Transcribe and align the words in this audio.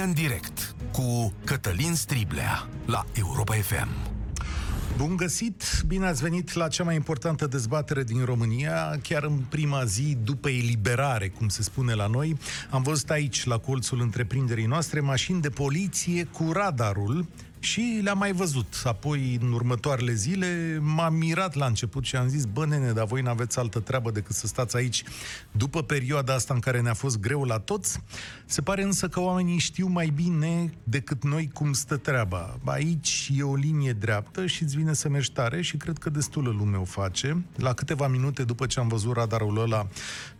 România 0.00 0.22
în 0.22 0.28
direct 0.28 0.74
cu 0.92 1.32
Cătălin 1.44 1.94
Striblea 1.94 2.68
la 2.86 3.04
Europa 3.12 3.54
FM. 3.54 3.88
Bun 4.96 5.16
găsit! 5.16 5.82
Bine 5.86 6.06
ați 6.06 6.22
venit 6.22 6.52
la 6.52 6.68
cea 6.68 6.84
mai 6.84 6.94
importantă 6.94 7.46
dezbatere 7.46 8.02
din 8.02 8.24
România, 8.24 8.98
chiar 9.02 9.24
în 9.24 9.38
prima 9.48 9.84
zi 9.84 10.16
după 10.22 10.48
eliberare, 10.48 11.28
cum 11.28 11.48
se 11.48 11.62
spune 11.62 11.94
la 11.94 12.06
noi. 12.06 12.36
Am 12.70 12.82
văzut 12.82 13.10
aici, 13.10 13.44
la 13.44 13.58
colțul 13.58 14.00
întreprinderii 14.00 14.66
noastre, 14.66 15.00
mașini 15.00 15.40
de 15.40 15.50
poliție 15.50 16.24
cu 16.24 16.52
radarul 16.52 17.26
și 17.60 18.00
le-am 18.02 18.18
mai 18.18 18.32
văzut. 18.32 18.82
Apoi, 18.84 19.38
în 19.40 19.52
următoarele 19.52 20.12
zile, 20.12 20.78
m-am 20.82 21.14
mirat 21.14 21.54
la 21.54 21.66
început 21.66 22.04
și 22.04 22.16
am 22.16 22.28
zis, 22.28 22.44
bă, 22.44 22.66
nene, 22.66 22.92
dar 22.92 23.06
voi 23.06 23.22
n-aveți 23.22 23.58
altă 23.58 23.80
treabă 23.80 24.10
decât 24.10 24.34
să 24.34 24.46
stați 24.46 24.76
aici 24.76 25.02
după 25.50 25.82
perioada 25.82 26.34
asta 26.34 26.54
în 26.54 26.60
care 26.60 26.80
ne-a 26.80 26.94
fost 26.94 27.20
greu 27.20 27.44
la 27.44 27.58
toți. 27.58 28.00
Se 28.46 28.62
pare 28.62 28.82
însă 28.82 29.08
că 29.08 29.20
oamenii 29.20 29.58
știu 29.58 29.86
mai 29.86 30.06
bine 30.06 30.72
decât 30.84 31.24
noi 31.24 31.50
cum 31.52 31.72
stă 31.72 31.96
treaba. 31.96 32.58
Aici 32.64 33.30
e 33.36 33.42
o 33.42 33.54
linie 33.54 33.92
dreaptă 33.92 34.46
și 34.46 34.62
îți 34.62 34.76
vine 34.76 34.92
să 34.92 35.08
mergi 35.08 35.32
tare 35.32 35.62
și 35.62 35.76
cred 35.76 35.98
că 35.98 36.10
destulă 36.10 36.50
lume 36.50 36.76
o 36.76 36.84
face. 36.84 37.44
La 37.56 37.72
câteva 37.72 38.08
minute 38.08 38.44
după 38.44 38.66
ce 38.66 38.80
am 38.80 38.88
văzut 38.88 39.12
radarul 39.14 39.60
ăla 39.60 39.86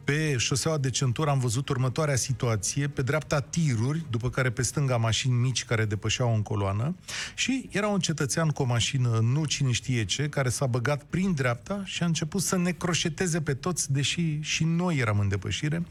pe 0.05 0.37
șoseaua 0.37 0.79
de 0.79 0.91
centură 0.91 1.31
am 1.31 1.39
văzut 1.39 1.69
următoarea 1.69 2.17
situație. 2.17 2.89
Pe 2.89 3.03
dreapta 3.03 3.41
tiruri, 3.41 4.05
după 4.11 4.31
care 4.31 4.51
pe 4.51 4.63
stânga 4.63 4.97
mașini 4.97 5.35
mici 5.35 5.65
care 5.65 5.85
depășeau 5.85 6.35
în 6.35 6.43
coloană 6.43 6.95
și 7.35 7.69
era 7.73 7.89
un 7.89 7.99
cetățean 7.99 8.49
cu 8.49 8.63
o 8.63 8.65
mașină, 8.65 9.19
nu 9.23 9.45
cine 9.45 9.71
știe 9.71 10.05
ce, 10.05 10.29
care 10.29 10.49
s-a 10.49 10.67
băgat 10.67 11.03
prin 11.03 11.35
dreapta 11.35 11.83
și 11.85 12.03
a 12.03 12.07
început 12.07 12.43
să 12.43 12.57
ne 12.57 12.71
croșeteze 12.71 13.41
pe 13.41 13.55
toți, 13.55 13.93
deși 13.93 14.39
și 14.41 14.65
noi 14.65 14.97
eram 14.97 15.19
în 15.19 15.29
depășire. 15.29 15.83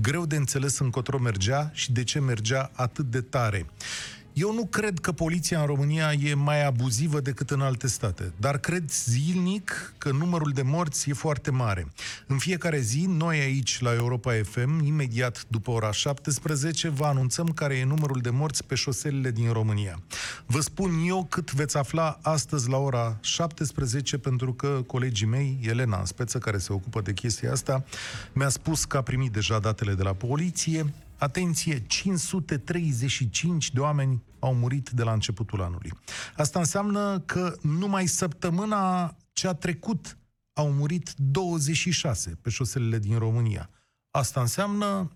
Greu 0.00 0.26
de 0.26 0.36
înțeles 0.36 0.78
încotro 0.78 1.18
mergea 1.18 1.70
și 1.74 1.92
de 1.92 2.04
ce 2.04 2.20
mergea 2.20 2.70
atât 2.74 3.10
de 3.10 3.20
tare. 3.20 3.66
Eu 4.32 4.54
nu 4.54 4.66
cred 4.66 4.98
că 4.98 5.12
poliția 5.12 5.60
în 5.60 5.66
România 5.66 6.12
e 6.12 6.34
mai 6.34 6.66
abuzivă 6.66 7.20
decât 7.20 7.50
în 7.50 7.60
alte 7.60 7.86
state, 7.86 8.32
dar 8.36 8.58
cred 8.58 8.90
zilnic 8.90 9.94
că 9.98 10.10
numărul 10.10 10.50
de 10.54 10.62
morți 10.62 11.10
e 11.10 11.12
foarte 11.12 11.50
mare. 11.50 11.86
În 12.26 12.38
fiecare 12.38 12.80
zi, 12.80 13.04
noi 13.08 13.38
aici 13.38 13.80
la 13.80 13.94
Europa 13.94 14.32
FM, 14.42 14.84
imediat 14.84 15.44
după 15.48 15.70
ora 15.70 15.92
17, 15.92 16.88
vă 16.88 17.04
anunțăm 17.04 17.46
care 17.46 17.74
e 17.74 17.84
numărul 17.84 18.20
de 18.20 18.30
morți 18.30 18.64
pe 18.64 18.74
șoselele 18.74 19.30
din 19.30 19.52
România. 19.52 20.02
Vă 20.46 20.60
spun 20.60 21.02
eu 21.06 21.26
cât 21.30 21.52
veți 21.52 21.76
afla 21.76 22.18
astăzi 22.22 22.68
la 22.68 22.76
ora 22.76 23.18
17, 23.20 24.18
pentru 24.18 24.52
că 24.52 24.82
colegii 24.86 25.26
mei, 25.26 25.58
Elena 25.62 25.98
în 25.98 26.04
speță, 26.04 26.38
care 26.38 26.58
se 26.58 26.72
ocupă 26.72 27.00
de 27.00 27.12
chestia 27.12 27.52
asta, 27.52 27.84
mi-a 28.32 28.48
spus 28.48 28.84
că 28.84 28.96
a 28.96 29.02
primit 29.02 29.32
deja 29.32 29.58
datele 29.58 29.94
de 29.94 30.02
la 30.02 30.12
poliție, 30.12 30.92
Atenție, 31.18 31.86
535 31.86 33.72
de 33.72 33.80
oameni 33.80 34.22
au 34.38 34.54
murit 34.54 34.90
de 34.90 35.02
la 35.02 35.12
începutul 35.12 35.62
anului. 35.62 35.92
Asta 36.36 36.58
înseamnă 36.58 37.20
că 37.20 37.56
numai 37.62 38.06
săptămâna 38.06 39.16
ce 39.32 39.48
a 39.48 39.52
trecut 39.52 40.18
au 40.52 40.72
murit 40.72 41.12
26 41.16 42.38
pe 42.42 42.50
șoselele 42.50 42.98
din 42.98 43.18
România. 43.18 43.70
Asta 44.18 44.40
înseamnă 44.40 45.10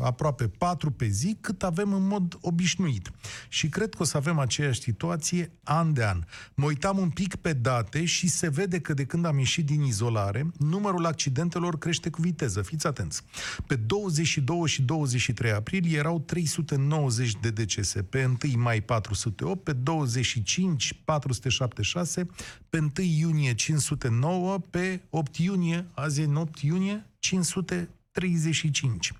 aproape 0.00 0.48
4 0.48 0.90
pe 0.90 1.06
zi, 1.06 1.36
cât 1.40 1.62
avem 1.62 1.92
în 1.92 2.06
mod 2.06 2.38
obișnuit. 2.40 3.10
Și 3.48 3.68
cred 3.68 3.94
că 3.94 4.02
o 4.02 4.04
să 4.04 4.16
avem 4.16 4.38
aceeași 4.38 4.80
situație 4.80 5.52
an 5.62 5.92
de 5.92 6.04
an. 6.04 6.24
Mă 6.54 6.64
uitam 6.64 6.98
un 6.98 7.10
pic 7.10 7.34
pe 7.34 7.52
date 7.52 8.04
și 8.04 8.28
se 8.28 8.48
vede 8.48 8.80
că 8.80 8.94
de 8.94 9.04
când 9.04 9.24
am 9.24 9.38
ieșit 9.38 9.66
din 9.66 9.82
izolare, 9.82 10.46
numărul 10.58 11.06
accidentelor 11.06 11.78
crește 11.78 12.10
cu 12.10 12.20
viteză. 12.20 12.62
Fiți 12.62 12.86
atenți. 12.86 13.22
Pe 13.66 13.76
22 13.76 14.66
și 14.66 14.82
23 14.82 15.52
aprilie 15.52 15.98
erau 15.98 16.20
390 16.20 17.32
de 17.40 17.50
decese, 17.50 18.02
pe 18.02 18.24
1 18.44 18.62
mai 18.62 18.80
408, 18.80 19.62
pe 19.62 19.72
25 19.72 21.00
476, 21.04 22.26
pe 22.68 22.78
1 22.78 22.90
iunie 22.96 23.54
509, 23.54 24.58
pe 24.58 25.00
8 25.10 25.36
iunie, 25.36 25.86
azi 25.94 26.20
e 26.20 26.30
8 26.34 26.58
iunie, 26.58 27.06
500 27.18 27.88
35. 28.14 29.12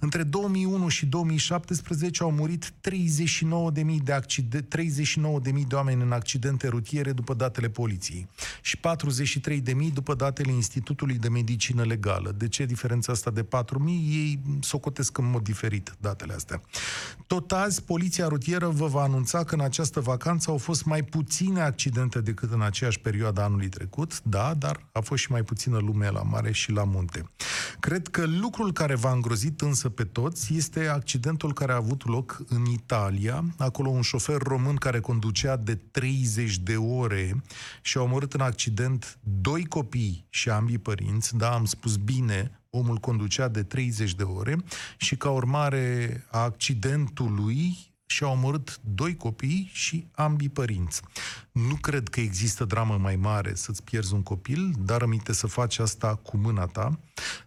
Între 0.00 0.22
2001 0.22 0.88
și 0.88 1.06
2017 1.06 2.22
au 2.22 2.30
murit 2.30 2.72
39.000 2.80 4.02
de, 4.02 4.12
accide- 4.12 4.66
39.000 4.76 5.66
de 5.68 5.74
oameni 5.74 6.02
în 6.02 6.12
accidente 6.12 6.68
rutiere 6.68 7.12
după 7.12 7.34
datele 7.34 7.68
poliției 7.68 8.28
și 8.62 8.78
43.000 8.78 9.92
după 9.92 10.14
datele 10.14 10.52
Institutului 10.52 11.18
de 11.18 11.28
Medicină 11.28 11.84
Legală. 11.84 12.34
De 12.38 12.48
ce 12.48 12.64
diferența 12.64 13.12
asta 13.12 13.30
de 13.30 13.42
4.000? 13.42 13.48
Ei 13.88 14.40
socotesc 14.60 15.18
în 15.18 15.30
mod 15.30 15.42
diferit 15.42 15.94
datele 16.00 16.32
astea. 16.32 16.62
Tot 17.26 17.52
azi, 17.52 17.82
Poliția 17.82 18.28
Rutieră 18.28 18.68
vă 18.68 18.86
va 18.86 19.02
anunța 19.02 19.44
că 19.44 19.54
în 19.54 19.60
această 19.60 20.00
vacanță 20.00 20.50
au 20.50 20.56
fost 20.58 20.84
mai 20.84 21.02
puține 21.02 21.60
accidente 21.60 22.20
decât 22.20 22.52
în 22.52 22.62
aceeași 22.62 23.00
perioadă 23.00 23.40
anului 23.40 23.68
trecut, 23.68 24.22
da, 24.22 24.54
dar 24.54 24.86
a 24.92 25.00
fost 25.00 25.22
și 25.22 25.30
mai 25.30 25.42
puțină 25.42 25.78
lume 25.78 26.10
la 26.10 26.22
mare 26.22 26.52
și 26.52 26.70
la 26.70 26.84
munte. 26.84 27.30
Cred 27.80 28.08
că 28.08 28.24
lucrul 28.40 28.72
care 28.72 28.94
v-a 28.94 29.12
îngrozit 29.12 29.60
însă 29.60 29.88
pe 29.88 30.04
toți 30.04 30.54
este 30.54 30.86
accidentul 30.86 31.52
care 31.52 31.72
a 31.72 31.76
avut 31.76 32.06
loc 32.06 32.42
în 32.48 32.64
Italia. 32.64 33.44
Acolo 33.58 33.88
un 33.88 34.02
șofer 34.02 34.36
român 34.36 34.76
care 34.76 35.00
conducea 35.00 35.56
de 35.56 35.74
30 35.74 36.58
de 36.58 36.76
ore 36.76 37.42
și 37.82 37.98
a 37.98 38.02
omorât 38.02 38.32
în 38.32 38.40
accident 38.40 39.18
doi 39.40 39.64
copii 39.64 40.26
și 40.30 40.50
ambii 40.50 40.78
părinți. 40.78 41.36
Da, 41.36 41.54
am 41.54 41.64
spus 41.64 41.96
bine, 41.96 42.60
omul 42.70 42.96
conducea 42.96 43.48
de 43.48 43.62
30 43.62 44.14
de 44.14 44.22
ore 44.22 44.56
și 44.96 45.16
ca 45.16 45.30
urmare 45.30 46.26
a 46.30 46.38
accidentului 46.38 47.91
și-a 48.12 48.28
omorât 48.28 48.80
doi 48.80 49.16
copii 49.16 49.70
și 49.72 50.06
ambii 50.14 50.48
părinți. 50.48 51.02
Nu 51.52 51.74
cred 51.74 52.08
că 52.08 52.20
există 52.20 52.64
dramă 52.64 52.98
mai 52.98 53.16
mare 53.16 53.54
să-ți 53.54 53.82
pierzi 53.82 54.14
un 54.14 54.22
copil, 54.22 54.72
dar 54.78 55.02
aminte 55.02 55.32
să 55.32 55.46
faci 55.46 55.78
asta 55.78 56.14
cu 56.14 56.36
mâna 56.36 56.66
ta 56.66 56.98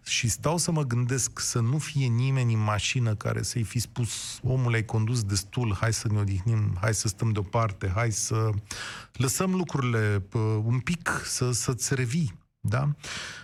și 0.04 0.28
stau 0.28 0.56
să 0.56 0.70
mă 0.70 0.82
gândesc 0.82 1.40
să 1.40 1.60
nu 1.60 1.78
fie 1.78 2.06
nimeni 2.06 2.52
în 2.52 2.62
mașină 2.62 3.14
care 3.14 3.42
să-i 3.42 3.62
fi 3.62 3.78
spus 3.78 4.40
omul 4.42 4.74
ai 4.74 4.84
condus 4.84 5.22
destul, 5.22 5.76
hai 5.80 5.92
să 5.92 6.08
ne 6.08 6.18
odihnim, 6.18 6.76
hai 6.80 6.94
să 6.94 7.08
stăm 7.08 7.32
deoparte, 7.32 7.92
hai 7.94 8.12
să 8.12 8.50
lăsăm 9.12 9.54
lucrurile 9.54 10.22
un 10.64 10.78
pic, 10.78 11.22
să, 11.24 11.52
să-ți 11.52 11.94
revii 11.94 12.44
da? 12.68 12.88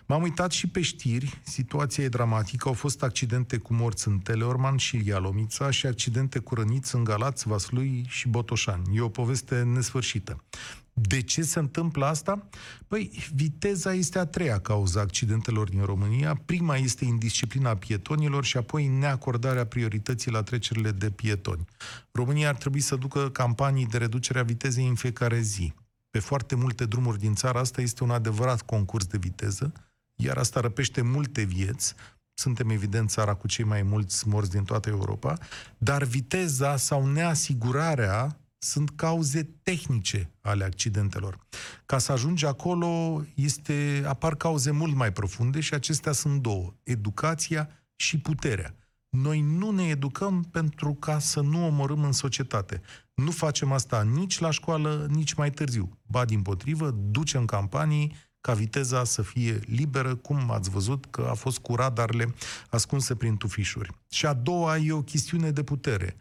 M-am 0.07 0.23
uitat 0.23 0.51
și 0.51 0.67
pe 0.67 0.81
știri, 0.81 1.41
situația 1.45 2.05
e 2.05 2.09
dramatică, 2.09 2.69
au 2.69 2.75
fost 2.75 3.03
accidente 3.03 3.57
cu 3.57 3.75
morți 3.75 4.09
în 4.09 4.19
Teleorman 4.19 4.77
și 4.77 5.03
Ialomița 5.05 5.71
și 5.71 5.87
accidente 5.87 6.39
cu 6.39 6.55
răniți 6.55 6.95
în 6.95 7.05
Galați, 7.05 7.49
Vaslui 7.49 8.05
și 8.09 8.29
Botoșani. 8.29 8.97
E 8.97 9.01
o 9.01 9.09
poveste 9.09 9.63
nesfârșită. 9.63 10.45
De 10.93 11.23
ce 11.23 11.43
se 11.43 11.59
întâmplă 11.59 12.07
asta? 12.07 12.49
Păi, 12.89 13.11
viteza 13.35 13.93
este 13.93 14.19
a 14.19 14.27
treia 14.27 14.59
cauza 14.59 15.01
accidentelor 15.01 15.69
din 15.69 15.85
România. 15.85 16.41
Prima 16.45 16.77
este 16.77 17.05
indisciplina 17.05 17.77
pietonilor 17.77 18.45
și 18.45 18.57
apoi 18.57 18.87
neacordarea 18.87 19.67
priorității 19.67 20.31
la 20.31 20.43
trecerile 20.43 20.91
de 20.91 21.11
pietoni. 21.11 21.65
România 22.11 22.49
ar 22.49 22.57
trebui 22.57 22.81
să 22.81 22.97
ducă 22.97 23.31
campanii 23.31 23.87
de 23.87 23.99
reducere 23.99 24.39
a 24.39 24.43
vitezei 24.43 24.89
în 24.89 24.95
fiecare 24.95 25.41
zi 25.41 25.73
pe 26.13 26.19
foarte 26.19 26.55
multe 26.55 26.85
drumuri 26.85 27.19
din 27.19 27.35
țara 27.35 27.61
asta 27.61 27.81
este 27.81 28.05
un 28.05 28.11
adevărat 28.11 28.63
concurs 28.63 29.07
de 29.07 29.19
viteză, 29.19 29.73
iar 30.15 30.37
asta 30.37 30.61
răpește 30.61 31.03
multe 31.03 31.43
vieți. 31.43 31.95
Suntem, 32.35 32.71
evident, 32.71 33.11
țara 33.11 33.35
cu 33.35 33.47
cei 33.47 33.65
mai 33.65 33.83
mulți 33.83 34.29
morți 34.29 34.51
din 34.51 34.65
toată 34.65 34.89
Europa, 34.89 35.39
dar 35.79 36.05
viteza 36.05 36.77
sau 36.77 37.07
neasigurarea 37.07 38.37
sunt 38.59 38.91
cauze 38.91 39.43
tehnice 39.63 40.31
ale 40.41 40.65
accidentelor. 40.65 41.39
Ca 41.87 41.99
să 41.99 42.13
ajungi 42.13 42.47
acolo, 42.47 43.23
este, 43.35 44.03
apar 44.07 44.37
cauze 44.37 44.71
mult 44.71 44.95
mai 44.95 45.13
profunde 45.13 45.61
și 45.61 45.75
acestea 45.75 46.13
sunt 46.13 46.43
două, 46.43 46.75
educația 46.83 47.69
și 47.97 48.19
puterea. 48.19 48.75
Noi 49.09 49.41
nu 49.41 49.71
ne 49.71 49.89
educăm 49.89 50.43
pentru 50.43 50.95
ca 50.95 51.19
să 51.19 51.41
nu 51.41 51.67
omorâm 51.67 52.05
în 52.05 52.13
societate. 52.13 52.81
Nu 53.15 53.31
facem 53.31 53.73
asta 53.73 54.03
nici 54.03 54.39
la 54.39 54.51
școală, 54.51 55.07
nici 55.11 55.33
mai 55.33 55.51
târziu. 55.51 55.99
Ba 56.07 56.25
din 56.25 56.43
potrivă, 56.43 56.91
ducem 56.91 57.45
campanii 57.45 58.17
ca 58.41 58.53
viteza 58.53 59.05
să 59.05 59.23
fie 59.23 59.61
liberă, 59.67 60.15
cum 60.15 60.51
ați 60.51 60.71
văzut 60.71 61.07
că 61.11 61.27
a 61.31 61.35
fost 61.35 61.59
cu 61.59 61.75
radarele 61.75 62.35
ascunse 62.71 63.15
prin 63.15 63.37
tufișuri. 63.37 63.91
Și 64.11 64.27
a 64.27 64.33
doua 64.33 64.77
e 64.77 64.93
o 64.93 65.03
chestiune 65.03 65.51
de 65.51 65.63
putere. 65.63 66.17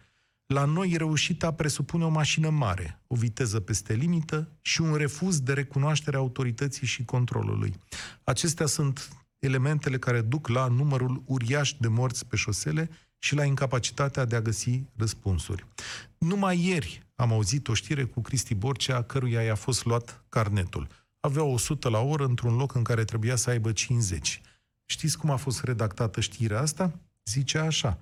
La 0.45 0.65
noi 0.65 0.95
reușita 0.97 1.53
presupune 1.53 2.03
o 2.03 2.09
mașină 2.09 2.49
mare, 2.49 3.01
o 3.07 3.15
viteză 3.15 3.59
peste 3.59 3.94
limită 3.94 4.51
și 4.61 4.81
un 4.81 4.95
refuz 4.95 5.39
de 5.39 5.53
recunoaștere 5.53 6.15
a 6.15 6.19
autorității 6.19 6.87
și 6.87 7.05
controlului. 7.05 7.73
Acestea 8.23 8.65
sunt 8.65 9.09
elementele 9.39 9.97
care 9.97 10.21
duc 10.21 10.47
la 10.47 10.67
numărul 10.67 11.23
uriaș 11.25 11.73
de 11.79 11.87
morți 11.87 12.25
pe 12.25 12.35
șosele 12.35 12.89
și 13.23 13.35
la 13.35 13.44
incapacitatea 13.44 14.25
de 14.25 14.35
a 14.35 14.41
găsi 14.41 14.83
răspunsuri. 14.95 15.65
Numai 16.18 16.65
ieri 16.68 17.07
am 17.15 17.31
auzit 17.31 17.68
o 17.68 17.73
știre 17.73 18.03
cu 18.03 18.21
Cristi 18.21 18.56
Borcea, 18.56 19.03
căruia 19.03 19.41
i-a 19.41 19.56
fost 19.56 19.85
luat 19.85 20.23
carnetul. 20.29 20.88
Avea 21.19 21.44
100 21.44 21.89
la 21.89 22.00
oră 22.00 22.25
într-un 22.25 22.56
loc 22.56 22.75
în 22.75 22.83
care 22.83 23.03
trebuia 23.03 23.35
să 23.35 23.50
aibă 23.50 23.71
50. 23.71 24.41
Știți 24.85 25.18
cum 25.18 25.29
a 25.29 25.35
fost 25.35 25.63
redactată 25.63 26.21
știrea 26.21 26.59
asta? 26.59 27.00
Zice 27.25 27.57
așa. 27.57 28.00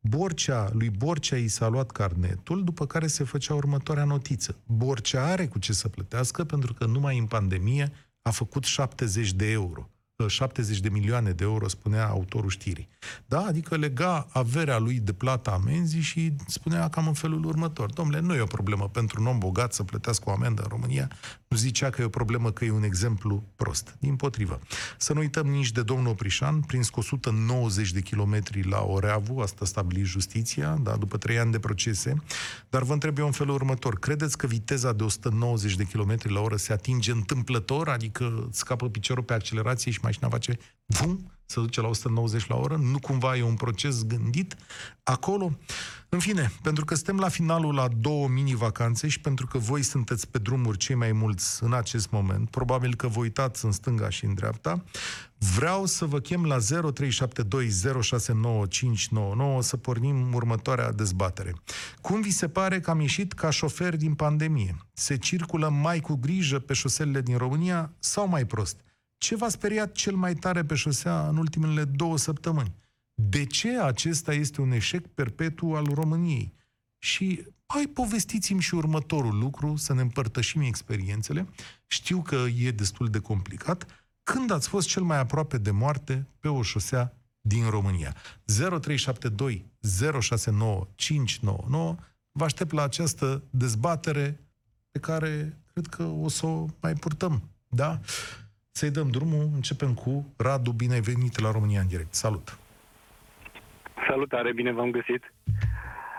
Borcea, 0.00 0.70
lui 0.72 0.90
Borcea 0.90 1.36
i 1.36 1.48
s-a 1.48 1.68
luat 1.68 1.90
carnetul, 1.90 2.64
după 2.64 2.86
care 2.86 3.06
se 3.06 3.24
făcea 3.24 3.54
următoarea 3.54 4.04
notiță. 4.04 4.56
Borcea 4.66 5.26
are 5.26 5.46
cu 5.46 5.58
ce 5.58 5.72
să 5.72 5.88
plătească 5.88 6.44
pentru 6.44 6.74
că 6.74 6.86
numai 6.86 7.18
în 7.18 7.26
pandemie 7.26 7.92
a 8.22 8.30
făcut 8.30 8.64
70 8.64 9.32
de 9.32 9.50
euro. 9.50 9.90
70 10.28 10.80
de 10.80 10.88
milioane 10.88 11.30
de 11.30 11.44
euro, 11.44 11.68
spunea 11.68 12.06
autorul 12.06 12.50
știrii. 12.50 12.88
Da? 13.26 13.40
Adică 13.40 13.76
lega 13.76 14.26
averea 14.32 14.78
lui 14.78 14.98
de 14.98 15.12
plata 15.12 15.50
amenzii 15.50 16.00
și 16.00 16.32
spunea 16.46 16.88
cam 16.88 17.06
în 17.06 17.12
felul 17.12 17.44
următor. 17.44 17.92
Domnule, 17.92 18.20
nu 18.20 18.34
e 18.34 18.40
o 18.40 18.46
problemă 18.46 18.88
pentru 18.88 19.20
un 19.20 19.26
om 19.26 19.38
bogat 19.38 19.72
să 19.72 19.82
plătească 19.82 20.24
o 20.26 20.32
amendă 20.32 20.62
în 20.62 20.68
România. 20.68 21.10
Nu 21.54 21.60
zicea 21.60 21.90
că 21.90 22.02
e 22.02 22.04
o 22.04 22.08
problemă 22.08 22.50
că 22.50 22.64
e 22.64 22.70
un 22.70 22.82
exemplu 22.82 23.42
prost. 23.56 23.96
Din 23.98 24.16
potrivă. 24.16 24.60
Să 24.98 25.12
nu 25.12 25.20
uităm 25.20 25.46
nici 25.46 25.72
de 25.72 25.82
domnul 25.82 26.10
Oprișan, 26.10 26.60
prins 26.60 26.88
cu 26.88 26.98
190 26.98 27.92
de 27.92 28.00
kilometri 28.00 28.68
la 28.68 28.82
Oreavu, 28.82 29.40
asta 29.40 29.64
stabilit 29.64 30.04
justiția, 30.04 30.78
da, 30.82 30.96
după 30.96 31.16
trei 31.16 31.38
ani 31.38 31.52
de 31.52 31.58
procese. 31.58 32.22
Dar 32.70 32.82
vă 32.82 32.92
întreb 32.92 33.18
eu 33.18 33.26
în 33.26 33.32
felul 33.32 33.54
următor. 33.54 33.98
Credeți 33.98 34.38
că 34.38 34.46
viteza 34.46 34.92
de 34.92 35.02
190 35.02 35.74
de 35.74 35.84
kilometri 35.84 36.32
la 36.32 36.40
oră 36.40 36.56
se 36.56 36.72
atinge 36.72 37.12
întâmplător, 37.12 37.88
adică 37.88 38.48
scapă 38.52 38.88
piciorul 38.88 39.24
pe 39.24 39.32
accelerație 39.32 39.90
și 39.90 39.98
mașina 40.02 40.28
face 40.28 40.58
vum, 40.86 41.32
se 41.46 41.60
duce 41.60 41.80
la 41.80 41.88
190 41.88 42.46
la 42.46 42.56
oră, 42.56 42.76
nu 42.76 42.98
cumva 42.98 43.36
e 43.36 43.42
un 43.42 43.54
proces 43.54 44.02
gândit 44.02 44.56
acolo. 45.02 45.58
În 46.08 46.18
fine, 46.18 46.52
pentru 46.62 46.84
că 46.84 46.94
suntem 46.94 47.18
la 47.18 47.28
finalul 47.28 47.74
la 47.74 47.88
două 47.88 48.28
mini-vacanțe 48.28 49.08
și 49.08 49.20
pentru 49.20 49.46
că 49.46 49.58
voi 49.58 49.82
sunteți 49.82 50.28
pe 50.28 50.38
drumuri 50.38 50.78
cei 50.78 50.94
mai 50.94 51.12
mulți 51.12 51.62
în 51.62 51.72
acest 51.72 52.10
moment, 52.10 52.50
probabil 52.50 52.94
că 52.94 53.08
vă 53.08 53.18
uitați 53.18 53.64
în 53.64 53.72
stânga 53.72 54.08
și 54.08 54.24
în 54.24 54.34
dreapta, 54.34 54.84
vreau 55.38 55.86
să 55.86 56.04
vă 56.04 56.18
chem 56.18 56.44
la 56.44 56.58
0372069599 56.58 56.62
să 59.60 59.76
pornim 59.76 60.34
următoarea 60.34 60.92
dezbatere. 60.92 61.54
Cum 62.00 62.20
vi 62.20 62.30
se 62.30 62.48
pare 62.48 62.80
că 62.80 62.90
am 62.90 63.00
ieșit 63.00 63.32
ca 63.32 63.50
șofer 63.50 63.96
din 63.96 64.14
pandemie? 64.14 64.76
Se 64.92 65.16
circulă 65.16 65.68
mai 65.68 66.00
cu 66.00 66.14
grijă 66.14 66.58
pe 66.58 66.72
șoselele 66.72 67.20
din 67.20 67.36
România 67.36 67.92
sau 67.98 68.28
mai 68.28 68.44
prost? 68.44 68.76
Ce 69.24 69.36
v-a 69.36 69.48
speriat 69.48 69.92
cel 69.92 70.14
mai 70.14 70.34
tare 70.34 70.64
pe 70.64 70.74
șosea 70.74 71.28
în 71.28 71.36
ultimele 71.36 71.84
două 71.84 72.18
săptămâni? 72.18 72.74
De 73.14 73.46
ce 73.46 73.78
acesta 73.78 74.32
este 74.32 74.60
un 74.60 74.72
eșec 74.72 75.06
perpetu 75.06 75.72
al 75.74 75.84
României? 75.84 76.54
Și 76.98 77.46
hai 77.66 77.86
povestiți-mi 77.86 78.60
și 78.60 78.74
următorul 78.74 79.38
lucru, 79.38 79.76
să 79.76 79.94
ne 79.94 80.00
împărtășim 80.00 80.60
experiențele. 80.60 81.48
Știu 81.86 82.22
că 82.22 82.44
e 82.56 82.70
destul 82.70 83.08
de 83.08 83.18
complicat. 83.18 83.86
Când 84.22 84.50
ați 84.50 84.68
fost 84.68 84.88
cel 84.88 85.02
mai 85.02 85.18
aproape 85.18 85.58
de 85.58 85.70
moarte 85.70 86.26
pe 86.40 86.48
o 86.48 86.62
șosea 86.62 87.16
din 87.40 87.70
România? 87.70 88.16
0372 88.44 89.70
069 90.20 90.88
599 90.94 91.96
Vă 92.32 92.44
aștept 92.44 92.72
la 92.72 92.82
această 92.82 93.42
dezbatere 93.50 94.40
pe 94.90 94.98
care 94.98 95.58
cred 95.72 95.86
că 95.86 96.02
o 96.02 96.28
să 96.28 96.46
o 96.46 96.66
mai 96.80 96.92
purtăm. 96.92 97.48
Da? 97.68 98.00
Să-i 98.76 98.90
dăm 98.90 99.10
drumul. 99.10 99.44
Începem 99.54 99.94
cu 99.94 100.12
Radu, 100.36 100.72
bine 100.72 100.94
ai 100.94 101.00
venit 101.00 101.40
la 101.40 101.50
România 101.50 101.80
în 101.80 101.86
direct. 101.86 102.14
Salut! 102.14 102.58
Salutare, 104.08 104.52
bine 104.52 104.72
v-am 104.72 104.90
găsit. 104.90 105.32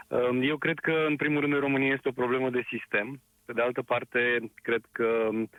Um, 0.08 0.42
eu 0.42 0.58
cred 0.58 0.80
că, 0.80 1.06
în 1.08 1.16
primul 1.16 1.42
rând, 1.42 1.54
în 1.54 1.60
România 1.60 1.94
este 1.94 2.10
o 2.10 2.20
problemă 2.22 2.50
de 2.50 2.68
sistem. 2.70 3.22
Pe 3.46 3.54
de 3.54 3.62
altă 3.62 3.82
parte, 3.82 4.52
cred 4.56 4.84
că 4.92 5.08
um, 5.30 5.50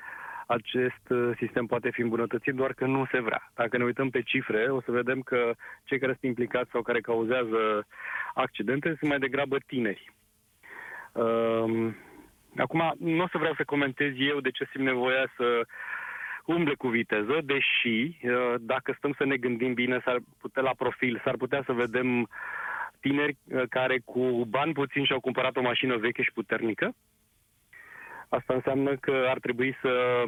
acest 0.46 1.04
uh, 1.08 1.30
sistem 1.36 1.66
poate 1.66 1.90
fi 1.90 2.00
îmbunătățit, 2.00 2.54
doar 2.54 2.72
că 2.72 2.86
nu 2.86 3.06
se 3.12 3.20
vrea. 3.20 3.50
Dacă 3.54 3.76
ne 3.76 3.84
uităm 3.84 4.10
pe 4.10 4.22
cifre, 4.22 4.62
o 4.68 4.80
să 4.80 4.90
vedem 4.90 5.20
că 5.20 5.54
cei 5.84 5.98
care 5.98 6.12
sunt 6.12 6.24
implicați 6.24 6.70
sau 6.70 6.82
care 6.82 7.00
cauzează 7.00 7.86
accidente 8.34 8.88
sunt 8.98 9.10
mai 9.10 9.18
degrabă 9.18 9.56
tineri. 9.66 10.12
Um, 11.12 11.96
acum, 12.56 12.94
nu 12.98 13.22
o 13.22 13.28
să 13.28 13.38
vreau 13.38 13.54
să 13.54 13.64
comentez 13.64 14.12
eu 14.16 14.40
de 14.40 14.50
ce 14.50 14.68
simt 14.70 14.84
nevoia 14.84 15.32
să 15.36 15.66
umble 16.46 16.74
cu 16.74 16.88
viteză, 16.88 17.40
deși, 17.44 18.16
uh, 18.22 18.54
dacă 18.60 18.94
stăm 18.96 19.14
să 19.18 19.24
ne 19.24 19.36
gândim 19.36 19.74
bine, 19.74 20.00
s-ar 20.04 20.18
putea 20.38 20.62
la 20.62 20.74
profil, 20.76 21.20
s-ar 21.24 21.36
putea 21.36 21.62
să 21.66 21.72
vedem 21.72 22.28
tineri 23.00 23.36
uh, 23.44 23.62
care 23.68 23.98
cu 24.04 24.44
bani 24.48 24.72
puțini 24.72 25.06
și-au 25.06 25.20
cumpărat 25.20 25.56
o 25.56 25.62
mașină 25.62 25.96
veche 25.96 26.22
și 26.22 26.32
puternică. 26.32 26.94
Asta 28.28 28.54
înseamnă 28.54 28.96
că 28.96 29.26
ar 29.28 29.38
trebui 29.38 29.76
să 29.80 30.24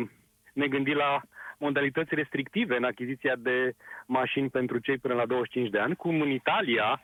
ne 0.53 0.67
gândim 0.67 0.97
la 0.97 1.20
modalități 1.59 2.15
restrictive 2.15 2.76
în 2.76 2.85
achiziția 2.85 3.35
de 3.38 3.73
mașini 4.06 4.50
pentru 4.50 4.79
cei 4.79 4.99
până 4.99 5.15
la 5.15 5.26
25 5.26 5.70
de 5.70 5.79
ani, 5.79 5.97
cum 5.97 6.20
în 6.20 6.31
Italia 6.31 7.00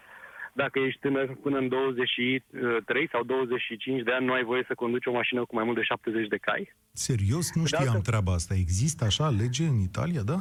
dacă 0.55 0.79
ești 0.79 1.01
tânăr 1.01 1.37
până 1.43 1.59
în 1.59 1.69
23 1.69 3.09
sau 3.09 3.23
25 3.23 4.03
de 4.03 4.13
ani, 4.13 4.27
nu 4.27 4.33
ai 4.33 4.45
voie 4.45 4.65
să 4.67 4.75
conduci 4.75 5.07
o 5.07 5.13
mașină 5.13 5.45
cu 5.45 5.55
mai 5.55 5.65
mult 5.65 5.77
de 5.77 5.83
70 5.83 6.29
de 6.29 6.37
cai. 6.37 6.75
Serios? 6.93 7.55
Nu 7.55 7.65
știam 7.65 7.89
altă... 7.89 8.11
treaba 8.11 8.33
asta. 8.33 8.55
Există 8.55 9.05
așa 9.05 9.29
lege 9.29 9.65
în 9.65 9.81
Italia, 9.81 10.23
da? 10.23 10.39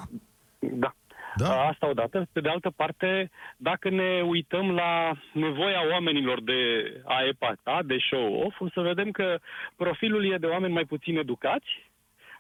Da. 0.60 0.96
Da. 1.36 1.62
Asta 1.62 1.90
odată. 1.90 2.28
Pe 2.32 2.42
de 2.42 2.50
altă 2.50 2.70
parte, 2.70 3.32
dacă 3.58 3.90
ne 3.90 4.22
uităm 4.26 4.72
la 4.72 5.12
nevoia 5.34 5.90
oamenilor 5.92 6.42
de 6.42 6.62
a 7.06 7.28
epata, 7.28 7.82
de 7.86 7.98
show-off, 8.10 8.60
o 8.60 8.70
să 8.70 8.82
vedem 8.82 9.12
că 9.12 9.38
profilul 9.76 10.32
e 10.32 10.38
de 10.38 10.46
oameni 10.46 10.74
mai 10.74 10.86
puțin 10.86 11.18
educați, 11.18 11.90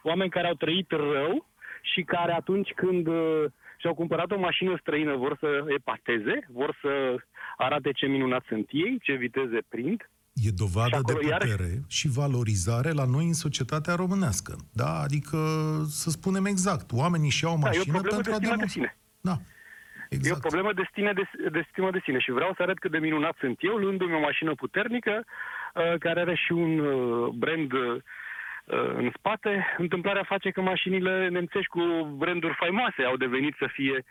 oameni 0.03 0.29
care 0.29 0.47
au 0.47 0.53
trăit 0.53 0.91
rău 0.91 1.45
și 1.81 2.01
care 2.01 2.31
atunci 2.31 2.71
când 2.75 3.07
uh, 3.07 3.45
și-au 3.83 3.95
cumpărat 4.01 4.31
o 4.31 4.39
mașină 4.39 4.77
străină 4.79 5.15
vor 5.15 5.37
să 5.39 5.49
epateze, 5.77 6.35
vor 6.59 6.77
să 6.81 6.91
arate 7.57 7.91
ce 7.91 8.05
minunat 8.05 8.43
sunt 8.47 8.67
ei, 8.71 8.99
ce 9.01 9.13
viteze 9.13 9.59
prind. 9.69 10.09
E 10.47 10.49
dovadă 10.63 10.99
de 11.05 11.13
putere 11.13 11.47
iarăși... 11.47 11.81
și 11.87 12.07
valorizare 12.21 12.91
la 12.91 13.05
noi 13.05 13.25
în 13.25 13.33
societatea 13.45 13.95
românească. 13.95 14.53
Da, 14.73 14.91
adică 15.05 15.37
să 16.01 16.09
spunem 16.09 16.45
exact, 16.45 16.87
oamenii 16.91 17.29
și-au 17.29 17.57
mașină 17.57 17.93
da, 17.93 17.97
e 17.97 18.07
o 18.07 18.15
pentru 18.15 18.39
de 18.39 18.49
a 18.51 18.55
de 18.55 18.67
sine. 18.67 18.97
Da. 19.21 19.35
Exact. 20.09 20.35
E 20.35 20.37
o 20.37 20.47
problemă 20.47 20.73
de, 20.73 20.87
stine 20.91 21.13
de, 21.13 21.25
de 21.49 21.67
stimă 21.71 21.91
de 21.91 22.01
sine 22.03 22.19
și 22.19 22.31
vreau 22.31 22.53
să 22.55 22.61
arăt 22.61 22.79
cât 22.79 22.91
de 22.91 22.97
minunat 22.97 23.35
sunt 23.39 23.57
eu, 23.59 23.75
luându-mi 23.75 24.15
o 24.15 24.19
mașină 24.19 24.51
puternică, 24.55 25.23
uh, 25.25 25.97
care 25.99 26.19
are 26.19 26.35
și 26.35 26.51
un 26.51 26.79
uh, 26.79 27.27
brand 27.41 27.71
uh, 27.71 28.01
în 28.95 29.11
spate. 29.17 29.75
Întâmplarea 29.77 30.23
face 30.23 30.49
că 30.49 30.61
mașinile 30.61 31.27
nemțești 31.27 31.67
cu 31.67 31.81
branduri 32.17 32.53
faimoase 32.53 33.03
au 33.03 33.17
devenit 33.17 33.55
să 33.57 33.67
fie 33.71 34.03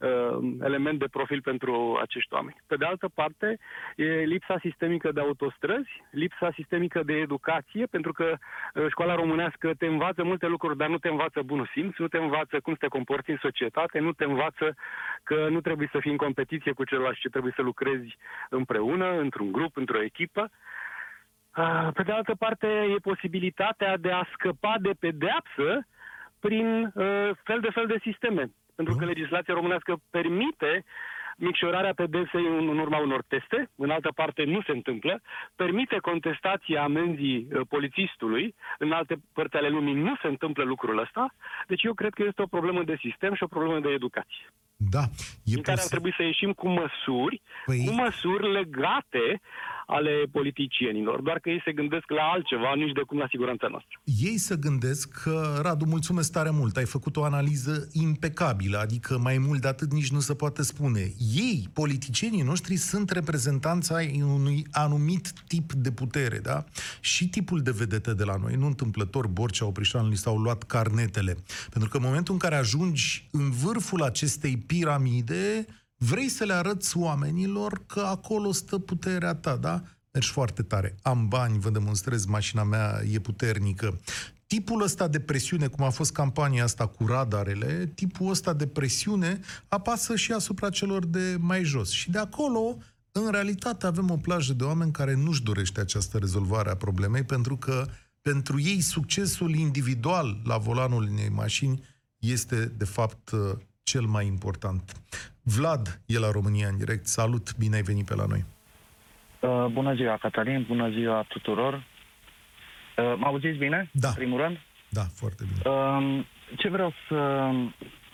uh, 0.00 0.38
element 0.62 0.98
de 0.98 1.08
profil 1.10 1.40
pentru 1.40 1.98
acești 2.00 2.34
oameni. 2.34 2.56
Pe 2.66 2.76
de 2.76 2.84
altă 2.84 3.08
parte, 3.14 3.58
e 3.96 4.04
lipsa 4.04 4.58
sistemică 4.60 5.12
de 5.12 5.20
autostrăzi, 5.20 6.02
lipsa 6.10 6.50
sistemică 6.54 7.02
de 7.02 7.12
educație, 7.12 7.86
pentru 7.86 8.12
că 8.12 8.36
uh, 8.74 8.86
școala 8.88 9.14
românească 9.14 9.74
te 9.78 9.86
învață 9.86 10.24
multe 10.24 10.46
lucruri, 10.46 10.76
dar 10.76 10.88
nu 10.88 10.98
te 10.98 11.08
învață 11.08 11.42
bunul 11.42 11.70
simț, 11.72 11.96
nu 11.96 12.08
te 12.08 12.18
învață 12.18 12.60
cum 12.60 12.72
să 12.72 12.78
te 12.80 12.88
comporți 12.88 13.30
în 13.30 13.38
societate, 13.40 13.98
nu 13.98 14.12
te 14.12 14.24
învață 14.24 14.76
că 15.22 15.48
nu 15.50 15.60
trebuie 15.60 15.88
să 15.92 15.98
fii 15.98 16.10
în 16.10 16.16
competiție 16.16 16.72
cu 16.72 16.84
celălalt, 16.84 17.16
ci 17.16 17.28
trebuie 17.30 17.52
să 17.56 17.62
lucrezi 17.62 18.16
împreună, 18.48 19.18
într-un 19.18 19.52
grup, 19.52 19.76
într-o 19.76 20.02
echipă. 20.02 20.50
Pe 21.94 22.02
de 22.02 22.12
altă 22.12 22.34
parte, 22.38 22.66
e 22.66 22.96
posibilitatea 23.02 23.96
de 23.96 24.10
a 24.10 24.28
scăpa 24.32 24.76
de 24.80 24.90
pedeapsă 24.98 25.86
prin 26.40 26.84
uh, 26.84 27.30
fel 27.42 27.60
de 27.60 27.70
fel 27.70 27.86
de 27.86 27.98
sisteme. 28.02 28.50
Pentru 28.74 28.94
că 28.94 29.04
legislația 29.04 29.54
românească 29.54 29.96
permite 30.10 30.84
micșorarea 31.36 31.94
pedepsei 31.94 32.46
în, 32.46 32.68
în 32.68 32.78
urma 32.78 32.98
unor 32.98 33.22
teste, 33.28 33.70
în 33.76 33.90
altă 33.90 34.10
parte 34.14 34.44
nu 34.44 34.62
se 34.62 34.72
întâmplă, 34.72 35.22
permite 35.56 35.98
contestația 35.98 36.82
amenzii 36.82 37.48
uh, 37.52 37.60
polițistului, 37.68 38.54
în 38.78 38.92
alte 38.92 39.16
părți 39.32 39.56
ale 39.56 39.68
lumii 39.68 39.94
nu 39.94 40.16
se 40.22 40.26
întâmplă 40.26 40.64
lucrul 40.64 40.98
ăsta, 40.98 41.34
deci 41.66 41.82
eu 41.82 41.94
cred 41.94 42.12
că 42.14 42.22
este 42.22 42.42
o 42.42 42.46
problemă 42.46 42.82
de 42.82 42.96
sistem 43.00 43.34
și 43.34 43.42
o 43.42 43.46
problemă 43.46 43.80
de 43.80 43.88
educație. 43.88 44.46
Da. 44.88 45.10
E 45.44 45.56
în 45.56 45.62
care 45.62 45.80
ar 45.80 45.86
trebui 45.86 46.12
să 46.16 46.22
ieșim 46.22 46.52
cu 46.52 46.68
măsuri, 46.68 47.42
păi... 47.66 47.84
cu 47.86 47.92
măsuri 47.92 48.52
legate 48.52 49.40
ale 49.86 50.24
politicienilor, 50.30 51.20
doar 51.20 51.38
că 51.38 51.50
ei 51.50 51.62
se 51.64 51.72
gândesc 51.72 52.10
la 52.10 52.22
altceva, 52.22 52.74
nici 52.74 52.92
de 52.92 53.00
cum 53.00 53.18
la 53.18 53.26
siguranța 53.30 53.66
noastră. 53.68 54.00
Ei 54.04 54.38
se 54.38 54.56
gândesc 54.56 55.22
că, 55.22 55.60
Radu, 55.62 55.84
mulțumesc 55.84 56.32
tare 56.32 56.50
mult, 56.50 56.76
ai 56.76 56.84
făcut 56.84 57.16
o 57.16 57.24
analiză 57.24 57.88
impecabilă, 57.92 58.78
adică 58.78 59.18
mai 59.18 59.38
mult 59.38 59.60
de 59.60 59.68
atât 59.68 59.92
nici 59.92 60.10
nu 60.10 60.20
se 60.20 60.34
poate 60.34 60.62
spune. 60.62 61.12
Ei, 61.34 61.68
politicienii 61.72 62.42
noștri, 62.42 62.76
sunt 62.76 63.10
reprezentanța 63.10 63.96
unui 64.22 64.66
anumit 64.70 65.32
tip 65.48 65.72
de 65.72 65.92
putere, 65.92 66.38
da? 66.38 66.64
Și 67.00 67.28
tipul 67.28 67.60
de 67.60 67.70
vedete 67.70 68.14
de 68.14 68.24
la 68.24 68.36
noi, 68.36 68.54
nu 68.54 68.66
întâmplător, 68.66 69.26
Borcea, 69.26 69.66
Oprișan, 69.66 70.08
li 70.08 70.16
s-au 70.16 70.36
luat 70.36 70.62
carnetele. 70.62 71.36
Pentru 71.70 71.90
că 71.90 71.96
în 71.96 72.02
momentul 72.02 72.32
în 72.32 72.40
care 72.40 72.54
ajungi 72.54 73.28
în 73.30 73.50
vârful 73.50 74.02
acestei 74.02 74.56
piramide, 74.70 75.66
vrei 75.96 76.28
să 76.28 76.44
le 76.44 76.52
arăți 76.52 76.96
oamenilor 76.96 77.82
că 77.86 78.00
acolo 78.00 78.52
stă 78.52 78.78
puterea 78.78 79.34
ta, 79.34 79.56
da? 79.56 79.82
Mergi 80.12 80.30
foarte 80.30 80.62
tare. 80.62 80.96
Am 81.02 81.28
bani, 81.28 81.58
vă 81.58 81.70
demonstrez, 81.70 82.24
mașina 82.24 82.62
mea 82.62 83.02
e 83.12 83.18
puternică. 83.18 84.00
Tipul 84.46 84.82
ăsta 84.82 85.08
de 85.08 85.20
presiune, 85.20 85.66
cum 85.66 85.84
a 85.84 85.90
fost 85.90 86.12
campania 86.12 86.64
asta 86.64 86.86
cu 86.86 87.06
radarele, 87.06 87.92
tipul 87.94 88.30
ăsta 88.30 88.52
de 88.52 88.66
presiune 88.66 89.40
apasă 89.68 90.16
și 90.16 90.32
asupra 90.32 90.70
celor 90.70 91.06
de 91.06 91.36
mai 91.40 91.64
jos. 91.64 91.90
Și 91.90 92.10
de 92.10 92.18
acolo 92.18 92.76
În 93.12 93.30
realitate 93.30 93.86
avem 93.86 94.10
o 94.10 94.16
plajă 94.16 94.52
de 94.52 94.64
oameni 94.64 94.92
care 94.92 95.14
nu-și 95.14 95.42
dorește 95.42 95.80
această 95.80 96.18
rezolvare 96.18 96.70
a 96.70 96.76
problemei 96.76 97.24
pentru 97.24 97.56
că 97.56 97.86
pentru 98.22 98.60
ei 98.60 98.80
succesul 98.80 99.54
individual 99.54 100.40
la 100.44 100.58
volanul 100.58 101.02
unei 101.02 101.28
mașini 101.28 101.82
este 102.18 102.64
de 102.64 102.84
fapt 102.84 103.30
cel 103.82 104.04
mai 104.04 104.26
important. 104.26 104.92
Vlad 105.42 106.00
e 106.06 106.18
la 106.18 106.30
România 106.30 106.68
în 106.68 106.78
direct. 106.78 107.06
Salut, 107.06 107.56
bine 107.58 107.76
ai 107.76 107.82
venit 107.82 108.06
pe 108.06 108.14
la 108.14 108.26
noi. 108.28 108.44
Uh, 109.40 109.66
bună 109.72 109.94
ziua, 109.94 110.16
Catalin, 110.16 110.64
bună 110.68 110.90
ziua 110.90 111.24
tuturor. 111.28 111.74
Uh, 111.74 113.14
mă 113.16 113.26
auziți 113.26 113.58
bine? 113.58 113.90
Da. 113.92 114.08
În 114.08 114.14
primul 114.14 114.40
rând? 114.40 114.56
Da, 114.88 115.02
foarte 115.14 115.44
bine. 115.48 115.74
Uh, 115.74 116.24
ce 116.56 116.68
vreau 116.68 116.92
să... 117.08 117.16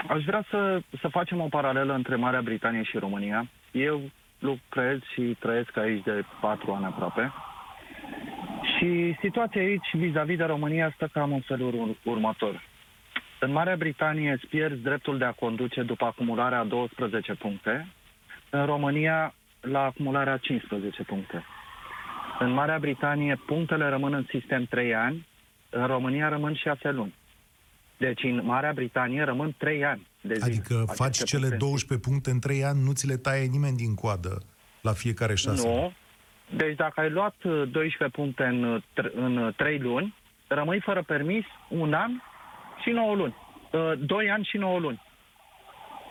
Aș 0.09 0.25
vrea 0.25 0.45
să, 0.51 0.81
să 1.01 1.09
facem 1.09 1.41
o 1.41 1.49
paralelă 1.49 1.95
între 1.95 2.17
Marea 2.17 2.43
Britanie 2.43 2.83
și 2.83 2.99
România. 2.99 3.49
Eu 3.73 4.11
lucrez 4.39 4.99
și 5.15 5.37
trăiesc 5.39 5.77
aici 5.77 6.05
de 6.05 6.25
patru 6.41 6.73
ani 6.73 6.85
aproape. 6.85 7.33
Și 8.77 9.17
situația 9.21 9.61
aici 9.61 9.89
vis-a-vis 9.93 10.37
de 10.37 10.45
România 10.45 10.93
stă 10.95 11.09
cam 11.13 11.33
în 11.33 11.41
felul 11.41 11.97
următor. 12.05 12.63
În 13.41 13.53
Marea 13.53 13.77
Britanie 13.77 14.33
îți 14.33 14.47
pierzi 14.47 14.83
dreptul 14.83 15.19
de 15.19 15.25
a 15.25 15.33
conduce 15.33 15.83
după 15.83 16.05
acumularea 16.05 16.65
12 16.65 17.35
puncte. 17.35 17.89
În 18.51 18.65
România, 18.65 19.35
la 19.61 19.81
acumularea 19.81 20.37
15 20.37 21.03
puncte. 21.03 21.45
În 22.39 22.51
Marea 22.51 22.79
Britanie, 22.79 23.41
punctele 23.47 23.89
rămân 23.89 24.13
în 24.13 24.27
sistem 24.29 24.65
3 24.65 24.95
ani, 24.95 25.27
în 25.71 25.87
România 25.87 26.29
rămân 26.29 26.55
6 26.55 26.91
luni. 26.91 27.15
Deci 27.97 28.23
în 28.23 28.41
Marea 28.45 28.73
Britanie 28.73 29.23
rămân 29.23 29.55
3 29.59 29.85
ani 29.85 30.07
de 30.21 30.35
zi. 30.35 30.43
Adică 30.43 30.85
faci 30.95 31.25
cele 31.25 31.49
puncte 31.49 31.65
12 31.65 32.09
puncte 32.09 32.31
în 32.31 32.39
3 32.39 32.65
ani, 32.65 32.83
nu 32.83 32.93
ți 32.93 33.07
le 33.07 33.17
taie 33.17 33.47
nimeni 33.47 33.77
din 33.77 33.95
coadă 33.95 34.43
la 34.81 34.93
fiecare 34.93 35.35
6 35.35 35.69
Nu. 35.69 35.93
Deci 36.57 36.77
dacă 36.77 37.01
ai 37.01 37.11
luat 37.11 37.35
12 37.43 38.09
puncte 38.09 38.45
în, 38.45 38.83
în 39.15 39.53
3 39.57 39.79
luni, 39.79 40.15
rămâi 40.47 40.81
fără 40.81 41.03
permis 41.03 41.45
un 41.69 41.93
an 41.93 42.11
și 42.83 42.91
9 42.91 43.15
luni. 43.15 43.35
2 43.71 44.25
uh, 44.25 44.33
ani 44.33 44.45
și 44.45 44.57
9 44.57 44.79
luni. 44.79 45.03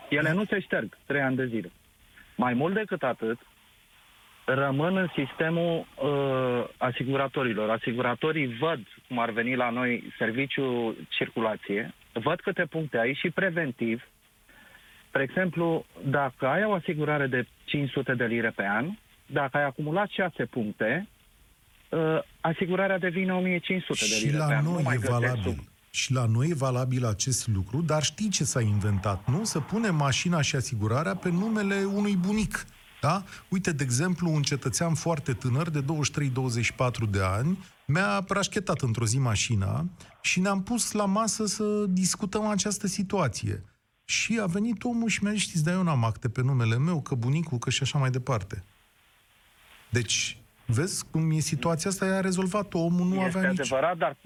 Ele 0.10 0.32
nu 0.34 0.46
se 0.46 0.60
șterg 0.60 0.98
3 1.06 1.22
ani 1.22 1.36
de 1.36 1.46
zile. 1.46 1.72
Mai 2.36 2.54
mult 2.54 2.74
decât 2.74 3.04
atât, 3.04 3.38
rămân 4.46 4.98
în 4.98 5.08
sistemul 5.16 5.88
uh, 5.96 6.68
asiguratorilor. 6.78 7.70
Asiguratorii 7.70 8.58
văd 8.60 8.80
cum 9.08 9.20
ar 9.20 9.30
veni 9.30 9.56
la 9.56 9.70
noi 9.70 10.14
serviciul 10.18 10.96
circulație, 11.10 11.94
văd 12.14 12.40
câte 12.40 12.66
puncte 12.66 12.98
ai 12.98 13.14
și 13.14 13.30
preventiv. 13.30 14.04
Spre 15.08 15.24
exemplu, 15.24 15.86
dacă 16.04 16.48
ai 16.48 16.64
o 16.64 16.74
asigurare 16.74 17.28
de 17.28 17.46
500 17.64 18.14
de 18.14 18.26
lire 18.26 18.50
pe 18.56 18.66
an, 18.66 18.90
dacă 19.26 19.58
ai 19.58 19.64
acumulat 19.64 20.10
6 20.10 20.46
puncte, 20.46 21.08
uh, 21.90 22.20
asigurarea 22.42 22.98
devine 22.98 23.34
1500 23.34 24.06
de 24.06 24.26
lire 24.26 24.38
și 24.38 24.48
pe 24.48 24.54
an. 24.54 24.64
Noi 24.64 24.74
nu 24.74 24.82
mai 24.82 24.96
e 24.96 25.08
valabil. 25.08 25.42
Sub 25.44 25.74
și 25.96 26.12
la 26.12 26.26
noi 26.26 26.50
e 26.50 26.54
valabil 26.54 27.06
acest 27.06 27.48
lucru, 27.48 27.82
dar 27.82 28.04
știi 28.04 28.30
ce 28.30 28.44
s-a 28.44 28.62
inventat, 28.62 29.28
nu? 29.28 29.44
Să 29.44 29.60
pune 29.60 29.90
mașina 29.90 30.42
și 30.42 30.56
asigurarea 30.56 31.16
pe 31.16 31.30
numele 31.30 31.84
unui 31.84 32.16
bunic. 32.16 32.66
Da? 33.02 33.24
Uite, 33.50 33.72
de 33.72 33.84
exemplu, 33.84 34.32
un 34.32 34.42
cetățean 34.42 34.94
foarte 34.94 35.34
tânăr, 35.34 35.70
de 35.70 35.84
23-24 35.84 35.86
de 37.10 37.22
ani, 37.22 37.66
mi-a 37.86 38.24
prașchetat 38.28 38.82
într-o 38.82 39.06
zi 39.06 39.18
mașina 39.18 39.86
și 40.22 40.40
ne-am 40.40 40.64
pus 40.64 40.92
la 40.92 41.06
masă 41.06 41.46
să 41.46 41.86
discutăm 41.88 42.46
această 42.46 42.88
situație. 42.88 43.64
Și 44.06 44.40
a 44.42 44.46
venit 44.46 44.84
omul 44.84 45.10
și 45.10 45.24
mi-a 45.24 45.32
zis, 45.32 45.42
știți, 45.42 45.64
dar 45.64 45.74
eu 45.74 45.84
n-am 45.84 46.04
acte 46.04 46.30
pe 46.30 46.42
numele 46.42 46.78
meu, 46.78 47.02
că 47.02 47.16
bunicul, 47.16 47.58
că 47.58 47.70
și 47.70 47.84
așa 47.84 47.98
mai 47.98 48.10
departe. 48.10 48.64
Deci, 49.90 50.38
vezi 50.66 51.06
cum 51.12 51.32
e 51.32 51.40
situația 51.40 51.90
asta, 51.90 52.06
i-a 52.06 52.20
rezolvat 52.20 52.74
omul, 52.74 53.08
nu 53.08 53.16
este 53.16 53.38
avea 53.38 53.50
nici... 53.50 53.60
adevărat, 53.60 53.98
dar 53.98 54.18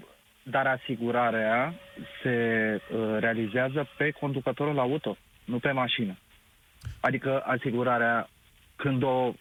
dar 0.42 0.66
asigurarea 0.66 1.74
se 2.22 2.30
uh, 2.74 3.16
realizează 3.18 3.88
pe 3.96 4.10
conducătorul 4.10 4.78
auto, 4.78 5.16
nu 5.44 5.58
pe 5.58 5.70
mașină. 5.70 6.16
Adică 7.00 7.40
asigurarea, 7.40 8.28
când 8.76 9.02
o 9.02 9.32
Uh, 9.32 9.34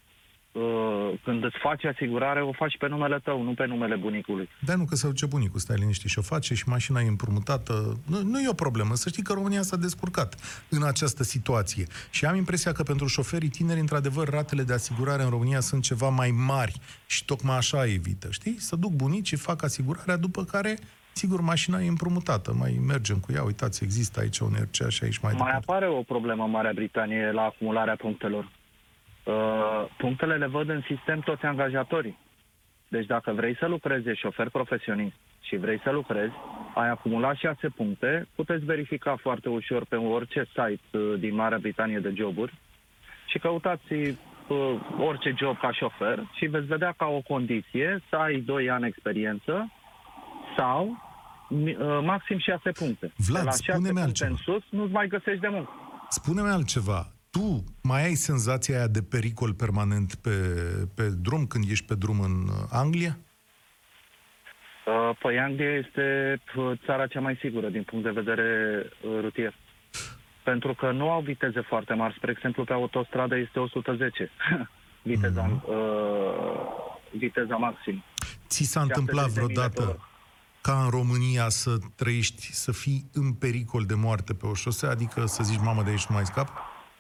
când 1.24 1.44
îți 1.44 1.58
faci 1.62 1.86
asigurare, 1.86 2.42
o 2.42 2.52
faci 2.52 2.78
pe 2.78 2.88
numele 2.88 3.20
tău, 3.24 3.44
nu 3.44 3.54
pe 3.54 3.66
numele 3.66 3.96
bunicului. 3.96 4.50
Da, 4.66 4.76
nu 4.76 4.86
că 4.86 4.96
se 4.96 5.08
duce 5.08 5.26
bunicul, 5.26 5.60
stai 5.60 5.76
liniștit 5.80 6.10
și 6.10 6.20
o 6.20 6.22
face 6.22 6.54
și 6.54 6.70
mașina 6.70 7.02
e 7.02 7.08
împrumutată. 7.08 8.00
Nu, 8.06 8.22
nu 8.24 8.40
e 8.42 8.50
o 8.50 8.54
problemă. 8.54 8.96
Să 8.96 9.10
știi 9.10 9.24
că 9.24 9.34
România 9.34 9.62
s-a 9.62 9.78
descurcat 9.78 10.36
în 10.70 10.84
această 10.84 11.24
situație. 11.24 11.86
Și 12.10 12.26
am 12.26 12.36
impresia 12.36 12.72
că 12.72 12.84
pentru 12.84 13.08
șoferii 13.08 13.50
tineri, 13.50 13.80
într-adevăr, 13.80 14.30
ratele 14.30 14.64
de 14.64 14.74
asigurare 14.74 15.24
în 15.24 15.30
România 15.30 15.60
sunt 15.60 15.84
ceva 15.84 16.10
mai 16.10 16.32
mari 16.48 16.74
și 17.06 17.26
tocmai 17.26 17.58
așa 17.58 17.86
evită. 17.86 18.28
Știi? 18.32 18.56
Să 18.60 18.76
duc 18.76 18.92
bunicii, 18.92 19.38
fac 19.38 19.64
asigurarea, 19.64 20.18
după 20.18 20.44
care 20.44 20.78
Sigur, 21.14 21.42
mașina 21.42 21.82
e 21.82 21.88
împrumutate, 21.88 22.52
mai 22.52 22.80
mergem 22.88 23.18
cu 23.18 23.32
ea, 23.34 23.44
uitați, 23.44 23.84
există 23.84 24.20
aici 24.20 24.40
un 24.40 24.52
RCA 24.54 24.90
și 24.90 25.04
aici 25.04 25.18
mai 25.18 25.34
Mai 25.38 25.46
departe. 25.46 25.66
apare 25.72 25.88
o 25.88 26.02
problemă 26.02 26.44
în 26.44 26.50
Marea 26.50 26.72
Britanie 26.74 27.32
la 27.32 27.42
acumularea 27.42 27.96
punctelor. 27.96 28.50
Uh, 29.30 29.86
punctele 29.98 30.36
le 30.36 30.48
văd 30.48 30.70
în 30.70 30.82
sistem 30.88 31.20
toți 31.20 31.46
angajatorii. 31.46 32.18
Deci 32.88 33.06
dacă 33.06 33.32
vrei 33.32 33.56
să 33.58 33.66
lucrezi 33.68 34.04
de 34.04 34.14
șofer 34.14 34.50
profesionist 34.50 35.16
și 35.42 35.58
vrei 35.58 35.80
să 35.84 35.92
lucrezi, 35.92 36.34
ai 36.76 36.90
acumulat 36.90 37.36
6 37.36 37.70
puncte, 37.70 38.28
puteți 38.36 38.66
verifica 38.66 39.16
foarte 39.22 39.50
ușor 39.50 39.86
pe 39.86 39.96
orice 39.96 40.48
site 40.48 40.98
uh, 40.98 41.20
din 41.20 41.36
Marea 41.36 41.58
Britanie 41.58 42.00
de 42.00 42.14
joburi 42.16 42.54
și 43.26 43.40
căutați 43.40 43.94
uh, 43.94 44.16
orice 45.00 45.34
job 45.38 45.60
ca 45.60 45.72
șofer 45.72 46.28
și 46.34 46.46
veți 46.46 46.66
vedea 46.66 46.94
ca 46.98 47.06
o 47.06 47.22
condiție 47.22 48.04
să 48.10 48.16
ai 48.16 48.40
2 48.40 48.70
ani 48.70 48.88
experiență 48.88 49.72
sau 50.58 50.98
uh, 51.50 52.00
maxim 52.04 52.38
6 52.38 52.72
puncte. 52.72 53.12
Vlad, 53.28 53.42
de 53.42 53.50
la 53.50 53.52
6 53.52 53.72
puncte 53.72 54.02
altceva. 54.02 54.30
în 54.30 54.36
sus 54.36 54.64
nu-ți 54.70 54.92
mai 54.92 55.08
găsești 55.08 55.42
de 55.42 55.48
muncă. 55.48 55.72
Spune-mi 56.10 56.50
altceva 56.50 57.08
tu 57.30 57.64
mai 57.82 58.04
ai 58.04 58.14
senzația 58.14 58.78
aia 58.78 58.88
de 58.88 59.02
pericol 59.02 59.54
permanent 59.54 60.16
pe, 60.16 60.30
pe 60.96 61.10
drum 61.22 61.46
când 61.46 61.70
ești 61.70 61.86
pe 61.86 61.96
drum 61.96 62.20
în 62.20 62.48
uh, 62.48 62.56
Anglia? 62.72 63.18
Uh, 64.86 65.18
păi 65.20 65.40
Anglia 65.40 65.76
este 65.76 66.40
uh, 66.56 66.72
țara 66.86 67.08
cea 67.08 67.20
mai 67.20 67.38
sigură 67.42 67.70
din 67.70 67.84
punct 67.84 68.04
de 68.04 68.12
vedere 68.22 68.46
rutier. 69.22 69.56
Pentru 70.44 70.74
că 70.74 70.92
nu 70.92 71.10
au 71.10 71.22
viteze 71.22 71.62
foarte 71.62 71.94
mari. 71.94 72.14
Spre 72.18 72.32
exemplu, 72.32 72.64
pe 72.64 72.74
autostradă 72.74 73.38
este 73.38 73.60
110 73.60 74.32
viteza, 75.02 75.46
mm-hmm. 75.48 75.68
uh, 75.68 75.78
viteza 77.12 77.56
maximă. 77.56 78.04
Ți 78.48 78.64
s-a 78.64 78.82
întâmplat 78.82 79.28
vreodată 79.28 80.10
ca 80.62 80.84
în 80.84 80.90
România 80.90 81.50
să 81.50 81.78
trăiești, 81.96 82.54
să 82.54 82.72
fii 82.72 83.10
în 83.14 83.34
pericol 83.34 83.84
de 83.84 83.94
moarte 83.94 84.34
pe 84.34 84.46
o 84.46 84.54
șosea? 84.54 84.90
Adică 84.90 85.26
să 85.26 85.44
zici, 85.44 85.60
mamă, 85.60 85.84
de 85.84 85.90
aici 85.90 86.06
nu 86.06 86.16
mai 86.16 86.26
scap? 86.26 86.48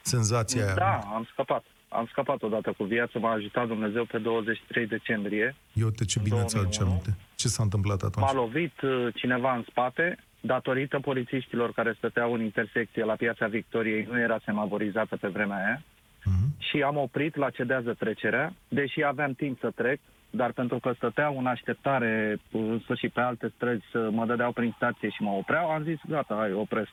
Senzația 0.01 0.65
aia. 0.65 0.73
Da, 0.73 0.99
am 1.13 1.27
scăpat. 1.31 1.63
Am 1.89 2.07
scăpat 2.11 2.41
odată 2.41 2.73
cu 2.77 2.83
viața, 2.83 3.19
m-a 3.19 3.31
ajutat 3.31 3.67
Dumnezeu 3.67 4.05
pe 4.05 4.17
23 4.17 4.87
decembrie. 4.87 5.55
Eu 5.73 5.89
te 5.89 6.05
ce 6.05 6.19
bine 6.23 6.43
ți 6.43 6.57
aduce 6.57 6.81
aminte. 6.81 7.17
Ce 7.35 7.47
s-a 7.47 7.63
întâmplat 7.63 8.01
atunci? 8.01 8.25
M-a 8.25 8.33
lovit 8.33 8.81
uh, 8.81 9.07
cineva 9.15 9.55
în 9.55 9.63
spate, 9.69 10.17
datorită 10.41 10.99
polițiștilor 10.99 11.71
care 11.71 11.93
stăteau 11.97 12.33
în 12.33 12.41
intersecție 12.41 13.03
la 13.03 13.13
Piața 13.13 13.47
Victoriei, 13.47 14.07
nu 14.11 14.19
era 14.19 14.39
semaforizată 14.45 15.17
pe 15.17 15.27
vremea 15.27 15.57
aia. 15.57 15.81
Uh-huh. 15.81 16.57
Și 16.57 16.81
am 16.81 16.97
oprit 16.97 17.35
la 17.35 17.49
cedează 17.49 17.93
trecerea, 17.93 18.53
deși 18.67 19.03
aveam 19.03 19.33
timp 19.33 19.59
să 19.59 19.71
trec, 19.75 19.99
dar 20.29 20.51
pentru 20.51 20.79
că 20.79 20.91
stăteau 20.95 21.37
în 21.37 21.45
așteptare 21.45 22.39
să 22.85 22.95
și 22.95 23.09
pe 23.09 23.21
alte 23.21 23.51
străzi 23.55 23.83
să 23.91 24.09
mă 24.11 24.25
dădeau 24.25 24.51
prin 24.51 24.73
stație 24.75 25.09
și 25.09 25.21
mă 25.21 25.31
opreau, 25.31 25.69
am 25.69 25.83
zis, 25.83 25.99
gata, 26.07 26.35
hai, 26.35 26.53
opresc. 26.53 26.91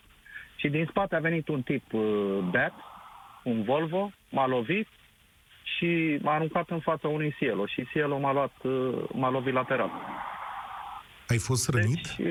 Și 0.57 0.69
din 0.69 0.87
spate 0.89 1.15
a 1.15 1.19
venit 1.19 1.49
un 1.49 1.63
tip 1.63 1.93
uh, 1.93 2.39
beat, 2.51 2.73
un 3.47 3.63
Volvo, 3.63 4.11
m-a 4.29 4.47
lovit 4.47 4.89
și 5.77 6.19
m-a 6.23 6.35
aruncat 6.35 6.71
în 6.71 6.81
fața 6.81 7.09
unui 7.09 7.35
Cielo 7.39 7.67
și 7.67 7.89
Cielo 7.93 8.19
m-a 8.19 8.33
luat, 8.33 8.53
uh, 8.63 9.05
m-a 9.13 9.31
lovit 9.31 9.53
lateral. 9.53 9.91
Ai 11.29 11.39
fost 11.39 11.69
rănit? 11.69 12.09
Deci, 12.17 12.27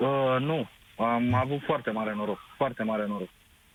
uh, 0.00 0.36
nu. 0.40 0.68
Am 0.96 1.34
avut 1.34 1.60
foarte 1.64 1.90
mare 1.90 2.14
noroc. 2.14 2.38
Foarte 2.56 2.82
mare 2.82 3.06
noroc. 3.06 3.28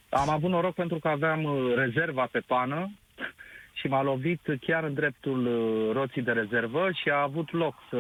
Am 0.10 0.30
avut 0.30 0.50
noroc 0.50 0.74
pentru 0.74 1.00
că 1.00 1.08
aveam 1.08 1.44
uh, 1.44 1.74
rezerva 1.76 2.28
pe 2.32 2.40
pană 2.40 2.92
și 3.80 3.88
m-a 3.88 4.02
lovit 4.02 4.42
chiar 4.62 4.84
în 4.84 4.94
dreptul 4.94 5.46
uh, 5.46 5.94
roții 5.94 6.22
de 6.22 6.32
rezervă 6.32 6.90
și 7.02 7.10
a 7.10 7.22
avut 7.22 7.52
loc 7.52 7.76
să, 7.90 7.98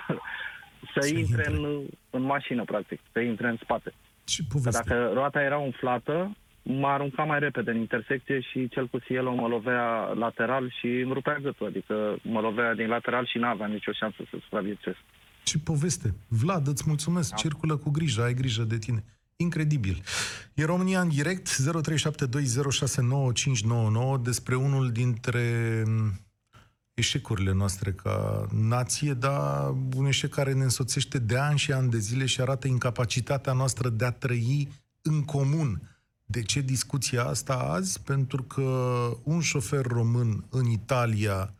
să, 0.92 1.00
să 1.00 1.14
intre, 1.14 1.20
intre. 1.20 1.50
În, 1.50 1.82
în 2.10 2.22
mașină, 2.22 2.64
practic, 2.64 3.00
să 3.12 3.20
intre 3.20 3.48
în 3.48 3.56
spate. 3.62 3.92
Ce 4.24 4.42
poveste? 4.52 4.82
Dacă 4.82 5.10
roata 5.14 5.42
era 5.42 5.58
umflată, 5.58 6.36
m-a 6.68 6.92
aruncat 6.92 7.26
mai 7.26 7.38
repede 7.38 7.70
în 7.70 7.76
intersecție 7.76 8.40
și 8.40 8.68
cel 8.68 8.86
cu 8.86 8.98
Cielo 8.98 9.34
mă 9.34 9.48
lovea 9.48 10.12
lateral 10.14 10.74
și 10.78 10.86
îmi 10.86 11.12
rupea 11.12 11.38
gâtul, 11.42 11.66
adică 11.66 12.16
mă 12.22 12.40
lovea 12.40 12.74
din 12.74 12.86
lateral 12.86 13.26
și 13.26 13.38
n-aveam 13.38 13.70
nicio 13.70 13.92
șansă 13.92 14.16
să 14.30 14.36
supraviețuiesc. 14.42 14.98
Ce 15.42 15.58
poveste! 15.58 16.14
Vlad, 16.28 16.66
îți 16.66 16.84
mulțumesc, 16.86 17.30
da. 17.30 17.36
circulă 17.36 17.76
cu 17.76 17.90
grijă, 17.90 18.22
ai 18.22 18.34
grijă 18.34 18.62
de 18.62 18.78
tine. 18.78 19.04
Incredibil. 19.36 20.02
E 20.54 20.64
România 20.64 21.00
în 21.00 21.08
direct, 21.08 21.48
0372069599, 21.48 24.22
despre 24.22 24.54
unul 24.54 24.90
dintre 24.90 25.82
mm, 25.86 26.12
eșecurile 26.94 27.52
noastre 27.52 27.92
ca 27.92 28.46
nație, 28.52 29.12
dar 29.12 29.74
un 29.96 30.06
eșec 30.06 30.30
care 30.30 30.52
ne 30.52 30.62
însoțește 30.62 31.18
de 31.18 31.38
ani 31.38 31.58
și 31.58 31.72
ani 31.72 31.90
de 31.90 31.98
zile 31.98 32.26
și 32.26 32.40
arată 32.40 32.66
incapacitatea 32.66 33.52
noastră 33.52 33.88
de 33.88 34.04
a 34.04 34.10
trăi 34.10 34.68
în 35.02 35.24
comun. 35.24 35.80
De 36.26 36.42
ce 36.42 36.60
discuția 36.60 37.24
asta 37.24 37.54
azi? 37.54 38.02
Pentru 38.02 38.42
că 38.42 38.62
un 39.24 39.40
șofer 39.40 39.84
român 39.84 40.44
în 40.50 40.66
Italia 40.66 41.54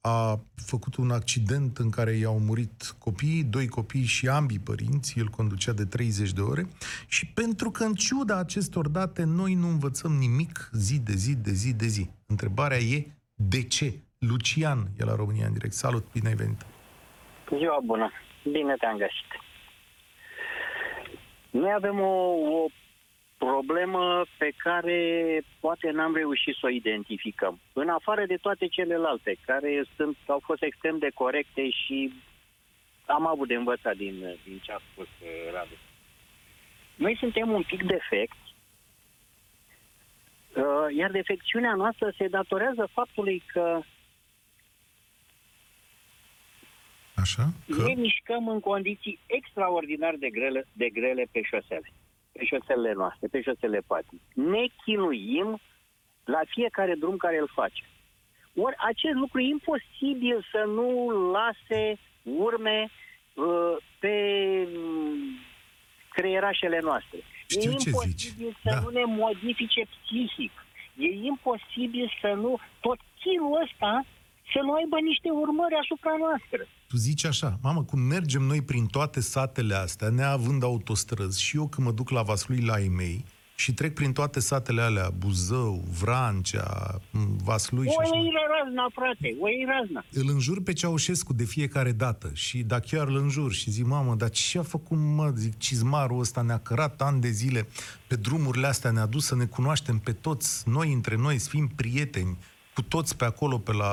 a 0.00 0.40
făcut 0.54 0.96
un 0.96 1.10
accident 1.10 1.78
în 1.78 1.90
care 1.90 2.10
i-au 2.10 2.38
murit 2.38 2.94
copiii, 2.98 3.44
doi 3.44 3.68
copii 3.68 4.04
și 4.04 4.28
ambii 4.28 4.58
părinți, 4.58 5.18
el 5.18 5.26
conducea 5.26 5.72
de 5.72 5.84
30 5.84 6.32
de 6.32 6.40
ore, 6.40 6.66
și 7.08 7.26
pentru 7.26 7.70
că 7.70 7.84
în 7.84 7.94
ciuda 7.94 8.38
acestor 8.38 8.88
date 8.88 9.24
noi 9.24 9.54
nu 9.54 9.68
învățăm 9.68 10.12
nimic 10.12 10.70
zi 10.72 11.00
de 11.00 11.12
zi, 11.12 11.36
de 11.36 11.50
zi, 11.50 11.74
de 11.74 11.86
zi. 11.86 12.10
Întrebarea 12.26 12.78
e 12.78 13.06
de 13.34 13.62
ce? 13.62 13.92
Lucian 14.18 14.78
e 14.98 15.04
la 15.04 15.14
România 15.14 15.46
în 15.46 15.52
direct. 15.52 15.72
Salut, 15.72 16.12
bine 16.12 16.28
ai 16.28 16.34
venit! 16.34 16.66
Ziua 17.58 17.78
bună! 17.84 18.10
Bine 18.42 18.74
te-am 18.78 18.96
găsit! 18.96 19.30
Noi 21.50 21.72
avem 21.76 22.00
o, 22.00 22.14
o 22.58 22.66
problemă 23.38 24.24
pe 24.38 24.50
care 24.56 25.00
poate 25.60 25.90
n-am 25.90 26.14
reușit 26.14 26.54
să 26.54 26.66
o 26.66 26.68
identificăm. 26.68 27.60
În 27.72 27.88
afară 27.88 28.26
de 28.26 28.36
toate 28.36 28.66
celelalte, 28.66 29.36
care 29.46 29.84
sunt, 29.96 30.16
au 30.26 30.40
fost 30.44 30.62
extrem 30.62 30.98
de 30.98 31.10
corecte 31.14 31.70
și 31.70 32.12
am 33.06 33.26
avut 33.26 33.48
de 33.48 33.54
învățat 33.54 33.96
din, 33.96 34.14
din 34.44 34.58
ce 34.62 34.72
a 34.72 34.78
spus 34.92 35.06
uh, 35.06 35.52
Radu. 35.52 35.76
Noi 36.94 37.16
suntem 37.16 37.50
un 37.50 37.62
pic 37.62 37.82
defect, 37.82 38.36
uh, 40.54 40.96
iar 40.96 41.10
defecțiunea 41.10 41.74
noastră 41.74 42.12
se 42.16 42.28
datorează 42.28 42.88
faptului 42.92 43.42
că 43.52 43.80
Așa? 47.14 47.52
Că... 47.68 47.82
ne 47.82 47.94
mișcăm 47.94 48.48
în 48.48 48.60
condiții 48.60 49.18
extraordinar 49.26 50.14
de 50.18 50.30
grele, 50.30 50.66
de 50.72 50.88
grele 50.88 51.26
pe 51.32 51.40
șosele 51.42 51.92
pe 52.38 52.44
șoselele 52.44 52.92
noastre, 52.92 53.26
pe 53.30 53.42
șosele 53.42 53.80
patii. 53.86 54.20
Ne 54.34 54.64
chinuim 54.84 55.60
la 56.24 56.40
fiecare 56.46 56.94
drum 56.94 57.16
care 57.16 57.38
îl 57.38 57.50
face. 57.54 57.84
Ori 58.56 58.76
acest 58.78 59.14
lucru 59.14 59.40
e 59.40 59.54
imposibil 59.56 60.46
să 60.52 60.64
nu 60.66 60.88
lase 61.36 61.98
urme 62.22 62.88
uh, 63.34 63.76
pe 63.98 64.16
mm, 64.74 65.38
creierașele 66.10 66.78
noastre. 66.82 67.18
Știu 67.46 67.70
e 67.70 67.74
ce 67.74 67.88
imposibil 67.88 68.46
zici. 68.46 68.62
să 68.62 68.70
Da. 68.70 68.80
nu 68.80 68.88
ne 68.88 69.04
modifice 69.04 69.82
psihic. 69.94 70.52
E 70.96 71.08
imposibil 71.32 72.12
să 72.20 72.28
nu... 72.42 72.58
Tot 72.80 72.98
chinul 73.20 73.60
ăsta 73.64 74.04
să 74.52 74.58
nu 74.62 74.72
aibă 74.72 74.98
niște 75.00 75.30
urmări 75.30 75.74
asupra 75.82 76.14
noastră. 76.18 76.62
Tu 76.88 76.96
zici 76.96 77.24
așa, 77.24 77.58
mamă, 77.62 77.84
cum 77.84 78.00
mergem 78.00 78.42
noi 78.42 78.62
prin 78.62 78.86
toate 78.86 79.20
satele 79.20 79.74
astea, 79.74 80.08
neavând 80.08 80.62
autostrăzi, 80.62 81.42
și 81.42 81.56
eu 81.56 81.68
când 81.68 81.86
mă 81.86 81.92
duc 81.92 82.10
la 82.10 82.22
Vaslui 82.22 82.60
la 82.60 82.80
ei 82.80 82.88
mei, 82.88 83.24
și 83.54 83.72
trec 83.72 83.94
prin 83.94 84.12
toate 84.12 84.40
satele 84.40 84.80
alea, 84.80 85.10
Buzău, 85.10 85.84
Vrancea, 86.00 87.00
m, 87.10 87.36
Vaslui 87.44 87.86
și 87.86 87.94
O 87.96 88.00
așa 88.00 88.10
mai 88.10 88.22
iei 88.22 88.32
razna, 88.58 88.86
frate, 88.92 89.36
o 89.40 89.48
iei 89.48 89.66
razna. 89.68 90.04
îl 90.12 90.28
înjur 90.34 90.62
pe 90.62 90.72
Ceaușescu 90.72 91.32
de 91.32 91.44
fiecare 91.44 91.92
dată 91.92 92.30
și 92.34 92.62
dacă 92.62 92.84
chiar 92.90 93.08
îl 93.08 93.16
înjur 93.16 93.52
și 93.52 93.70
zic, 93.70 93.86
mamă, 93.86 94.14
dar 94.14 94.30
ce 94.30 94.58
a 94.58 94.62
făcut, 94.62 94.98
mă, 94.98 95.32
zic, 95.36 95.58
cizmarul 95.58 96.20
ăsta 96.20 96.42
ne-a 96.42 96.58
cărat 96.58 97.02
ani 97.02 97.20
de 97.20 97.30
zile 97.30 97.68
pe 98.06 98.16
drumurile 98.16 98.66
astea, 98.66 98.90
ne-a 98.90 99.06
dus 99.06 99.24
să 99.24 99.34
ne 99.36 99.44
cunoaștem 99.44 99.98
pe 99.98 100.12
toți, 100.12 100.68
noi 100.68 100.92
între 100.92 101.16
noi, 101.16 101.38
să 101.38 101.48
fim 101.48 101.66
prieteni, 101.76 102.38
cu 102.78 102.84
toți 102.96 103.16
pe 103.16 103.24
acolo, 103.24 103.56
pe 103.68 103.72
la, 103.82 103.92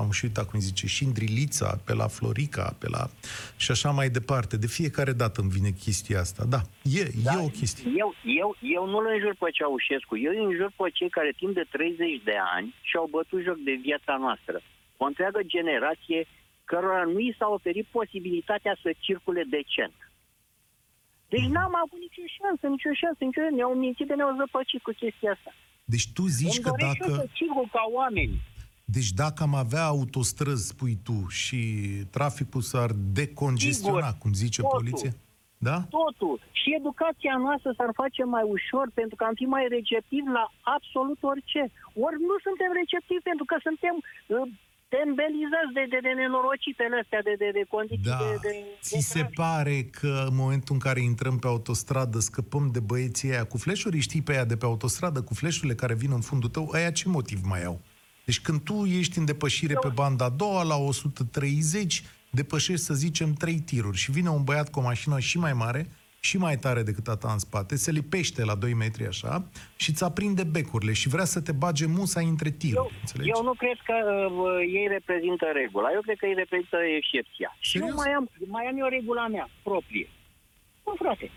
am 0.00 0.10
și 0.16 0.24
uitat 0.24 0.46
cum 0.50 0.60
zice, 0.60 0.86
Șindrilița, 0.86 1.68
pe 1.86 1.94
la 2.00 2.08
Florica, 2.16 2.66
pe 2.80 2.88
la... 2.94 3.02
și 3.62 3.70
așa 3.70 3.90
mai 3.98 4.08
departe. 4.18 4.54
De 4.64 4.66
fiecare 4.78 5.12
dată 5.22 5.36
îmi 5.40 5.54
vine 5.56 5.70
chestia 5.84 6.18
asta. 6.26 6.42
Da, 6.54 6.60
e, 7.00 7.04
Da, 7.24 7.32
e 7.32 7.46
o 7.48 7.56
chestie. 7.58 7.84
Eu, 8.02 8.10
eu, 8.42 8.50
eu 8.76 8.82
nu-l 8.92 9.06
înjur 9.14 9.34
pe 9.38 9.48
Ceaușescu, 9.56 10.14
eu 10.26 10.32
îi 10.36 10.44
înjur 10.48 10.70
pe 10.76 10.86
cei 10.98 11.10
care 11.16 11.30
timp 11.40 11.54
de 11.54 11.64
30 11.70 12.22
de 12.30 12.36
ani 12.56 12.68
și-au 12.88 13.06
bătut 13.16 13.40
joc 13.48 13.58
de 13.68 13.74
viața 13.86 14.14
noastră. 14.24 14.56
O 15.02 15.04
întreagă 15.10 15.40
generație 15.54 16.20
cărora 16.70 17.04
nu 17.14 17.18
i 17.28 17.36
s-a 17.38 17.48
oferit 17.58 17.86
posibilitatea 17.98 18.74
să 18.82 18.90
circule 19.06 19.42
decent. 19.56 19.96
Deci 21.32 21.48
n-am 21.54 21.74
avut 21.82 22.00
nicio 22.06 22.26
șansă, 22.38 22.64
nicio 22.74 22.92
șansă, 23.02 23.20
nicio 23.24 23.42
Ne-au 23.58 23.74
mințit 23.84 24.06
de 24.10 24.14
ne-au 24.14 24.36
zăpăcit 24.40 24.82
cu 24.86 24.92
chestia 25.02 25.32
asta. 25.36 25.52
Deci 25.92 26.06
tu 26.16 26.24
zici 26.26 26.56
Îmi 26.56 26.64
că 26.64 26.70
doresc 26.70 26.94
și 26.94 27.02
eu 27.02 27.08
dacă... 27.08 27.20
să 27.20 27.28
circul 27.38 27.68
ca 27.76 27.84
oameni. 28.00 28.34
Deci 28.84 29.10
dacă 29.22 29.42
am 29.42 29.54
avea 29.64 29.84
autostrăzi, 29.84 30.66
spui 30.72 30.94
tu, 31.06 31.16
și 31.40 31.60
traficul 32.16 32.62
s-ar 32.70 32.90
decongestiona, 33.20 34.08
Sigur. 34.10 34.22
cum 34.22 34.32
zice 34.44 34.60
Totul. 34.60 34.78
poliția? 34.78 35.12
Da? 35.68 35.76
Totul. 36.00 36.36
Și 36.60 36.68
educația 36.80 37.36
noastră 37.46 37.70
s-ar 37.78 37.92
face 38.02 38.22
mai 38.34 38.44
ușor 38.56 38.86
pentru 39.00 39.14
că 39.16 39.24
am 39.24 39.36
fi 39.40 39.46
mai 39.56 39.64
receptivi 39.76 40.28
la 40.38 40.44
absolut 40.76 41.20
orice. 41.32 41.62
Ori 42.06 42.18
nu 42.28 42.36
suntem 42.46 42.70
receptivi 42.80 43.22
pentru 43.30 43.44
că 43.50 43.56
suntem 43.66 43.94
uh, 44.02 44.48
tembelizați 44.94 45.72
de, 45.78 45.84
de, 45.92 45.98
de 46.06 46.12
nenorocitele 46.20 46.96
astea, 47.02 47.22
de, 47.28 47.34
de, 47.42 47.48
de 47.58 47.64
condiții 47.74 48.10
Da. 48.12 48.18
de, 48.18 48.48
de, 48.48 48.52
Ți 48.82 48.92
de 48.94 48.98
se 49.12 49.18
trafic. 49.18 49.34
pare 49.42 49.76
că 49.98 50.12
în 50.30 50.34
momentul 50.42 50.74
în 50.74 50.80
care 50.86 51.00
intrăm 51.00 51.38
pe 51.38 51.46
autostradă 51.46 52.18
scăpăm 52.18 52.64
de 52.72 52.80
băieții 52.80 53.30
aia 53.32 53.44
cu 53.44 53.56
fleșuri? 53.58 53.98
Știi 54.08 54.22
pe 54.22 54.32
aia 54.32 54.44
de 54.44 54.56
pe 54.56 54.64
autostradă 54.64 55.22
cu 55.22 55.34
fleșurile 55.34 55.74
care 55.74 55.94
vin 55.94 56.12
în 56.12 56.20
fundul 56.20 56.48
tău? 56.50 56.70
Aia 56.72 56.90
ce 56.90 57.08
motiv 57.08 57.40
mai 57.44 57.64
au? 57.64 57.80
Deci 58.24 58.40
când 58.40 58.60
tu 58.60 58.84
ești 58.84 59.18
în 59.18 59.24
depășire 59.24 59.74
pe 59.74 59.88
banda 59.94 60.24
a 60.24 60.28
doua 60.28 60.62
la 60.62 60.76
130, 60.76 62.04
depășești, 62.30 62.84
să 62.84 62.94
zicem, 62.94 63.32
trei 63.32 63.58
tiruri 63.58 63.96
și 63.96 64.10
vine 64.10 64.28
un 64.28 64.44
băiat 64.44 64.70
cu 64.70 64.78
o 64.78 64.82
mașină 64.82 65.18
și 65.18 65.38
mai 65.38 65.52
mare 65.52 65.90
și 66.20 66.36
mai 66.38 66.56
tare 66.56 66.82
decât 66.82 67.06
a 67.08 67.16
ta 67.16 67.32
în 67.32 67.38
spate, 67.38 67.76
se 67.76 67.90
lipește 67.90 68.44
la 68.44 68.54
2 68.54 68.74
metri 68.74 69.06
așa 69.06 69.44
și 69.76 69.90
îți 69.90 70.04
aprinde 70.04 70.44
becurile 70.44 70.92
și 70.92 71.08
vrea 71.08 71.24
să 71.24 71.40
te 71.40 71.52
bage 71.52 71.86
musa 71.86 72.20
între 72.20 72.50
tiruri. 72.50 72.76
Eu, 72.76 72.90
înțelegi? 73.00 73.30
eu 73.34 73.42
nu 73.42 73.54
cred 73.62 73.78
că 73.88 73.96
uh, 74.30 74.58
ei 74.78 74.86
reprezintă 74.96 75.46
regula. 75.52 75.88
Eu 75.92 76.00
cred 76.00 76.18
că 76.18 76.26
ei 76.26 76.34
reprezintă 76.42 76.78
excepția. 77.00 77.56
Și 77.58 77.70
Serios? 77.70 77.90
eu 77.90 77.96
mai 77.96 78.10
am, 78.18 78.24
mai 78.56 78.64
am 78.70 78.76
eu 78.82 78.88
regula 78.96 79.26
mea 79.26 79.46
proprie. 79.62 80.08
Nu, 80.84 80.92
frate. 81.02 81.30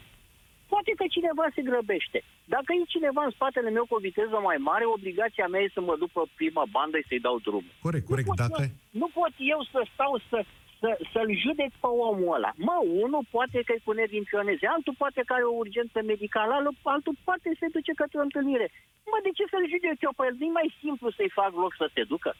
Poate 0.74 0.91
că 1.00 1.06
cineva 1.15 1.46
se 1.56 1.62
grăbește. 1.70 2.20
Dacă 2.56 2.70
e 2.74 2.94
cineva 2.96 3.22
în 3.26 3.34
spatele 3.38 3.70
meu 3.78 3.86
cu 3.88 3.96
o 3.98 4.04
viteză 4.08 4.38
mai 4.50 4.60
mare, 4.70 4.86
obligația 4.98 5.48
mea 5.48 5.62
e 5.62 5.78
să 5.78 5.82
mă 5.89 5.96
duc 6.02 6.12
pe 6.17 6.24
prima 6.39 6.65
bandă 6.76 6.98
și 7.00 7.10
să-i 7.10 7.26
dau 7.28 7.38
drumul. 7.48 7.74
Corect, 7.88 8.06
corect. 8.12 8.28
Nu 8.28 8.34
pot, 8.34 8.41
Dacă... 8.46 8.62
eu, 8.62 8.72
nu 9.02 9.08
pot 9.20 9.34
eu 9.54 9.60
să 9.74 9.80
stau 9.94 10.13
să, 10.30 10.38
să, 10.82 10.89
să-l 11.13 11.30
judec 11.44 11.72
pe 11.84 11.89
omul 12.10 12.34
ăla. 12.38 12.52
Mă, 12.67 12.78
unul 13.06 13.24
poate 13.36 13.58
că-i 13.67 13.86
cu 13.86 13.91
nervi 14.00 14.22
înfioneze, 14.24 14.65
altul 14.76 14.96
poate 15.04 15.22
că 15.28 15.32
are 15.38 15.46
o 15.52 15.60
urgență 15.63 15.98
medicală, 16.12 16.52
altul, 16.54 16.76
altul 16.96 17.15
poate 17.28 17.48
se 17.60 17.67
duce 17.76 17.91
către 18.02 18.17
o 18.20 18.28
întâlnire. 18.30 18.67
Mă, 19.12 19.17
de 19.26 19.32
ce 19.38 19.44
să-l 19.52 19.65
judec 19.72 19.98
eu 20.08 20.13
pe 20.17 20.24
el? 20.28 20.36
Nu-i 20.39 20.58
mai 20.60 20.67
simplu 20.84 21.08
să-i 21.17 21.36
fac 21.39 21.52
loc 21.63 21.72
să 21.82 21.88
se 21.96 22.04
ducă? 22.13 22.32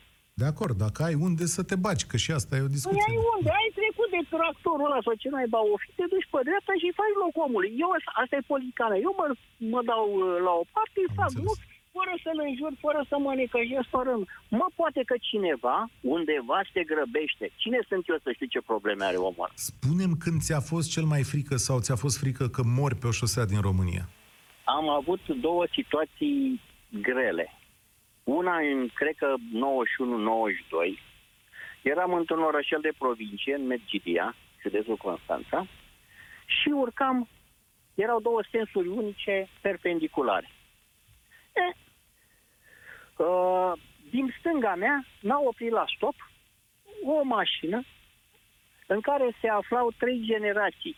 De 0.42 0.48
acord, 0.54 0.76
dacă 0.86 1.00
ai 1.08 1.16
unde 1.28 1.46
să 1.56 1.62
te 1.70 1.76
bagi, 1.86 2.10
că 2.12 2.18
și 2.24 2.32
asta 2.40 2.54
e 2.56 2.66
o 2.68 2.70
Păi 2.70 2.76
discuție. 2.76 3.06
ai 3.10 3.18
unde? 3.34 3.50
Ai 3.62 3.70
trecut 3.80 4.10
de 4.16 4.22
tractorul 4.36 4.88
ăla 4.90 5.00
sau 5.06 5.14
ce 5.22 5.30
naiba 5.36 5.60
o 5.74 5.76
fi, 5.82 5.90
te 6.00 6.06
duci 6.14 6.28
pe 6.32 6.40
dreapta 6.48 6.74
și 6.80 6.88
îi 6.90 6.98
faci 7.02 7.16
loc 7.24 7.34
omului. 7.46 7.70
Eu, 7.84 7.90
asta 8.22 8.34
e 8.38 8.52
politica 8.54 8.86
mea. 8.92 9.00
Eu 9.08 9.14
mă, 9.20 9.26
mă 9.74 9.82
dau 9.92 10.06
uh, 10.20 10.36
la 10.48 10.54
o 10.62 10.64
parte, 10.76 10.98
îi 11.02 11.12
Am 11.14 11.18
fac 11.22 11.30
înțeles. 11.32 11.48
loc, 11.48 11.58
fără 11.96 12.14
să-l 12.24 12.40
înjur, 12.48 12.72
fără 12.86 13.06
să 13.10 13.16
mă 13.18 13.34
necăjesc, 13.34 13.88
fără... 13.90 14.12
Mă, 14.60 14.68
poate 14.76 15.02
că 15.10 15.16
cineva, 15.30 15.78
undeva, 16.02 16.60
se 16.74 16.82
grăbește. 16.84 17.52
Cine 17.56 17.80
sunt 17.90 18.04
eu 18.10 18.18
să 18.24 18.32
știu 18.32 18.46
ce 18.46 18.62
probleme 18.72 19.04
are 19.06 19.18
omul 19.18 19.46
ăla? 19.46 19.52
Spunem 19.72 20.12
când 20.24 20.42
ți-a 20.42 20.60
fost 20.60 20.88
cel 20.96 21.04
mai 21.14 21.24
frică 21.24 21.56
sau 21.56 21.80
ți-a 21.80 21.96
fost 22.04 22.18
frică 22.24 22.48
că 22.48 22.62
mori 22.80 22.96
pe 22.96 23.08
o 23.08 23.12
șosea 23.12 23.46
din 23.46 23.62
România. 23.62 24.06
Am 24.64 24.90
avut 24.90 25.24
două 25.28 25.66
situații 25.78 26.62
grele. 27.08 27.46
Una 28.24 28.56
în, 28.58 28.88
cred 28.94 29.16
că, 29.16 29.34
91-92. 29.38 29.40
Eram 31.82 32.14
într-un 32.14 32.42
orășel 32.44 32.80
de 32.82 32.94
provincie, 32.98 33.56
în 33.56 33.66
Medgidia, 33.66 34.36
județul 34.62 34.98
Constanța, 34.98 35.68
și 36.46 36.70
urcam, 36.70 37.28
erau 37.96 38.20
două 38.20 38.42
sensuri 38.52 38.88
unice 38.88 39.48
perpendiculare. 39.62 40.50
E, 43.22 43.24
uh, 43.24 43.72
din 44.10 44.34
stânga 44.40 44.76
mea 44.76 45.06
n-a 45.20 45.40
oprit 45.40 45.72
la 45.72 45.86
stop 45.96 46.16
o 47.06 47.24
mașină 47.24 47.84
în 48.88 49.02
care 49.02 49.36
se 49.42 49.48
aflau 49.48 49.92
trei 49.98 50.22
generații. 50.24 50.96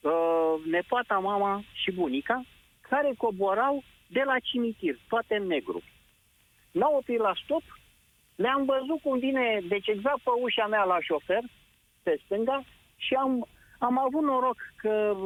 Uh, 0.00 0.54
nepoata, 0.64 1.18
mama 1.18 1.64
și 1.72 1.92
bunica, 1.92 2.44
care 2.80 3.12
coborau 3.16 3.82
de 4.06 4.22
la 4.24 4.38
cimitir, 4.38 4.98
toate 5.08 5.36
în 5.36 5.46
negru. 5.46 5.82
N-au 6.70 6.94
oprit 6.94 7.18
la 7.18 7.32
stop, 7.44 7.62
le-am 8.34 8.64
văzut 8.64 9.00
cum 9.02 9.18
vine, 9.18 9.60
deci 9.68 9.86
exact 9.86 10.20
pe 10.22 10.30
ușa 10.40 10.66
mea 10.66 10.84
la 10.84 10.98
șofer, 11.00 11.42
pe 12.02 12.20
stânga, 12.24 12.64
și 12.96 13.14
am, 13.14 13.48
am 13.78 13.98
avut 13.98 14.22
noroc 14.22 14.56
că 14.76 15.16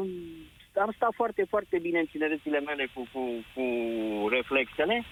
am 0.81 0.93
stat 0.95 1.13
foarte, 1.15 1.45
foarte 1.49 1.79
bine 1.79 1.99
în 1.99 2.07
tinerețile 2.07 2.61
mele 2.61 2.89
cu, 2.95 3.09
cu, 3.13 3.21
cu 3.55 3.65
reflexele 4.29 5.05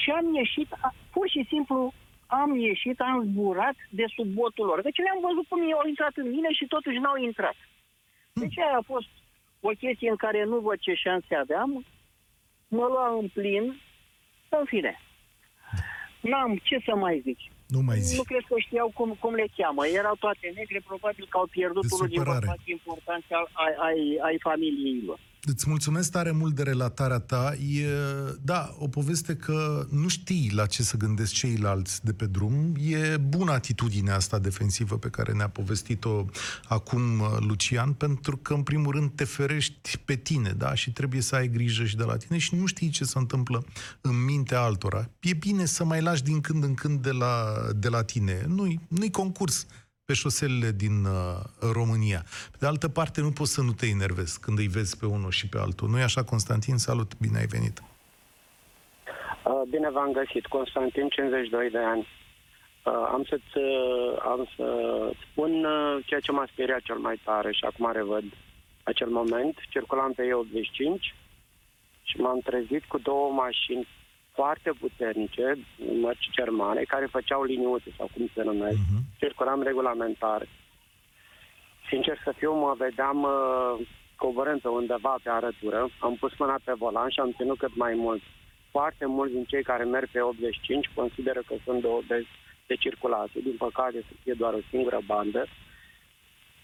și 0.00 0.10
am 0.10 0.34
ieșit, 0.34 0.68
a- 0.72 0.94
pur 1.12 1.28
și 1.28 1.44
simplu 1.48 1.92
am 2.26 2.50
ieșit, 2.58 3.00
am 3.00 3.22
zburat 3.24 3.76
de 3.90 4.04
sub 4.16 4.26
botul 4.26 4.66
lor. 4.66 4.82
Deci 4.82 4.96
le-am 5.04 5.20
văzut 5.28 5.46
cum 5.48 5.60
ei 5.62 5.72
au 5.72 5.86
intrat 5.88 6.12
în 6.22 6.28
mine 6.30 6.50
și 6.58 6.66
totuși 6.74 6.98
n-au 6.98 7.16
intrat. 7.28 7.56
Deci 8.32 8.58
aia 8.58 8.76
a 8.78 8.88
fost 8.92 9.08
o 9.60 9.68
chestie 9.68 10.10
în 10.10 10.16
care 10.16 10.44
nu 10.44 10.58
văd 10.58 10.78
ce 10.78 10.94
șanse 10.94 11.34
aveam, 11.34 11.84
mă 12.68 12.86
lua 12.94 13.18
în 13.20 13.28
plin, 13.28 13.64
în 14.48 14.64
fine. 14.64 15.00
N-am 16.20 16.60
ce 16.62 16.76
să 16.86 16.94
mai 16.96 17.20
zic. 17.24 17.38
Nu 17.68 17.80
mai 17.80 17.98
zi. 17.98 18.16
Nu 18.16 18.22
cred 18.22 18.44
că 18.48 18.54
știau 18.58 18.90
cum, 18.94 19.16
cum 19.20 19.34
le 19.34 19.46
cheamă. 19.56 19.86
Erau 19.86 20.14
toate 20.18 20.52
negre, 20.54 20.80
probabil 20.86 21.26
că 21.28 21.36
au 21.38 21.46
pierdut 21.46 21.82
De 21.82 21.88
unul 21.94 22.08
din 22.08 22.16
supărare. 22.18 22.46
bărbați 22.46 22.70
importanți 22.70 23.26
ai, 23.32 23.42
ai, 23.62 23.74
ai, 23.88 24.18
ai 24.22 24.36
familiei 24.40 25.02
lor. 25.06 25.18
Îți 25.44 25.68
mulțumesc 25.68 26.10
tare 26.10 26.30
mult 26.30 26.54
de 26.54 26.62
relatarea 26.62 27.18
ta. 27.18 27.54
E, 27.54 27.86
da, 28.42 28.74
o 28.78 28.88
poveste 28.88 29.36
că 29.36 29.86
nu 29.90 30.08
știi 30.08 30.50
la 30.54 30.66
ce 30.66 30.82
să 30.82 30.96
gândesc 30.96 31.32
ceilalți 31.32 32.04
de 32.04 32.12
pe 32.12 32.26
drum. 32.26 32.74
E 32.80 33.16
bună 33.16 33.52
atitudinea 33.52 34.14
asta 34.14 34.38
defensivă 34.38 34.98
pe 34.98 35.08
care 35.08 35.32
ne-a 35.32 35.48
povestit-o 35.48 36.24
acum 36.68 37.20
uh, 37.20 37.26
Lucian, 37.38 37.92
pentru 37.92 38.36
că, 38.36 38.54
în 38.54 38.62
primul 38.62 38.92
rând, 38.92 39.10
te 39.14 39.24
ferești 39.24 39.98
pe 40.04 40.14
tine, 40.14 40.50
da? 40.50 40.74
Și 40.74 40.92
trebuie 40.92 41.20
să 41.20 41.34
ai 41.34 41.48
grijă 41.48 41.84
și 41.84 41.96
de 41.96 42.04
la 42.04 42.16
tine 42.16 42.38
și 42.38 42.54
nu 42.54 42.66
știi 42.66 42.88
ce 42.88 43.04
se 43.04 43.18
întâmplă 43.18 43.64
în 44.00 44.24
mintea 44.24 44.60
altora. 44.60 45.10
E 45.20 45.34
bine 45.34 45.64
să 45.64 45.84
mai 45.84 46.02
lași 46.02 46.22
din 46.22 46.40
când 46.40 46.64
în 46.64 46.74
când 46.74 47.02
de 47.02 47.10
la, 47.10 47.54
de 47.76 47.88
la 47.88 48.02
tine. 48.02 48.44
Nu-i, 48.48 48.80
nu-i 48.88 49.10
concurs 49.10 49.66
pe 50.12 50.18
șoselele 50.18 50.70
din 50.84 50.96
uh, 51.04 51.12
România. 51.78 52.20
Pe 52.50 52.56
de 52.60 52.66
altă 52.66 52.88
parte, 52.88 53.20
nu 53.20 53.32
poți 53.38 53.54
să 53.56 53.62
nu 53.62 53.72
te 53.72 53.86
enervezi 53.86 54.40
când 54.40 54.58
îi 54.58 54.74
vezi 54.76 54.98
pe 55.00 55.06
unul 55.06 55.30
și 55.30 55.46
pe 55.48 55.58
altul. 55.58 55.88
Nu-i 55.88 56.08
așa, 56.08 56.22
Constantin? 56.32 56.76
Salut, 56.76 57.10
bine 57.24 57.38
ai 57.38 57.46
venit. 57.56 57.76
Uh, 59.44 59.62
Bine 59.70 59.90
v-am 59.90 60.12
găsit, 60.12 60.46
Constantin, 60.46 61.08
52 61.08 61.70
de 61.70 61.78
ani. 61.78 62.04
Uh, 62.84 62.92
Am 63.14 63.22
să-ți 63.28 63.56
uh, 63.56 64.12
am 64.32 64.48
să 64.56 64.66
spun 65.24 65.64
uh, 65.64 66.04
ceea 66.06 66.20
ce 66.20 66.32
m-a 66.32 66.48
speriat 66.52 66.80
cel 66.80 66.98
mai 67.06 67.20
tare 67.24 67.50
și 67.52 67.64
acum 67.64 67.92
revăd 67.92 68.24
acel 68.82 69.08
moment. 69.08 69.54
Circulam 69.68 70.12
pe 70.12 70.22
E85 70.30 71.02
și 72.02 72.16
m-am 72.16 72.40
trezit 72.48 72.84
cu 72.84 72.98
două 72.98 73.32
mașini 73.44 73.88
foarte 74.32 74.70
puternice, 74.80 75.58
mărci 76.00 76.30
germane, 76.30 76.82
care 76.82 77.06
făceau 77.06 77.42
liniuțe 77.42 77.90
sau 77.96 78.08
cum 78.14 78.30
se 78.34 78.42
numesc. 78.42 78.76
Mhm. 78.76 79.02
Circulam 79.18 79.62
regulamentar. 79.62 80.48
Sincer 81.88 82.20
să 82.24 82.32
fiu, 82.36 82.52
mă 82.52 82.74
vedeam 82.78 83.22
uh, 83.22 83.86
coborând 84.16 84.60
pe 84.60 84.68
undeva 84.68 85.14
pe 85.22 85.30
arătură. 85.30 85.88
Am 85.98 86.14
pus 86.20 86.32
mâna 86.38 86.56
pe 86.64 86.72
volan 86.72 87.08
și 87.10 87.20
am 87.20 87.32
ținut 87.36 87.58
cât 87.58 87.74
mai 87.76 87.94
mult 87.94 88.22
foarte 88.70 89.06
mulți 89.06 89.34
din 89.34 89.44
cei 89.44 89.62
care 89.62 89.84
merg 89.84 90.08
pe 90.10 90.20
85 90.20 90.90
consideră 90.94 91.40
că 91.46 91.54
sunt 91.64 91.80
două 91.80 92.00
de, 92.08 92.26
de 92.66 92.74
circulație. 92.74 93.40
Din 93.40 93.56
păcate 93.58 93.98
să 94.08 94.12
fie 94.22 94.32
doar 94.32 94.52
o 94.54 94.66
singură 94.70 95.00
bandă. 95.06 95.46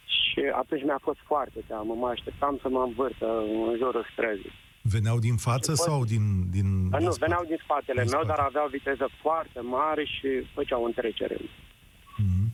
Și 0.06 0.40
atunci 0.52 0.84
mi-a 0.84 1.00
fost 1.02 1.18
foarte 1.24 1.60
teamă. 1.66 1.94
Mă 1.94 2.08
așteptam 2.08 2.58
să 2.62 2.68
mă 2.68 2.82
învârtă 2.82 3.38
în 3.38 3.76
jurul 3.76 4.06
străzii. 4.12 4.52
Veneau 4.96 5.18
din 5.18 5.36
față 5.36 5.72
Și 5.74 5.80
sau 5.86 6.04
din, 6.04 6.24
din, 6.50 6.66
Dar 6.90 6.98
din 6.98 7.08
nu, 7.08 7.14
spate? 7.14 7.24
veneau 7.26 7.44
din 7.50 7.60
spatele 7.64 8.02
Din 8.02 8.10
meu, 8.14 8.22
spate. 8.22 8.32
dar 8.36 8.46
aveau 8.50 8.68
viteză 8.78 9.06
foarte 9.22 9.60
mare 9.76 10.04
și 10.14 10.28
făceau 10.54 10.84
întrecere. 10.84 11.36
Mhm. 12.24 12.44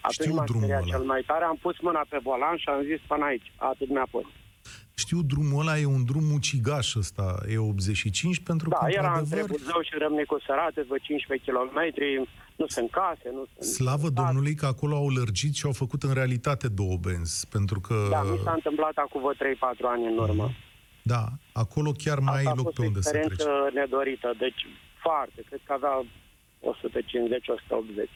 Atunci 0.00 0.18
Știu 0.20 0.34
m-a 0.34 0.44
drumul 0.44 0.62
speriat 0.64 0.82
ăla. 0.86 0.92
cel 0.94 1.04
mai 1.12 1.22
tare. 1.26 1.44
Am 1.44 1.58
pus 1.66 1.76
mâna 1.80 2.02
pe 2.08 2.18
volan 2.22 2.56
și 2.62 2.68
am 2.74 2.82
zis 2.90 3.00
până 3.10 3.24
aici. 3.24 3.48
Atât 3.56 3.88
mi-a 3.88 4.06
fost. 4.10 4.30
Știu, 4.94 5.22
drumul 5.22 5.60
ăla 5.60 5.78
e 5.78 5.84
un 5.98 6.04
drum 6.04 6.26
ucigaș 6.38 6.94
ăsta, 6.94 7.26
e 7.54 7.58
85, 7.58 8.40
pentru 8.50 8.68
Da, 8.68 8.76
că, 8.76 8.86
era 8.90 9.06
între 9.06 9.20
într-adevăr, 9.20 9.50
Buzău 9.50 9.80
și 9.82 9.94
Râmnicu 9.98 10.36
Sărate, 10.46 10.80
vă 10.88 10.96
15 11.02 11.50
km, 11.50 11.80
nu 12.56 12.66
sunt 12.66 12.90
case, 12.90 13.28
nu 13.38 13.44
sunt... 13.52 13.64
slavă 13.76 14.08
Da, 14.08 14.22
Domnului 14.22 14.54
că 14.54 14.66
acolo 14.66 14.94
au 14.96 15.08
lărgit 15.08 15.54
și 15.54 15.66
au 15.66 15.72
făcut 15.72 16.02
în 16.02 16.12
realitate 16.12 16.68
două 16.68 16.96
benzi, 17.06 17.46
pentru 17.48 17.80
că, 17.80 17.96
Da, 18.10 18.22
mi 18.22 18.40
s-a 18.44 18.52
întâmplat 18.52 18.96
acum 18.96 19.20
vreo 19.20 19.34
3-4 19.34 19.86
ani 19.94 20.06
în 20.06 20.18
urmă. 20.18 20.50
Da, 21.14 21.24
acolo 21.62 21.90
chiar 22.04 22.18
mai 22.28 22.34
Asta 22.36 22.48
ai 22.48 22.54
a 22.54 22.58
loc 22.60 22.64
fost 22.68 22.76
pe 22.76 22.82
o 22.82 22.86
unde 22.88 23.00
să 23.00 23.10
treci. 23.10 23.24
experiență 23.24 23.70
nedorită, 23.80 24.28
deci 24.44 24.60
foarte, 25.04 25.38
cred 25.48 25.60
că 25.66 25.72
avea 25.72 25.94
150-180. 26.60 28.10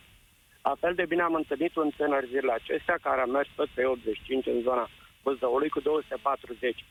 La 0.68 0.74
fel 0.82 0.94
de 1.00 1.04
bine 1.12 1.22
am 1.22 1.34
întâlnit 1.42 1.74
un 1.82 1.90
tânăr 1.96 2.24
zilele 2.32 2.52
acestea 2.60 2.96
care 3.06 3.20
a 3.20 3.32
mers 3.36 3.48
tot 3.58 3.68
pe 3.76 3.82
85 3.84 4.46
în 4.46 4.60
zona 4.68 4.84
Băzăului 5.24 5.68
cu 5.68 5.80
240. 5.80 6.84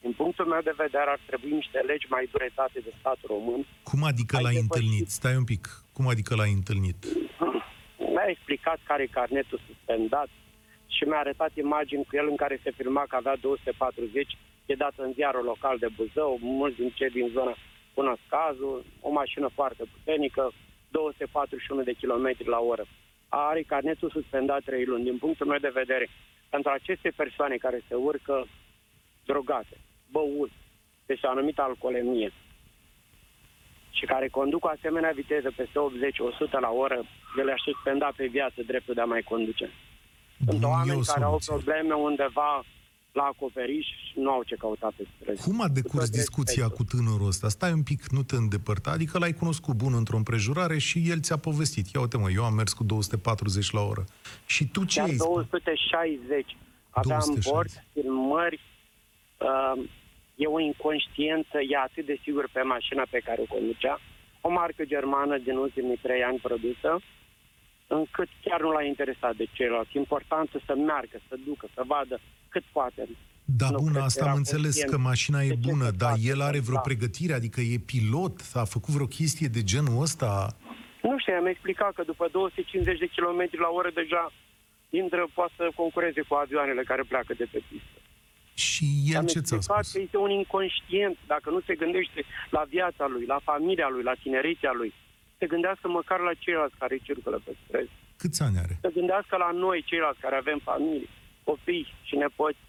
Din 0.00 0.12
punctul 0.12 0.46
meu 0.52 0.60
de 0.68 0.74
vedere 0.84 1.08
ar 1.14 1.20
trebui 1.26 1.50
niște 1.60 1.78
legi 1.90 2.06
mai 2.14 2.28
dure 2.32 2.48
date 2.54 2.78
de 2.86 2.92
statul 3.00 3.28
român. 3.34 3.60
Cum 3.90 4.02
adică 4.10 4.36
Ai 4.36 4.42
l-ai 4.42 4.52
depășit. 4.54 4.72
întâlnit? 4.74 5.08
Stai 5.18 5.36
un 5.42 5.44
pic. 5.52 5.64
Cum 5.96 6.04
adică 6.12 6.32
l-ai 6.34 6.52
întâlnit? 6.60 6.98
Mi-a 8.14 8.26
explicat 8.34 8.78
care 8.90 9.02
e 9.02 9.16
carnetul 9.20 9.60
suspendat 9.66 10.28
și 10.94 11.02
mi-a 11.04 11.18
arătat 11.24 11.52
imagini 11.66 12.04
cu 12.08 12.16
el 12.20 12.26
în 12.28 12.36
care 12.42 12.60
se 12.62 12.70
filma 12.78 13.04
că 13.08 13.16
avea 13.16 13.36
240, 13.36 14.38
e 14.66 14.74
dat 14.74 14.92
în 14.96 15.12
ziarul 15.12 15.44
local 15.44 15.78
de 15.78 15.88
Buzău, 15.96 16.38
mulți 16.40 16.76
din 16.76 16.90
cei 16.94 17.10
din 17.10 17.28
zonă 17.32 17.54
cunosc 17.94 18.20
cazul, 18.28 18.84
o 19.00 19.10
mașină 19.10 19.48
foarte 19.54 19.84
puternică, 19.92 20.52
241 20.90 21.82
de 21.82 21.94
km 22.00 22.36
la 22.50 22.58
oră. 22.58 22.84
Are 23.28 23.62
carnetul 23.62 24.10
suspendat 24.10 24.62
3 24.62 24.84
luni. 24.84 25.04
Din 25.04 25.18
punctul 25.18 25.46
meu 25.46 25.58
de 25.58 25.72
vedere, 25.74 26.08
pentru 26.48 26.70
aceste 26.70 27.12
persoane 27.16 27.56
care 27.56 27.80
se 27.88 27.94
urcă 27.94 28.46
drogate, 29.24 29.76
băuți, 30.10 30.58
deci 31.06 31.22
o 31.22 31.28
anumită 31.28 31.62
alcoolemie, 31.62 32.32
și 33.90 34.04
care 34.04 34.28
conduc 34.28 34.60
cu 34.60 34.66
asemenea 34.66 35.12
viteză 35.14 35.50
peste 35.56 35.78
80-100 36.48 36.60
la 36.60 36.70
oră, 36.70 36.98
de 37.36 37.42
le-aș 37.42 37.60
suspenda 37.60 38.12
pe 38.16 38.26
viață 38.26 38.62
dreptul 38.66 38.94
de 38.94 39.00
a 39.00 39.04
mai 39.04 39.22
conduce. 39.22 39.70
Sunt 40.44 40.60
Bun, 40.60 40.70
e 40.70 40.72
oameni 40.72 40.98
o 40.98 41.12
care 41.12 41.24
au 41.24 41.38
soluție. 41.38 41.52
probleme 41.54 41.94
undeva 41.94 42.64
la 43.12 43.22
acoperiș 43.22 43.86
și 43.86 44.12
nu 44.18 44.30
au 44.30 44.42
ce 44.42 44.54
căuta 44.54 44.92
pe 44.96 45.06
străzi. 45.16 45.42
Cum 45.42 45.60
a 45.60 45.66
Cu 45.66 45.72
decurs 45.72 46.04
tot 46.04 46.12
discuția 46.14 46.62
respectul. 46.66 46.86
cu 46.86 46.96
tânărul 46.96 47.26
ăsta? 47.26 47.48
Stai 47.48 47.72
un 47.72 47.82
pic, 47.82 48.10
nu 48.10 48.22
te 48.22 48.36
îndepărta. 48.36 48.90
Adică 48.90 49.18
l-ai 49.18 49.32
cunoscut 49.32 49.74
bun 49.74 49.94
într-o 49.94 50.16
împrejurare 50.16 50.78
și 50.78 51.02
el 51.10 51.20
ți-a 51.20 51.36
povestit. 51.36 51.86
Ia 51.94 52.00
uite 52.00 52.16
mă, 52.16 52.30
eu 52.30 52.44
am 52.44 52.54
mers 52.54 52.72
cu 52.72 52.84
240 52.84 53.70
la 53.70 53.80
oră. 53.80 54.04
Și 54.46 54.66
tu 54.68 54.84
ce 54.84 54.98
Chiar 54.98 55.08
ai 55.08 55.14
spus? 55.14 55.26
260. 55.28 56.56
Aveam 56.90 57.18
260. 57.26 57.52
bord, 57.52 57.70
filmări, 57.92 58.60
uh, 59.38 59.88
e 60.36 60.46
o 60.46 60.60
inconștiență, 60.60 61.56
e 61.68 61.76
atât 61.88 62.06
de 62.06 62.16
sigur 62.22 62.48
pe 62.52 62.60
mașina 62.62 63.02
pe 63.10 63.20
care 63.24 63.40
o 63.40 63.54
conducea, 63.54 64.00
o 64.40 64.50
marcă 64.50 64.84
germană 64.84 65.38
din 65.38 65.56
ultimii 65.56 65.98
trei 66.02 66.22
ani 66.22 66.38
produsă, 66.38 66.90
încât 67.98 68.28
chiar 68.44 68.60
nu 68.60 68.70
l-a 68.72 68.84
interesat 68.92 69.34
de 69.36 69.46
ceilalți. 69.52 69.96
Important 69.96 70.48
să 70.66 70.74
meargă, 70.74 71.16
să 71.28 71.36
ducă, 71.48 71.66
să 71.74 71.82
vadă 71.86 72.20
cât 72.48 72.64
poate. 72.72 73.08
Da, 73.44 73.68
Nu 73.70 73.78
bun, 73.78 73.86
cred 73.88 73.96
că 73.98 74.02
asta 74.10 74.22
am 74.24 74.28
era 74.28 74.36
înțeles 74.42 74.62
conștient 74.74 74.90
că 74.90 74.98
mașina 74.98 75.42
e 75.42 75.48
de 75.48 75.58
ce 75.60 75.68
bună, 75.70 75.84
se 75.90 75.96
dar 76.02 76.10
face, 76.10 76.28
el 76.32 76.40
are 76.48 76.60
vreo 76.60 76.80
da. 76.80 76.80
pregătire, 76.90 77.32
adică 77.32 77.60
e 77.60 77.78
pilot, 77.92 78.36
a 78.54 78.64
făcut 78.64 78.92
vreo 78.94 79.06
chestie 79.06 79.48
de 79.56 79.62
genul 79.62 80.02
ăsta. 80.06 80.30
Nu 81.02 81.18
știu, 81.18 81.34
am 81.34 81.46
explicat 81.46 81.92
că 81.92 82.02
după 82.12 82.28
250 82.30 82.98
de 82.98 83.08
km 83.16 83.40
la 83.64 83.68
oră 83.78 83.90
deja 84.00 84.32
intră, 84.90 85.22
poate 85.34 85.52
să 85.56 85.70
concureze 85.74 86.20
cu 86.28 86.34
avioanele 86.34 86.82
care 86.82 87.02
pleacă 87.02 87.32
de 87.34 87.46
pe 87.52 87.60
pistă. 87.68 87.98
Și 88.54 88.86
el 89.12 89.18
Am 89.18 89.26
ce 89.26 89.40
ți-a 89.40 89.56
explicat 89.56 89.84
spus? 89.84 89.92
că 89.92 89.98
este 90.00 90.16
un 90.26 90.30
inconștient, 90.30 91.16
dacă 91.26 91.50
nu 91.50 91.60
se 91.66 91.74
gândește 91.74 92.20
la 92.50 92.62
viața 92.68 93.04
lui, 93.06 93.24
la 93.26 93.38
familia 93.50 93.88
lui, 93.88 94.02
la 94.02 94.14
tinerețea 94.22 94.72
lui, 94.80 94.92
se 95.42 95.52
gândească 95.54 95.86
măcar 95.88 96.20
la 96.28 96.34
ceilalți 96.44 96.76
care 96.82 97.04
circulă 97.06 97.38
pe 97.44 97.52
străzi. 97.60 97.94
Câți 98.22 98.42
ani 98.46 98.56
are? 98.64 98.74
Să 98.86 98.90
gândească 98.98 99.34
la 99.44 99.50
noi, 99.64 99.78
ceilalți 99.90 100.24
care 100.24 100.36
avem 100.36 100.58
familie, 100.70 101.10
copii 101.48 101.86
și 102.08 102.14
nepoți. 102.22 102.62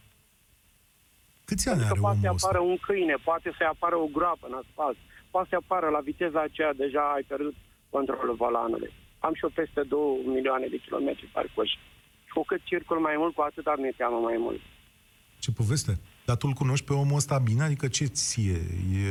Câți 1.49 1.65
ani 1.69 1.79
Pentru 1.79 1.93
are 1.93 1.99
că 1.99 2.05
poate 2.07 2.19
să 2.21 2.27
omul 2.27 2.35
ăsta? 2.35 2.47
apară 2.47 2.61
un 2.71 2.77
câine, 2.87 3.15
poate 3.29 3.49
să 3.57 3.63
apară 3.73 3.95
o 4.05 4.07
groapă 4.15 4.45
în 4.49 4.55
asfalt, 4.63 4.97
poate 5.33 5.47
să 5.51 5.55
apară 5.63 5.87
la 5.95 6.01
viteza 6.09 6.39
aceea, 6.41 6.73
deja 6.83 7.03
ai 7.15 7.23
pierdut 7.29 7.55
controlul 7.95 8.35
volanului. 8.45 8.91
Am 9.25 9.33
și 9.37 9.43
eu 9.45 9.51
peste 9.61 9.81
2 9.81 9.99
milioane 10.35 10.67
de 10.73 10.77
kilometri 10.85 11.33
parcurși. 11.37 11.79
Și 12.27 12.33
cu 12.37 12.43
cât 12.49 12.61
circul 12.71 12.99
mai 13.07 13.15
mult, 13.21 13.33
cu 13.35 13.41
atât 13.41 13.65
mi-e 13.81 13.93
teamă 14.01 14.19
mai 14.29 14.37
mult. 14.45 14.61
Ce 15.43 15.51
poveste? 15.51 15.93
Dar 16.27 16.35
tu 16.35 16.47
îl 16.47 16.53
cunoști 16.53 16.85
pe 16.85 16.93
omul 16.93 17.21
ăsta 17.21 17.37
bine? 17.49 17.63
Adică 17.63 17.87
ce 17.87 18.05
ție? 18.05 18.59
E... 19.03 19.07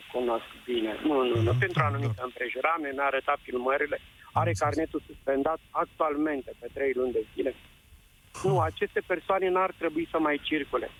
Nu-l 0.00 0.20
cunosc 0.20 0.44
bine. 0.64 0.92
Nu, 1.02 1.22
nu, 1.22 1.34
nu. 1.42 1.50
Mhm. 1.50 1.58
Pentru 1.58 1.80
Da, 1.80 1.86
anumite 1.86 2.12
da. 2.16 2.22
împrejurame, 2.24 2.90
mi-a 2.92 3.04
arătat 3.04 3.38
filmările. 3.42 3.98
Are 4.32 4.48
înțeles. 4.48 4.58
carnetul 4.58 5.02
suspendat 5.06 5.60
actualmente 5.70 6.52
pe 6.60 6.68
trei 6.72 6.92
luni 6.92 7.12
de 7.12 7.26
zile. 7.34 7.54
Nu, 8.42 8.60
aceste 8.60 9.00
persoane 9.06 9.48
n-ar 9.48 9.72
trebui 9.78 10.08
să 10.10 10.18
mai 10.18 10.40
circule. 10.42 10.90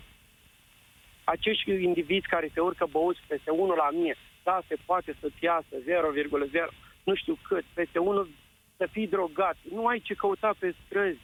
Acești 1.25 1.71
indivizi 1.71 2.27
care 2.27 2.51
se 2.55 2.61
urcă 2.61 2.87
băuți 2.91 3.21
peste 3.27 3.51
1 3.51 3.75
la 3.75 3.89
mie, 3.91 4.17
da, 4.43 4.61
se 4.69 4.77
poate 4.85 5.17
să-ți 5.21 5.45
iasă 5.45 5.75
0,0, 5.87 6.69
nu 7.05 7.15
știu 7.15 7.39
cât, 7.49 7.65
peste 7.75 7.99
1 7.99 8.27
să 8.77 8.87
fii 8.91 9.07
drogat. 9.09 9.57
Nu 9.75 9.87
ai 9.87 10.01
ce 10.01 10.15
căuta 10.15 10.55
pe 10.59 10.75
străzi. 10.87 11.21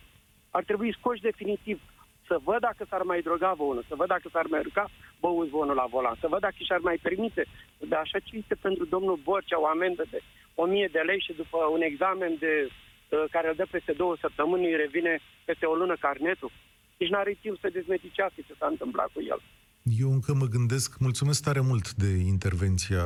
Ar 0.51 0.65
trebui 0.65 0.93
scoși 0.99 1.21
definitiv. 1.21 1.81
Să 2.27 2.39
văd 2.45 2.61
dacă 2.61 2.85
s-ar 2.89 3.03
mai 3.03 3.21
droga 3.21 3.53
vreunul, 3.53 3.85
să 3.89 3.95
văd 3.95 4.09
dacă 4.09 4.29
s-ar 4.33 4.47
mai 4.49 4.63
ruga 4.63 4.87
băuți 5.21 5.51
vreunul 5.51 5.75
la 5.75 5.87
volan, 5.91 6.17
să 6.21 6.29
văd 6.29 6.41
dacă 6.41 6.57
și-ar 6.59 6.81
mai 6.81 6.99
permite. 7.03 7.45
Dar 7.79 8.01
așa 8.01 8.19
ce 8.19 8.37
este 8.37 8.55
pentru 8.55 8.85
domnul 8.85 9.21
Borcea 9.25 9.61
o 9.61 9.67
amendă 9.67 10.05
de 10.11 10.21
1000 10.55 10.89
de 10.93 10.99
lei 10.99 11.21
și 11.21 11.33
după 11.33 11.59
un 11.75 11.81
examen 11.81 12.37
de, 12.39 12.69
uh, 12.69 13.25
care 13.31 13.49
îl 13.49 13.55
dă 13.55 13.67
peste 13.71 13.93
două 13.93 14.17
săptămâni, 14.21 14.67
îi 14.67 14.77
revine 14.77 15.19
peste 15.45 15.67
o 15.67 15.75
lună 15.75 15.97
carnetul. 16.01 16.51
Deci 16.97 17.09
n-are 17.09 17.37
timp 17.41 17.59
să 17.61 17.69
dezmeticească 17.69 18.41
ce 18.47 18.55
s-a 18.59 18.67
întâmplat 18.67 19.11
cu 19.13 19.21
el. 19.23 19.41
Eu 19.91 20.13
încă 20.13 20.35
mă 20.35 20.47
gândesc, 20.47 20.99
mulțumesc 20.99 21.43
tare 21.43 21.61
mult 21.61 21.95
de 21.95 22.09
intervenția 22.09 23.05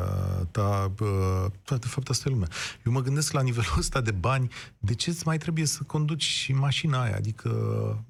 ta, 0.50 0.92
uh, 1.00 1.78
de 1.80 1.86
fapt 1.86 2.08
asta 2.08 2.28
e 2.28 2.32
lumea. 2.32 2.48
Eu 2.86 2.92
mă 2.92 3.00
gândesc 3.00 3.32
la 3.32 3.42
nivelul 3.42 3.74
ăsta 3.78 4.00
de 4.00 4.10
bani, 4.10 4.50
de 4.78 4.94
ce 4.94 5.10
îți 5.10 5.26
mai 5.26 5.38
trebuie 5.38 5.64
să 5.64 5.82
conduci 5.82 6.22
și 6.22 6.52
mașina 6.52 7.02
aia? 7.02 7.16
Adică, 7.16 7.48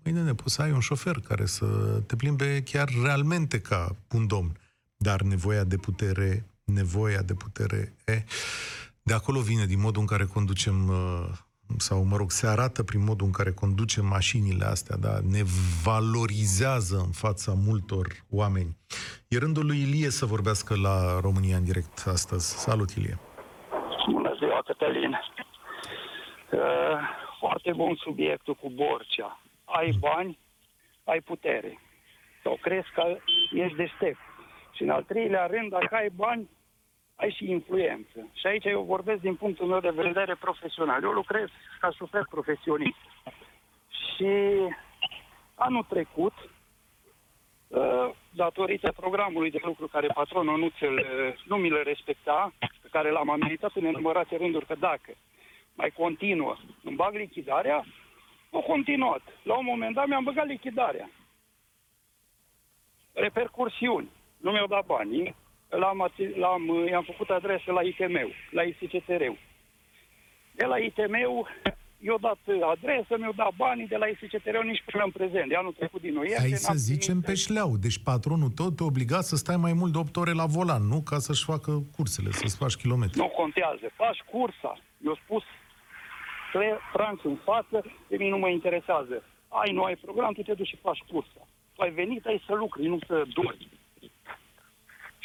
măi 0.04 0.12
nene, 0.12 0.35
poți 0.35 0.54
să 0.54 0.62
ai 0.62 0.72
un 0.72 0.80
șofer 0.80 1.20
care 1.20 1.46
să 1.46 1.66
te 2.06 2.16
plimbe 2.16 2.62
chiar 2.62 2.88
realmente 3.02 3.61
ca 3.61 3.96
un 4.11 4.26
domn. 4.26 4.56
Dar 4.96 5.22
nevoia 5.22 5.64
de 5.64 5.76
putere, 5.76 6.46
nevoia 6.64 7.22
de 7.22 7.35
putere, 7.35 7.94
e, 8.04 8.24
de 9.02 9.12
acolo 9.12 9.40
vine 9.40 9.66
din 9.66 9.80
modul 9.80 10.00
în 10.00 10.06
care 10.06 10.24
conducem 10.24 10.88
uh, 10.88 11.28
sau, 11.76 12.04
mă 12.04 12.16
rog, 12.16 12.30
se 12.30 12.46
arată 12.46 12.83
prin 12.83 13.04
modul 13.04 13.26
în 13.26 13.33
care 13.33 13.52
conducem 13.52 14.06
mașinile 14.06 14.64
astea, 14.64 14.96
da? 14.96 15.18
ne 15.30 15.42
valorizează 15.85 16.96
în 16.96 17.12
fața 17.12 17.52
multor 17.66 18.06
oameni. 18.30 18.76
E 19.28 19.38
rândul 19.38 19.66
lui 19.66 19.80
Ilie 19.80 20.11
să 20.11 20.26
vorbească 20.26 20.74
la 20.76 21.20
România 21.20 21.56
în 21.56 21.64
direct 21.64 22.04
astăzi. 22.06 22.59
Salut, 22.59 22.90
Ilie! 22.90 23.18
Bună 24.12 24.35
ziua, 24.38 24.62
Cătălin! 24.66 25.12
Uh, 26.52 26.61
foarte 27.38 27.72
bun 27.72 27.94
subiectul 27.94 28.54
cu 28.54 28.70
Borcea. 28.70 29.40
Ai 29.64 29.90
bani, 29.98 30.38
ai 31.04 31.20
putere. 31.20 31.78
Sau 32.42 32.59
crezi 32.61 32.90
că 32.94 33.16
ești 33.52 33.76
deștept. 33.76 34.18
Și 34.72 34.83
în 34.83 34.90
al 34.90 35.02
treilea 35.02 35.46
rând, 35.46 35.70
dacă 35.70 35.94
ai 35.94 36.11
bani, 36.14 36.48
ai 37.20 37.35
și 37.37 37.50
influență. 37.50 38.28
Și 38.33 38.46
aici 38.46 38.64
eu 38.64 38.83
vorbesc 38.83 39.20
din 39.20 39.35
punctul 39.35 39.66
meu 39.66 39.80
de 39.80 39.90
vedere 39.90 40.35
profesional. 40.35 41.02
Eu 41.02 41.11
lucrez 41.11 41.48
ca 41.80 41.90
șofer 41.90 42.26
profesionist. 42.30 42.98
Și 43.88 44.33
anul 45.54 45.87
trecut, 45.88 46.33
uh, 47.68 48.11
datorită 48.30 48.92
programului 48.96 49.50
de 49.50 49.59
lucru 49.62 49.87
care 49.87 50.06
patronul 50.06 50.59
nu, 50.59 50.68
ți 50.68 50.85
nu 51.44 51.56
mi 51.56 51.70
le 51.70 51.83
respecta, 51.83 52.52
pe 52.59 52.88
care 52.90 53.11
l-am 53.11 53.30
amenințat 53.30 53.70
în 53.74 53.85
enumărate 53.85 54.37
rânduri 54.37 54.66
că 54.66 54.74
dacă 54.74 55.12
mai 55.74 55.90
continuă, 55.90 56.56
îmi 56.85 56.96
bag 56.96 57.14
lichidarea, 57.14 57.85
au 58.50 58.61
continuat. 58.61 59.22
La 59.42 59.59
un 59.59 59.64
moment 59.64 59.94
dat 59.94 60.06
mi-am 60.06 60.24
băgat 60.24 60.46
lichidarea. 60.46 61.11
Repercursiuni. 63.12 64.11
Nu 64.37 64.50
mi-au 64.50 64.66
dat 64.66 64.87
bani 64.87 65.35
l-am, 65.70 66.11
l-am, 66.37 66.87
i-am 66.88 67.02
făcut 67.02 67.28
adresă 67.28 67.72
la 67.72 67.83
ITM-ul, 67.83 68.35
la 68.50 68.62
ISCTR-ul. 68.62 69.38
De 70.54 70.64
la 70.64 70.78
ITM-ul 70.78 71.48
i-au 71.98 72.18
dat 72.18 72.38
adresă, 72.70 73.16
mi-au 73.18 73.33
dat 73.33 73.52
banii 73.56 73.87
de 73.87 73.96
la 73.96 74.06
ISCTR-ul 74.06 74.64
nici 74.64 74.83
până 74.90 75.04
în 75.04 75.11
prezent. 75.11 75.48
De 75.48 75.56
anul 75.56 75.72
trecut 75.72 76.00
din 76.00 76.12
noiembrie... 76.12 76.48
Hai 76.48 76.56
să 76.56 76.72
zicem 76.74 77.20
pe 77.20 77.35
șleau. 77.35 77.76
Deci 77.76 77.98
patronul 77.98 78.48
tău 78.48 78.70
te 78.70 78.83
obliga 78.83 79.20
să 79.20 79.37
stai 79.37 79.56
mai 79.56 79.72
mult 79.72 79.92
de 79.92 79.98
8 79.98 80.16
ore 80.16 80.33
la 80.33 80.46
volan, 80.46 80.83
nu? 80.83 81.02
Ca 81.02 81.18
să-și 81.18 81.44
facă 81.44 81.83
cursele, 81.96 82.30
să-ți 82.30 82.56
faci 82.56 82.74
kilometri. 82.74 83.18
Nu 83.18 83.28
contează. 83.28 83.90
Faci 83.96 84.20
cursa. 84.30 84.78
Eu 85.04 85.14
spus 85.24 85.42
franc 86.92 87.24
în 87.24 87.37
față, 87.44 87.85
de 88.09 88.16
mine 88.16 88.30
nu 88.30 88.38
mă 88.38 88.48
interesează. 88.48 89.22
Ai, 89.48 89.72
nu 89.72 89.83
ai 89.83 89.96
program, 89.96 90.33
tu 90.33 90.42
te 90.42 90.54
duci 90.54 90.66
și 90.66 90.76
faci 90.76 90.98
cursa. 91.11 91.48
Tu 91.74 91.83
ai 91.83 91.90
venit, 91.90 92.26
ai 92.26 92.42
să 92.46 92.54
lucri, 92.54 92.87
nu 92.87 92.98
să 93.06 93.24
dormi. 93.35 93.68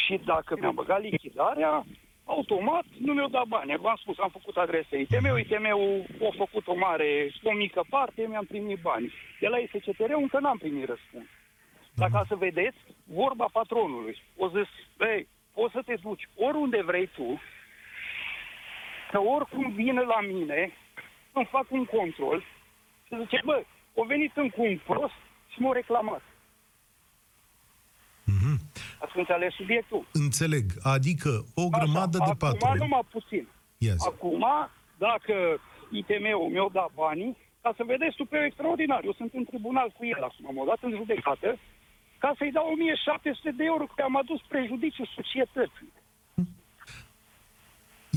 Și 0.05 0.21
dacă 0.25 0.55
mi-am 0.59 0.73
băgat 0.73 1.01
lichidarea, 1.01 1.85
automat 2.25 2.85
nu 2.99 3.13
mi-au 3.13 3.27
dat 3.27 3.45
bani. 3.47 3.77
V-am 3.77 3.95
spus, 3.95 4.19
am 4.19 4.29
făcut 4.29 4.57
adrese 4.57 4.99
ITM-ul, 4.99 5.39
ITM-ul 5.39 6.05
a 6.21 6.33
făcut 6.37 6.67
o 6.67 6.75
mare, 6.75 7.31
o 7.43 7.51
mică 7.51 7.85
parte, 7.89 8.25
mi-am 8.27 8.45
primit 8.45 8.79
bani. 8.81 9.13
De 9.39 9.47
la 9.47 9.57
SCTR 9.67 10.11
încă 10.13 10.39
n-am 10.39 10.57
primit 10.57 10.85
răspuns. 10.85 11.25
Dar 11.95 12.09
ca 12.11 12.23
să 12.27 12.35
vedeți, 12.35 12.77
vorba 13.03 13.45
patronului. 13.51 14.21
O 14.37 14.47
zis, 14.47 14.69
ei, 14.99 15.27
poți 15.53 15.73
să 15.73 15.81
te 15.85 15.95
duci 16.01 16.27
oriunde 16.35 16.81
vrei 16.81 17.07
tu, 17.07 17.41
că 19.11 19.19
oricum 19.19 19.71
vine 19.71 20.01
la 20.01 20.21
mine, 20.21 20.71
îmi 21.33 21.45
fac 21.45 21.65
un 21.69 21.85
control 21.85 22.43
și 23.07 23.17
zice, 23.19 23.41
bă, 23.43 23.63
o 23.93 24.03
venit 24.03 24.31
în 24.35 24.49
cu 24.49 24.61
un 24.61 24.79
prost 24.85 25.19
și 25.49 25.61
m-a 25.61 25.73
reclamat. 25.73 26.21
Mm-hmm. 29.05 29.13
Ați 29.15 29.17
înțeles 29.17 29.53
subiectul? 29.53 30.07
Înțeleg. 30.11 30.65
Adică 30.95 31.31
o 31.55 31.65
grămadă 31.77 32.17
Așa, 32.21 32.29
de 32.29 32.35
patru. 32.43 32.65
Acum 32.65 32.77
numai 32.77 33.05
puțin. 33.11 33.47
Yes. 33.77 34.05
Acum, 34.05 34.45
dacă 34.97 35.35
ITM-ul 35.91 36.49
mi-a 36.53 36.69
dat 36.71 36.91
banii, 36.93 37.37
ca 37.61 37.73
să 37.77 37.83
vedeți 37.93 38.15
super 38.21 38.41
extraordinar, 38.43 39.01
eu 39.03 39.13
sunt 39.13 39.31
în 39.33 39.45
tribunal 39.51 39.89
cu 39.97 40.05
el 40.05 40.21
acum, 40.29 40.45
m-au 40.55 40.65
dat 40.71 40.81
în 40.81 40.93
judecată, 40.99 41.49
ca 42.23 42.29
să-i 42.37 42.51
dau 42.51 42.67
1700 42.67 43.51
de 43.59 43.63
euro, 43.63 43.85
că 43.95 44.01
am 44.03 44.15
adus 44.17 44.41
prejudiciu 44.47 45.05
societății. 45.17 45.89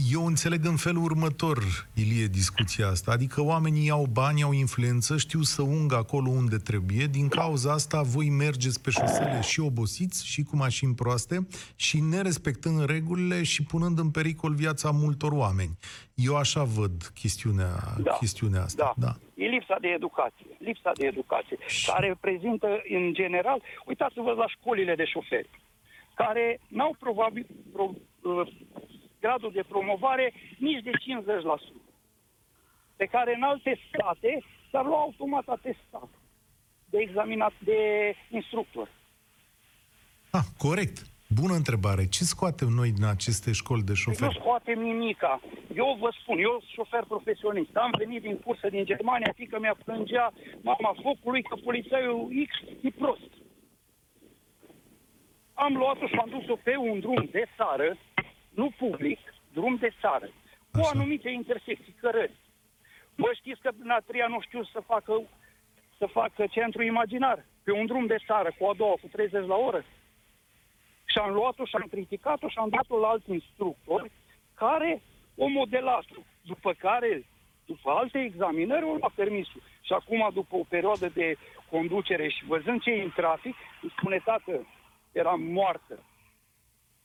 Eu 0.06 0.26
înțeleg 0.26 0.64
în 0.64 0.76
felul 0.76 1.02
următor, 1.02 1.58
Ilie, 1.94 2.26
discuția 2.26 2.86
asta. 2.86 3.10
Adică 3.12 3.42
oamenii 3.42 3.90
au 3.90 4.06
bani, 4.12 4.42
au 4.42 4.52
influență, 4.52 5.16
știu 5.16 5.40
să 5.42 5.62
ungă 5.62 5.94
acolo 5.96 6.28
unde 6.30 6.56
trebuie. 6.56 7.06
Din 7.06 7.28
cauza 7.28 7.72
asta 7.72 8.02
voi 8.02 8.30
mergeți 8.30 8.82
pe 8.82 8.90
șosele 8.90 9.40
și 9.40 9.60
obosiți 9.60 10.26
și 10.26 10.42
cu 10.42 10.56
mașini 10.56 10.94
proaste 10.94 11.46
și 11.76 12.00
nerespectând 12.00 12.84
regulile 12.84 13.42
și 13.42 13.62
punând 13.62 13.98
în 13.98 14.10
pericol 14.10 14.54
viața 14.54 14.90
multor 14.90 15.32
oameni. 15.32 15.78
Eu 16.14 16.36
așa 16.36 16.62
văd 16.62 17.10
chestiunea, 17.14 17.72
Da. 18.02 18.12
chestiunea 18.12 18.62
asta. 18.62 18.94
Da. 18.96 19.06
Da. 19.06 19.42
E 19.44 19.46
lipsa 19.48 19.76
de 19.80 19.88
educație. 19.88 20.46
Lipsa 20.58 20.92
de 20.94 21.06
educație, 21.06 21.56
care 21.86 22.06
reprezintă, 22.06 22.66
în 22.90 23.12
general, 23.14 23.62
uitați-vă 23.86 24.30
la 24.30 24.46
școlile 24.48 24.94
de 24.94 25.04
șoferi, 25.04 25.48
care 26.14 26.60
n-au 26.68 26.96
probabil 26.98 27.46
pro, 27.72 27.90
uh, 28.22 28.48
gradul 29.20 29.50
de 29.54 29.64
promovare 29.68 30.32
nici 30.58 30.82
de 30.82 30.90
50%, 30.90 31.72
pe 32.96 33.04
care 33.06 33.34
în 33.34 33.42
alte 33.42 33.78
state 33.88 34.42
s-ar 34.70 34.84
lua 34.84 34.98
automat 34.98 35.46
atestat 35.48 36.08
de 36.90 36.98
examinat 36.98 37.52
de 37.58 37.78
instructor. 38.30 38.88
Ah, 40.30 40.44
corect. 40.58 40.96
Bună 41.34 41.54
întrebare. 41.54 42.06
Ce 42.06 42.24
scoatem 42.24 42.68
noi 42.68 42.90
din 42.92 43.04
aceste 43.04 43.52
școli 43.52 43.82
de 43.82 43.94
Nu 43.94 43.94
șoferi? 43.94 44.34
scoatem 44.40 44.78
nimica. 44.80 45.40
Eu 45.74 45.96
vă 46.00 46.10
spun, 46.20 46.38
eu 46.38 46.50
sunt 46.50 46.70
șofer 46.72 47.04
profesionist. 47.04 47.76
Am 47.76 47.90
venit 47.98 48.22
din 48.22 48.36
cursă 48.38 48.68
din 48.68 48.84
Germania, 48.84 49.32
fică 49.36 49.58
mea 49.58 49.76
plângea 49.84 50.32
mama 50.60 50.94
focului 51.02 51.42
că 51.42 51.54
polițaiul 51.54 52.28
X 52.48 52.52
e 52.82 52.90
prost. 52.90 53.30
Am 55.54 55.76
luat-o 55.76 56.06
și 56.06 56.14
am 56.14 56.28
dus-o 56.30 56.56
pe 56.56 56.76
un 56.76 57.00
drum 57.00 57.28
de 57.30 57.44
țară, 57.56 57.96
nu 58.60 58.70
public, 58.78 59.20
drum 59.52 59.74
de 59.76 59.90
țară, 60.00 60.28
cu 60.72 60.80
Așa. 60.80 60.90
anumite 60.94 61.30
intersecții, 61.30 61.96
cărări. 62.00 62.36
Vă 63.14 63.30
știți 63.34 63.60
că 63.60 63.70
Natria 63.82 64.26
nu 64.26 64.40
știu 64.40 64.62
să 64.64 64.80
facă, 64.86 65.22
să 65.98 66.06
facă 66.06 66.46
centru 66.50 66.82
imaginar 66.82 67.44
pe 67.64 67.72
un 67.72 67.86
drum 67.86 68.06
de 68.06 68.16
țară 68.26 68.50
cu 68.58 68.66
a 68.66 68.74
doua, 68.74 68.94
cu 69.00 69.08
30 69.12 69.46
la 69.46 69.56
oră? 69.56 69.84
Și 71.04 71.18
am 71.18 71.32
luat-o 71.32 71.64
și 71.64 71.76
am 71.76 71.86
criticat-o 71.90 72.48
și 72.48 72.58
am 72.58 72.68
dat-o 72.68 72.98
la 72.98 73.08
alt 73.08 73.26
instructor 73.26 74.10
care 74.54 75.02
o 75.36 75.46
modelat. 75.46 76.04
După 76.42 76.72
care, 76.72 77.24
după 77.66 77.90
alte 77.90 78.18
examinări, 78.18 78.84
o 78.84 78.94
lua 78.94 79.10
permisul. 79.14 79.62
Și 79.80 79.92
acum, 79.92 80.30
după 80.32 80.56
o 80.56 80.64
perioadă 80.68 81.08
de 81.08 81.36
conducere 81.70 82.28
și 82.28 82.44
văzând 82.44 82.82
ce 82.82 82.90
e 82.90 83.02
în 83.02 83.12
trafic, 83.14 83.54
îmi 83.82 83.92
spune, 83.96 84.18
tată, 84.24 84.66
eram 85.12 85.40
moartă 85.42 85.98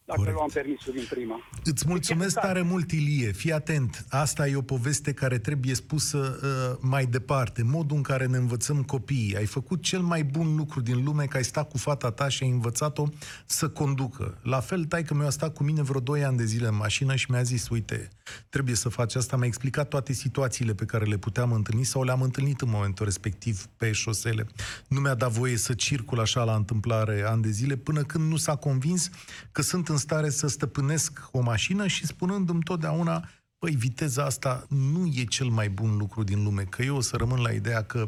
dacă 0.06 0.20
Corect. 0.20 0.36
luam 0.36 0.50
permisul 0.54 0.94
din 0.94 1.06
prima. 1.10 1.40
Îți 1.64 1.88
mulțumesc 1.88 2.34
Deci, 2.34 2.44
tare 2.44 2.62
mult, 2.62 2.92
Ilie. 2.92 3.32
Fii 3.32 3.52
atent. 3.52 4.06
Asta 4.10 4.48
e 4.48 4.56
o 4.56 4.62
poveste 4.62 5.14
care 5.14 5.38
trebuie 5.38 5.74
spusă 5.74 6.40
uh, 6.44 6.78
mai 6.82 7.06
departe. 7.06 7.64
Modul 7.64 7.98
în 7.98 8.04
care 8.04 8.26
ne 8.26 8.38
învățăm 8.38 8.84
copiii. 8.84 9.36
Ai 9.38 9.46
făcut 9.46 9.82
cel 9.82 10.02
mai 10.02 10.24
bun 10.24 10.56
lucru 10.56 10.82
din 10.82 11.04
lume 11.04 11.26
că 11.26 11.38
ai 11.38 11.44
stat 11.44 11.70
cu 11.70 11.78
fata 11.78 12.12
ta 12.12 12.30
și 12.30 12.44
ai 12.44 12.50
învățat-o 12.50 13.08
să 13.46 13.70
conducă. 13.70 14.38
La 14.42 14.60
fel, 14.60 14.86
tai 14.86 15.04
că 15.04 15.14
mi-a 15.14 15.30
stat 15.30 15.54
cu 15.54 15.64
mine 15.64 15.82
vreo 15.82 16.00
2 16.00 16.24
ani 16.24 16.38
de 16.38 16.46
zile 16.46 16.68
în 16.68 16.76
mașină 16.76 17.16
și 17.16 17.32
mi-a 17.32 17.44
zis, 17.44 17.70
uite, 17.70 18.10
trebuie 18.50 18.76
să 18.76 18.90
faci 18.90 19.16
asta. 19.16 19.38
Mi-a 19.38 19.48
explicat 19.48 19.88
toate 19.88 20.14
situațiile 20.14 20.74
pe 20.74 20.86
care 20.86 21.06
le 21.06 21.18
puteam 21.18 21.52
întâlni 21.52 21.84
sau 21.84 22.04
le-am 22.04 22.22
întâlnit 22.22 22.62
în 22.62 22.70
momentul 22.70 23.06
respectiv 23.06 23.66
pe 23.78 23.92
șosele. 23.92 24.48
Nu 24.88 25.00
mi-a 25.00 25.16
dat 25.16 25.32
voie 25.32 25.58
să 25.58 25.74
circul 25.74 26.20
așa 26.20 26.44
la 26.44 26.56
întâmplare 26.56 27.24
ani 27.28 27.42
de 27.42 27.50
zile 27.50 27.76
până 27.76 28.02
când 28.02 28.30
nu 28.30 28.36
s-a 28.36 28.56
convins 28.56 29.10
că 29.52 29.62
sunt 29.62 29.90
în 29.94 30.00
stare 30.00 30.30
să 30.30 30.48
stăpânesc 30.48 31.30
o 31.32 31.42
mașină 31.42 31.88
și 31.88 32.06
spunându-mi 32.06 32.64
totdeauna 32.64 33.24
Păi, 33.64 33.76
viteza 33.76 34.24
asta 34.24 34.66
nu 34.70 35.06
e 35.16 35.24
cel 35.24 35.48
mai 35.48 35.70
bun 35.70 35.98
lucru 35.98 36.24
din 36.24 36.44
lume, 36.44 36.64
că 36.64 36.82
eu 36.82 36.96
o 36.96 37.02
să 37.02 37.16
rămân 37.16 37.42
la 37.42 37.52
ideea 37.52 37.84
că 37.84 38.08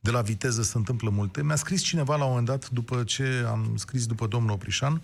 de 0.00 0.10
la 0.10 0.20
viteză 0.20 0.62
se 0.62 0.76
întâmplă 0.76 1.10
multe. 1.10 1.42
Mi-a 1.42 1.56
scris 1.56 1.82
cineva 1.82 2.16
la 2.16 2.22
un 2.22 2.28
moment 2.28 2.46
dat, 2.46 2.70
după 2.70 3.02
ce 3.04 3.44
am 3.48 3.72
scris 3.76 4.06
după 4.06 4.26
domnul 4.26 4.50
Oprișan, 4.50 5.02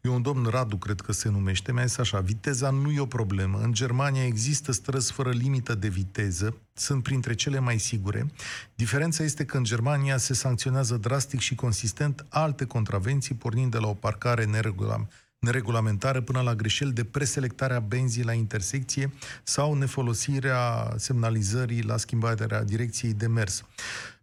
e 0.00 0.08
un 0.08 0.22
domn 0.22 0.44
Radu, 0.44 0.76
cred 0.76 1.00
că 1.00 1.12
se 1.12 1.28
numește, 1.28 1.72
mi-a 1.72 1.84
zis 1.84 1.98
așa, 1.98 2.20
viteza 2.20 2.70
nu 2.70 2.90
e 2.90 3.00
o 3.00 3.06
problemă. 3.06 3.58
În 3.62 3.72
Germania 3.72 4.24
există 4.24 4.72
străzi 4.72 5.12
fără 5.12 5.30
limită 5.30 5.74
de 5.74 5.88
viteză, 5.88 6.56
sunt 6.72 7.02
printre 7.02 7.34
cele 7.34 7.58
mai 7.58 7.78
sigure. 7.78 8.32
Diferența 8.74 9.24
este 9.24 9.44
că 9.44 9.56
în 9.56 9.64
Germania 9.64 10.16
se 10.16 10.34
sancționează 10.34 10.96
drastic 10.96 11.40
și 11.40 11.54
consistent 11.54 12.26
alte 12.28 12.64
contravenții, 12.64 13.34
pornind 13.34 13.70
de 13.70 13.78
la 13.78 13.86
o 13.86 13.94
parcare 13.94 14.44
neregulamentară 14.44 15.08
neregulamentară 15.42 16.20
până 16.20 16.40
la 16.40 16.54
greșeli 16.54 16.92
de 16.92 17.04
preselectare 17.04 17.74
a 17.74 17.80
benzii 17.80 18.24
la 18.24 18.32
intersecție 18.32 19.12
sau 19.42 19.74
nefolosirea 19.74 20.94
semnalizării 20.96 21.82
la 21.82 21.96
schimbarea 21.96 22.64
direcției 22.64 23.12
de 23.12 23.26
mers. 23.26 23.62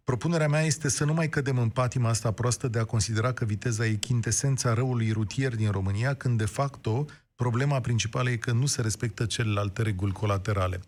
Propunerea 0.04 0.48
mea 0.48 0.62
este 0.62 0.88
să 0.88 1.04
nu 1.04 1.12
mai 1.12 1.28
cădem 1.28 1.58
în 1.58 1.68
patima 1.68 2.08
asta 2.08 2.30
proastă 2.30 2.68
de 2.68 2.78
a 2.78 2.84
considera 2.84 3.32
că 3.32 3.44
viteza 3.44 3.86
e 3.86 3.94
chintesența 3.94 4.74
răului 4.74 5.10
rutier 5.10 5.56
din 5.56 5.70
România, 5.70 6.14
când 6.14 6.38
de 6.38 6.44
facto 6.44 7.04
problema 7.34 7.80
principală 7.80 8.30
e 8.30 8.36
că 8.36 8.52
nu 8.52 8.66
se 8.66 8.82
respectă 8.82 9.24
celelalte 9.24 9.82
reguli 9.82 10.12
colaterale. 10.12 10.80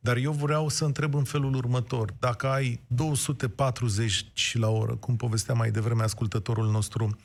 Dar 0.00 0.16
eu 0.16 0.32
vreau 0.32 0.68
să 0.68 0.84
întreb 0.84 1.14
în 1.14 1.24
felul 1.24 1.54
următor. 1.54 2.14
Dacă 2.18 2.46
ai 2.46 2.80
240 2.86 4.56
la 4.58 4.68
oră, 4.68 4.94
cum 4.94 5.16
povestea 5.16 5.54
mai 5.54 5.70
devreme 5.70 6.02
ascultătorul 6.02 6.70
nostru, 6.70 7.16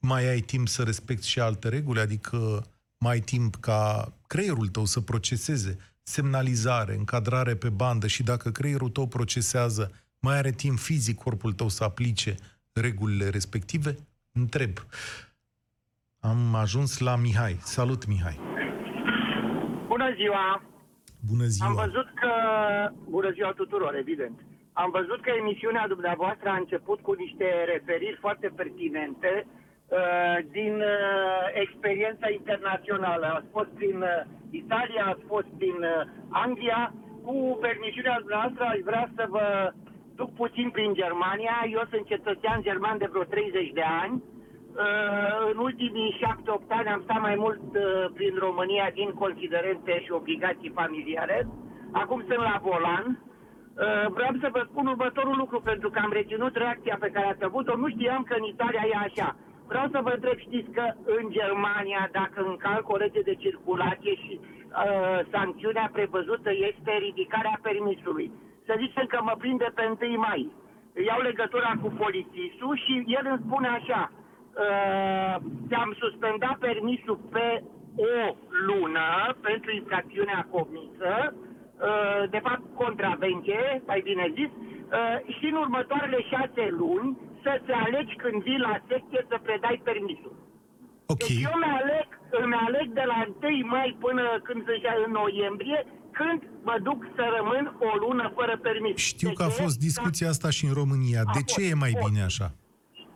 mai 0.00 0.28
ai 0.28 0.40
timp 0.40 0.68
să 0.68 0.82
respecti 0.82 1.28
și 1.28 1.40
alte 1.40 1.68
reguli, 1.68 2.00
adică 2.00 2.66
mai 2.98 3.12
ai 3.12 3.20
timp 3.20 3.54
ca 3.54 4.12
creierul 4.26 4.68
tău 4.68 4.84
să 4.84 5.00
proceseze 5.00 5.78
semnalizare, 6.02 6.94
încadrare 6.94 7.54
pe 7.54 7.68
bandă 7.68 8.06
și 8.06 8.22
dacă 8.22 8.50
creierul 8.50 8.88
tău 8.88 9.06
procesează, 9.06 9.90
mai 10.20 10.36
are 10.36 10.50
timp 10.50 10.78
fizic 10.78 11.18
corpul 11.18 11.52
tău 11.52 11.68
să 11.68 11.84
aplice 11.84 12.34
regulile 12.72 13.28
respective? 13.28 13.94
Întreb. 14.32 14.72
Am 16.20 16.54
ajuns 16.54 16.98
la 16.98 17.16
Mihai. 17.16 17.56
Salut, 17.60 18.06
Mihai! 18.06 18.38
Bună 19.86 20.14
ziua! 20.14 20.62
Bună 21.30 21.44
ziua! 21.44 21.68
Am 21.68 21.74
văzut 21.74 22.08
că... 22.20 22.30
Bună 23.08 23.30
ziua 23.30 23.52
tuturor, 23.52 23.94
evident. 23.94 24.38
Am 24.72 24.90
văzut 24.90 25.20
că 25.22 25.30
emisiunea 25.30 25.88
dumneavoastră 25.88 26.48
a 26.48 26.56
început 26.56 27.00
cu 27.00 27.12
niște 27.12 27.46
referiri 27.72 28.16
foarte 28.20 28.52
pertinente 28.56 29.46
Uh, 29.46 29.57
din 30.50 30.74
uh, 30.74 31.44
experiența 31.52 32.28
internațională. 32.30 33.26
Ați 33.26 33.50
fost 33.52 33.68
prin 33.68 33.96
uh, 34.02 34.22
Italia, 34.50 35.04
ați 35.06 35.24
fost 35.26 35.46
prin 35.58 35.78
Anglia. 36.30 36.92
Cu 37.24 37.58
permisiunea 37.60 38.18
noastră 38.28 38.64
aș 38.64 38.78
vrea 38.84 39.10
să 39.16 39.24
vă 39.28 39.72
duc 40.14 40.34
puțin 40.34 40.70
prin 40.70 40.94
Germania. 40.94 41.56
Eu 41.72 41.82
sunt 41.90 42.06
cetățean 42.06 42.62
german 42.62 42.98
de 42.98 43.08
vreo 43.10 43.22
30 43.22 43.70
de 43.72 43.84
ani. 44.02 44.22
În 45.52 45.58
ultimii 45.58 46.16
7-8 46.20 46.68
ani 46.68 46.88
am 46.88 47.00
stat 47.02 47.20
mai 47.20 47.34
mult 47.34 47.60
prin 48.14 48.34
România 48.38 48.90
din 48.94 49.10
considerente 49.10 50.00
și 50.00 50.12
obligații 50.12 50.76
familiare. 50.80 51.46
Acum 51.92 52.20
sunt 52.28 52.42
la 52.50 52.60
volan. 52.62 53.22
Vreau 54.08 54.32
să 54.40 54.48
vă 54.52 54.66
spun 54.70 54.86
următorul 54.86 55.36
lucru, 55.36 55.60
pentru 55.60 55.90
că 55.90 55.98
am 56.02 56.12
reținut 56.12 56.56
reacția 56.56 56.96
pe 57.00 57.10
care 57.10 57.26
ați 57.26 57.44
avut-o. 57.44 57.76
Nu 57.76 57.88
știam 57.88 58.22
că 58.22 58.34
în 58.38 58.44
Italia 58.44 58.84
e 58.92 58.96
așa. 59.08 59.36
Vreau 59.68 59.86
să 59.94 60.00
vă 60.02 60.10
întreb, 60.14 60.38
știți 60.38 60.70
că 60.70 60.84
în 61.18 61.24
Germania, 61.38 62.08
dacă 62.12 62.38
încalc 62.52 62.88
o 62.88 62.96
lege 62.96 63.20
de 63.20 63.34
circulație 63.34 64.14
și 64.14 64.40
uh, 64.40 65.18
sancțiunea 65.30 65.88
prevăzută 65.92 66.50
este 66.68 66.92
ridicarea 67.06 67.58
permisului. 67.62 68.30
Să 68.66 68.74
zicem 68.78 69.06
că 69.06 69.18
mă 69.22 69.34
prinde 69.38 69.68
pe 69.74 69.84
1 70.00 70.18
mai. 70.18 70.50
Iau 71.06 71.20
legătura 71.20 71.72
cu 71.82 71.88
polițistul 72.02 72.76
și 72.84 73.04
el 73.06 73.24
îmi 73.30 73.42
spune 73.46 73.68
așa, 73.68 74.12
uh, 74.12 75.36
ți-am 75.68 75.96
suspendat 75.98 76.56
permisul 76.58 77.18
pe 77.30 77.62
o 77.96 78.34
lună 78.66 79.36
pentru 79.40 79.70
infracțiunea 79.74 80.46
comisă, 80.50 81.12
uh, 81.34 82.30
de 82.30 82.40
fapt 82.46 82.62
contravenție, 82.74 83.82
mai 83.86 84.00
bine 84.00 84.32
zis, 84.34 84.50
uh, 84.50 85.34
și 85.36 85.46
în 85.46 85.56
următoarele 85.56 86.20
șase 86.22 86.68
luni 86.70 87.16
să-ți 87.48 87.72
alegi 87.84 88.14
când 88.22 88.36
vii 88.46 88.64
la 88.68 88.74
secție 88.90 89.20
să 89.30 89.36
predai 89.46 89.76
permisul. 89.88 90.34
Okay. 91.12 91.28
Deci 91.28 91.44
eu 91.48 91.54
mi-aleg, 91.64 92.08
îmi 92.42 92.56
aleg 92.66 92.86
de 93.00 93.04
la 93.12 93.18
1 93.26 93.66
mai 93.74 93.88
până 94.04 94.24
când 94.46 94.60
se 94.66 94.74
în 95.06 95.12
noiembrie, 95.20 95.78
când 96.18 96.40
mă 96.68 96.76
duc 96.88 97.00
să 97.16 97.24
rămân 97.36 97.64
o 97.88 97.90
lună 98.04 98.26
fără 98.38 98.54
permis. 98.68 98.96
Știu 99.14 99.30
de 99.30 99.36
că 99.38 99.42
a 99.48 99.52
fost 99.62 99.76
discuția 99.88 100.28
asta 100.34 100.48
și 100.56 100.64
în 100.68 100.74
România. 100.80 101.20
De 101.36 101.42
ce 101.50 101.60
e 101.70 101.82
mai 101.84 101.94
bine 102.04 102.22
așa? 102.30 102.48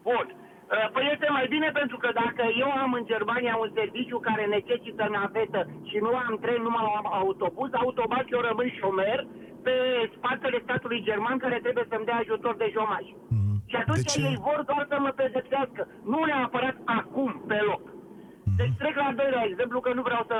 Bun. 0.08 0.26
Uh, 0.72 0.88
păi 0.94 1.06
este 1.14 1.28
mai 1.38 1.46
bine 1.54 1.68
pentru 1.80 1.96
că 2.02 2.08
dacă 2.22 2.44
eu 2.64 2.70
am 2.84 2.92
în 2.98 3.04
Germania 3.12 3.54
un 3.64 3.70
serviciu 3.78 4.18
care 4.28 4.44
necesită 4.56 5.04
navetă 5.16 5.60
și 5.88 5.96
nu 6.04 6.12
am 6.26 6.34
tren, 6.42 6.60
nu 6.66 6.72
am 6.98 7.06
autobuz, 7.20 7.70
automat 7.72 8.26
eu 8.34 8.40
rămân 8.48 8.68
șomer 8.78 9.18
pe 9.66 9.74
spatele 10.16 10.58
statului 10.62 11.04
german 11.08 11.38
care 11.44 11.58
trebuie 11.64 11.86
să-mi 11.90 12.06
dea 12.08 12.18
ajutor 12.22 12.54
de 12.62 12.68
șomaj. 12.74 13.04
Mm. 13.28 13.51
Și 13.72 13.78
atunci 13.82 14.14
ei 14.28 14.36
vor 14.48 14.60
doar 14.70 14.84
să 14.90 14.96
mă 15.04 15.12
pedepsească, 15.22 15.82
nu 16.12 16.18
neapărat 16.24 16.76
acum, 16.84 17.30
pe 17.50 17.58
loc. 17.70 17.84
Mm-hmm. 17.88 18.56
Deci 18.60 18.74
trec 18.78 18.94
la 19.04 19.12
doilea 19.20 19.44
exemplu, 19.50 19.78
că 19.80 19.90
nu 19.98 20.02
vreau 20.08 20.24
să 20.32 20.38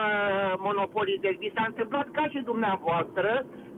monopolizez. 0.67 1.35
Mi 1.39 1.53
s-a 1.55 1.65
întâmplat 1.67 2.07
ca 2.19 2.25
și 2.33 2.41
dumneavoastră 2.51 3.31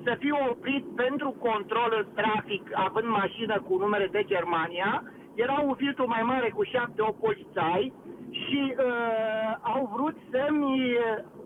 să 0.05 0.13
fiu 0.23 0.37
oprit 0.51 0.85
pentru 1.03 1.31
control 1.49 1.91
în 2.01 2.07
trafic, 2.21 2.65
având 2.87 3.09
mașină 3.23 3.57
cu 3.67 3.75
numere 3.85 4.09
de 4.17 4.23
Germania. 4.33 4.91
Era 5.35 5.57
un 5.69 5.75
filtru 5.75 6.07
mai 6.15 6.23
mare 6.23 6.49
cu 6.57 6.63
șapte-opt 6.63 7.19
polițai 7.27 7.93
și 8.31 8.61
uh, 8.77 9.51
au 9.75 9.83
vrut 9.95 10.17
să-mi, 10.31 10.99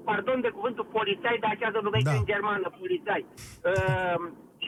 pardon 0.05 0.40
de 0.40 0.49
cuvântul 0.57 0.87
polițai, 0.97 1.37
dar 1.40 1.51
așa 1.55 1.71
se 1.73 1.81
numește 1.83 2.11
da. 2.12 2.18
în 2.18 2.25
germană, 2.25 2.71
polițai. 2.79 3.27
Uh, 3.71 4.16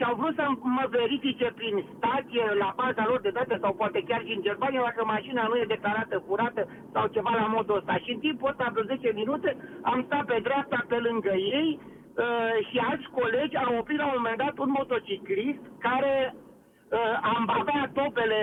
și 0.01 0.07
au 0.09 0.15
vrut 0.21 0.35
să 0.35 0.45
mă 0.77 0.85
verifice 0.89 1.47
prin 1.59 1.75
stație, 1.95 2.45
la 2.63 2.73
baza 2.81 3.03
lor 3.07 3.19
de 3.21 3.35
date 3.37 3.57
sau 3.61 3.73
poate 3.73 3.99
chiar 4.07 4.21
și 4.25 4.35
în 4.35 4.41
Germania, 4.47 4.81
dacă 4.89 5.03
mașina 5.05 5.43
nu 5.47 5.55
e 5.57 5.73
declarată 5.75 6.23
furată 6.27 6.61
sau 6.93 7.05
ceva 7.15 7.33
la 7.41 7.47
modul 7.55 7.77
ăsta. 7.77 7.95
Și 8.03 8.11
în 8.11 8.19
timpul 8.19 8.49
ăsta, 8.49 8.71
vreo 8.71 8.83
10 8.83 9.11
minute, 9.21 9.49
am 9.81 10.03
stat 10.07 10.25
pe 10.25 10.39
dreapta 10.43 10.79
pe 10.87 10.97
lângă 11.07 11.33
ei 11.57 11.79
uh, 11.79 12.55
și 12.67 12.77
alți 12.89 13.11
colegi 13.19 13.57
au 13.57 13.77
oprit 13.77 13.97
la 13.97 14.05
un 14.05 14.17
moment 14.17 14.37
dat 14.37 14.55
un 14.57 14.71
motociclist 14.77 15.63
care 15.87 16.15
uh, 16.35 17.13
am 17.33 17.43
avea 17.59 17.91
topele 17.99 18.41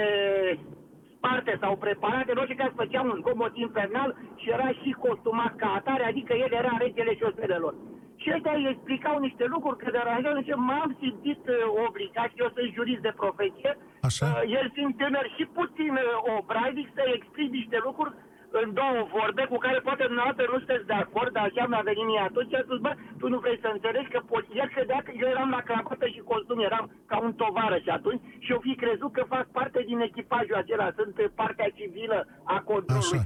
sparte 1.16 1.52
sau 1.60 1.76
preparate, 1.76 2.30
în 2.32 2.40
orice 2.42 2.60
caz 2.62 2.70
făcea 2.82 3.00
un 3.00 3.18
zgomot 3.20 3.54
infernal 3.56 4.10
și 4.40 4.50
era 4.50 4.68
și 4.80 4.90
costumat 5.06 5.52
ca 5.56 5.68
atare, 5.78 6.04
adică 6.04 6.32
el 6.34 6.52
era 6.60 6.74
regele 6.78 7.12
șoselelor. 7.14 7.74
Și 8.22 8.32
ăștia 8.34 8.54
îi 8.56 8.70
explicau 8.72 9.18
niște 9.18 9.44
lucruri 9.54 9.80
că 9.82 9.88
de 9.90 10.02
la 10.04 10.42
ce 10.48 10.54
m-am 10.54 10.90
simțit 11.00 11.42
uh, 11.48 11.56
obligat, 11.86 12.30
eu 12.42 12.48
sunt 12.54 12.74
jurist 12.76 13.02
de 13.08 13.12
profesie, 13.22 13.70
Așa? 14.08 14.26
Uh, 14.26 14.42
el 14.58 14.66
fiind 14.74 14.94
tânăr 14.96 15.26
și 15.36 15.44
puțin 15.58 15.92
uh, 15.96 16.36
obraidic 16.38 16.88
să 16.96 17.02
explic 17.06 17.48
niște 17.50 17.78
lucruri 17.86 18.14
în 18.50 18.68
două 18.80 19.00
vorbe 19.16 19.44
cu 19.52 19.58
care 19.64 19.78
poate 19.88 20.04
dumneavoastră 20.10 20.44
nu 20.46 20.58
sunteți 20.62 20.90
de 20.92 20.98
acord, 21.04 21.32
dar 21.32 21.44
așa 21.46 21.64
mi-a 21.66 21.88
venit 21.90 22.06
mie 22.06 22.22
atunci 22.28 22.50
și 22.50 22.58
a 22.58 22.66
spus, 22.66 22.78
bă, 22.84 22.92
tu 23.18 23.26
nu 23.32 23.38
vrei 23.38 23.58
să 23.64 23.68
înțelegi 23.72 24.12
că 24.14 24.20
pot... 24.30 24.44
el 24.60 24.68
credea 24.74 25.00
că 25.04 25.12
eu 25.22 25.28
eram 25.34 25.50
la 25.56 25.62
crapată 25.68 26.06
și 26.14 26.28
costum, 26.30 26.58
eram 26.68 26.84
ca 27.10 27.16
un 27.26 27.32
tovarăș 27.42 27.82
și 27.82 27.96
atunci 27.98 28.22
și 28.44 28.52
eu 28.52 28.60
fi 28.66 28.74
crezut 28.82 29.12
că 29.12 29.22
fac 29.34 29.46
parte 29.58 29.80
din 29.90 30.00
echipajul 30.00 30.60
acela, 30.62 30.88
sunt 30.98 31.14
partea 31.34 31.68
civilă 31.78 32.18
a 32.54 32.58
controlului. 32.70 33.20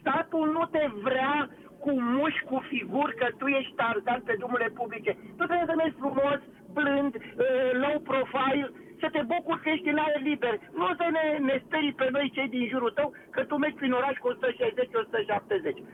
Statul 0.00 0.46
nu 0.56 0.64
te 0.74 0.84
vrea 1.06 1.34
cu 1.84 1.90
muși, 2.00 2.42
cu 2.44 2.64
figuri, 2.68 3.16
că 3.16 3.26
tu 3.38 3.46
ești 3.46 3.74
tarzan 3.74 4.20
pe 4.24 4.34
drumurile 4.38 4.70
publice. 4.80 5.12
Tu 5.36 5.44
trebuie 5.44 5.70
să 5.70 5.74
mergi 5.76 6.00
frumos, 6.02 6.38
blând, 6.72 7.14
uh, 7.16 7.70
low 7.82 7.96
profile, 8.10 8.70
să 9.02 9.08
te 9.12 9.22
bucuri 9.32 9.62
că 9.62 9.68
ești 9.70 9.88
în 9.88 9.98
aer 10.04 10.20
liber. 10.30 10.54
Nu 10.78 10.86
să 11.00 11.06
ne, 11.16 11.24
ne 11.48 11.56
sperii 11.64 11.98
pe 12.00 12.06
noi 12.10 12.32
cei 12.34 12.48
din 12.48 12.68
jurul 12.72 12.90
tău 12.90 13.08
că 13.30 13.40
tu 13.44 13.54
mergi 13.56 13.76
prin 13.80 13.92
oraș 13.92 14.16
cu 14.18 14.28
160-170. 14.32 14.38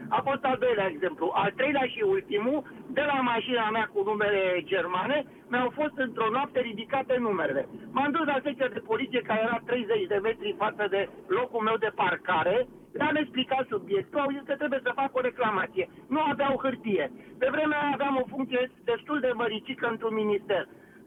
A 0.09 0.20
fost 0.28 0.44
al 0.44 0.56
doilea 0.61 0.90
exemplu. 0.94 1.30
Al 1.34 1.50
treilea 1.56 1.86
și 1.92 2.02
ultimul, 2.16 2.64
de 2.96 3.04
la 3.11 3.18
mașina 3.32 3.70
mea 3.70 3.90
cu 3.92 4.02
numere 4.11 4.62
germane, 4.64 5.24
mi-au 5.50 5.70
fost 5.78 5.96
într-o 5.96 6.28
noapte 6.30 6.61
ridicate 6.61 7.16
numerele. 7.18 7.68
M-am 7.92 8.11
dus 8.11 8.26
la 8.26 8.40
secția 8.42 8.68
de 8.68 8.86
poliție 8.90 9.20
care 9.20 9.40
era 9.40 9.61
30 9.66 10.06
de 10.06 10.18
metri 10.22 10.54
față 10.59 10.86
de 10.90 11.09
locul 11.26 11.62
meu 11.62 11.76
de 11.76 11.90
parcare, 11.94 12.66
le-am 12.99 13.16
explicat 13.22 13.64
subiectul, 13.74 14.20
au 14.24 14.30
zis 14.34 14.45
că 14.49 14.55
trebuie 14.61 14.80
să 14.86 14.99
fac 15.01 15.11
o 15.18 15.20
reclamație. 15.28 15.84
Nu 16.14 16.20
aveau 16.32 16.55
hârtie. 16.64 17.05
Pe 17.40 17.49
vremea 17.55 17.78
aia 17.80 17.95
aveam 17.97 18.14
o 18.22 18.30
funcție 18.34 18.62
destul 18.92 19.18
de 19.26 19.30
măricică 19.42 19.84
într-un 19.95 20.14
minister. 20.22 20.62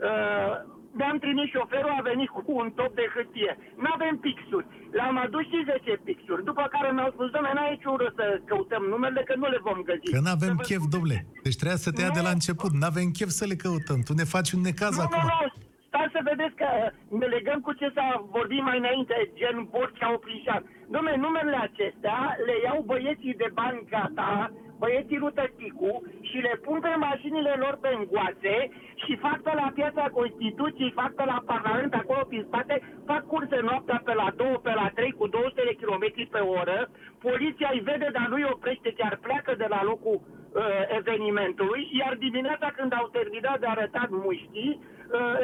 Uh, 0.08 0.54
mi-am 1.00 1.18
trimis 1.26 1.48
șoferul, 1.56 1.94
a 2.00 2.08
venit 2.12 2.30
cu 2.30 2.42
un 2.62 2.70
top 2.80 2.92
de 3.00 3.06
hârtie. 3.14 3.52
Nu-avem 3.84 4.16
pixuri. 4.26 4.66
L-am 5.00 5.18
adus 5.26 5.44
și 5.52 5.60
10 5.66 5.92
pixuri. 6.08 6.44
După 6.50 6.64
care 6.76 6.90
mi-au 6.92 7.12
spus, 7.16 7.28
doamne, 7.34 7.52
n-ai 7.54 7.72
niciun 7.76 7.96
rost 8.02 8.16
să 8.22 8.28
căutăm 8.50 8.84
numele, 8.94 9.22
că 9.30 9.34
nu 9.42 9.48
le 9.54 9.60
vom 9.68 9.80
găsi. 9.90 10.12
Că 10.16 10.20
n-avem 10.28 10.48
Să 10.54 10.60
vă 10.60 10.68
chef, 10.70 10.82
spun- 10.82 10.94
domnule. 10.96 11.18
Deci 11.46 11.56
trebuia 11.60 11.78
să 11.86 11.92
te 11.92 12.02
ia 12.02 12.10
de 12.20 12.24
la 12.28 12.32
Nu. 12.32 12.38
început. 12.38 12.72
N-avem 12.82 13.08
chef 13.18 13.30
să 13.40 13.46
le 13.52 13.56
căutăm. 13.66 14.00
Tu 14.08 14.14
ne 14.22 14.24
faci 14.34 14.50
un 14.56 14.62
necaz 14.70 14.94
Nu, 14.96 15.02
acum. 15.06 15.22
nu, 15.22 15.28
nu. 15.42 15.66
Stai 15.98 16.18
să 16.18 16.30
vedeți 16.32 16.56
că 16.62 16.70
uh, 16.76 17.20
ne 17.20 17.26
legăm 17.36 17.60
cu 17.62 17.74
ce 17.80 17.88
s-a 17.96 18.10
vorbit 18.36 18.62
mai 18.64 18.78
înainte, 18.78 19.32
gen 19.40 19.68
Borcea 19.72 20.14
Oprișan. 20.14 20.62
Dom'le, 20.94 21.16
numerele 21.26 21.60
acestea 21.62 22.20
le 22.46 22.56
iau 22.66 22.80
băieții 22.92 23.40
de 23.44 23.50
bani 23.54 23.88
gata, 23.90 24.52
băieții 24.82 25.22
Rutăticu 25.24 25.94
și 26.30 26.38
le 26.48 26.54
pun 26.66 26.80
pe 26.80 26.94
mașinile 27.08 27.54
lor 27.64 27.78
pe 27.82 27.90
îngoațe 27.98 28.56
și 29.04 29.22
fac 29.26 29.38
pe 29.42 29.54
la 29.62 29.72
piața 29.74 30.04
Constituției, 30.18 30.98
fac 31.02 31.12
pe 31.16 31.26
la 31.26 31.40
Parlament, 31.46 31.94
acolo 31.94 32.24
prin 32.28 32.44
spate, 32.48 32.76
fac 33.06 33.24
curse 33.32 33.60
noaptea 33.62 34.02
pe 34.06 34.14
la 34.14 34.28
2, 34.36 34.60
pe 34.64 34.74
la 34.82 34.88
3 34.96 35.12
cu 35.12 35.28
200 35.28 35.62
de 35.70 35.78
km 35.82 36.06
pe 36.30 36.42
oră, 36.60 36.90
poliția 37.28 37.70
îi 37.74 37.86
vede, 37.90 38.10
dar 38.18 38.28
nu-i 38.30 38.52
oprește, 38.54 38.90
chiar 38.98 39.20
pleacă 39.26 39.52
de 39.58 39.68
la 39.70 39.84
locul 39.84 40.18
uh, 40.22 40.64
evenimentului, 41.00 41.82
iar 42.02 42.14
dimineața 42.16 42.68
când 42.78 42.94
au 42.94 43.08
terminat 43.18 43.60
de 43.60 43.68
arătat 43.70 44.08
muștii, 44.10 44.80
uh, 44.80 44.97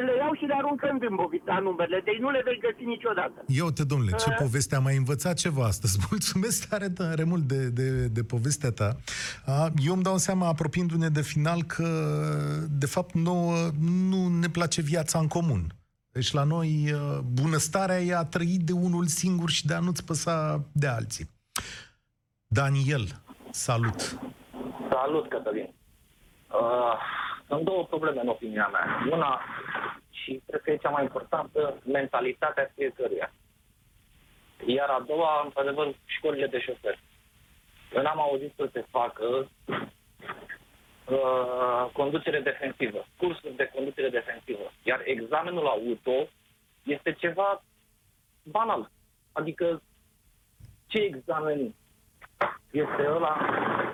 le 0.06 0.14
iau 0.18 0.34
și 0.34 0.44
le 0.44 0.54
aruncă 0.56 0.88
în 0.92 0.98
dâmbovita 0.98 1.58
numerele, 1.62 2.00
deci 2.04 2.18
nu 2.18 2.30
le 2.30 2.40
vei 2.44 2.58
găsi 2.60 2.84
niciodată. 2.84 3.44
Ia 3.46 3.64
uite, 3.64 3.84
domnule, 3.84 4.10
ce 4.10 4.30
Uh. 4.30 4.36
poveste 4.38 4.74
am 4.74 4.82
mai 4.82 4.96
învățat 4.96 5.36
ceva 5.36 5.64
astăzi. 5.64 5.98
Mulțumesc 6.10 6.68
tare, 6.68 6.90
tare 6.90 7.24
mult 7.24 7.42
de, 7.42 7.68
de, 7.68 8.06
de 8.06 8.22
povestea 8.24 8.70
ta. 8.70 8.96
A, 9.46 9.70
Eu 9.86 9.92
îmi 9.92 10.02
dau 10.02 10.16
seama, 10.16 10.46
apropiindu-ne 10.48 11.08
de 11.08 11.22
final, 11.22 11.62
că, 11.62 11.88
de 12.70 12.86
fapt, 12.86 13.14
nouă 13.14 13.54
nu 13.80 14.28
ne 14.28 14.48
place 14.48 14.80
viața 14.82 15.18
în 15.18 15.26
comun. 15.28 15.66
Deci 16.12 16.32
la 16.32 16.42
noi 16.44 16.92
uh, 16.92 17.18
bunăstarea 17.32 18.00
e 18.00 18.14
a 18.16 18.24
trăi 18.24 18.56
de 18.64 18.72
unul 18.72 19.06
singur 19.06 19.50
și 19.50 19.66
de 19.66 19.74
a 19.74 19.78
nu-ți 19.78 20.04
păsa 20.04 20.64
de 20.72 20.86
alții. 20.86 21.30
Daniel, 22.46 23.06
salut! 23.50 24.18
Salut, 24.90 25.28
Cătălin. 25.28 25.74
Uh, 26.52 26.98
sunt 27.54 27.66
două 27.66 27.84
probleme 27.84 28.20
în 28.20 28.28
opinia 28.28 28.68
mea. 28.72 29.08
Una, 29.10 29.40
și 30.10 30.42
cred 30.46 30.60
că 30.60 30.70
e 30.70 30.76
cea 30.76 30.90
mai 30.90 31.02
importantă, 31.02 31.82
mentalitatea 31.84 32.70
fiecăruia. 32.74 33.32
Iar 34.66 34.88
a 34.88 35.04
doua, 35.06 35.42
într-adevăr, 35.44 35.94
școlile 36.04 36.46
de 36.46 36.60
șofer. 36.60 36.98
Eu 37.94 38.02
n-am 38.02 38.20
auzit 38.20 38.52
să 38.56 38.68
se 38.72 38.84
facă 38.90 39.48
uh, 41.08 41.90
conducere 41.92 42.40
defensivă, 42.40 43.06
cursuri 43.16 43.56
de 43.56 43.70
conducere 43.74 44.08
defensivă. 44.08 44.72
Iar 44.82 45.00
examenul 45.04 45.66
auto 45.66 46.28
este 46.82 47.12
ceva 47.12 47.64
banal. 48.42 48.90
Adică 49.32 49.82
ce 50.86 50.98
examen 50.98 51.74
este 52.70 53.06
ăla 53.06 53.36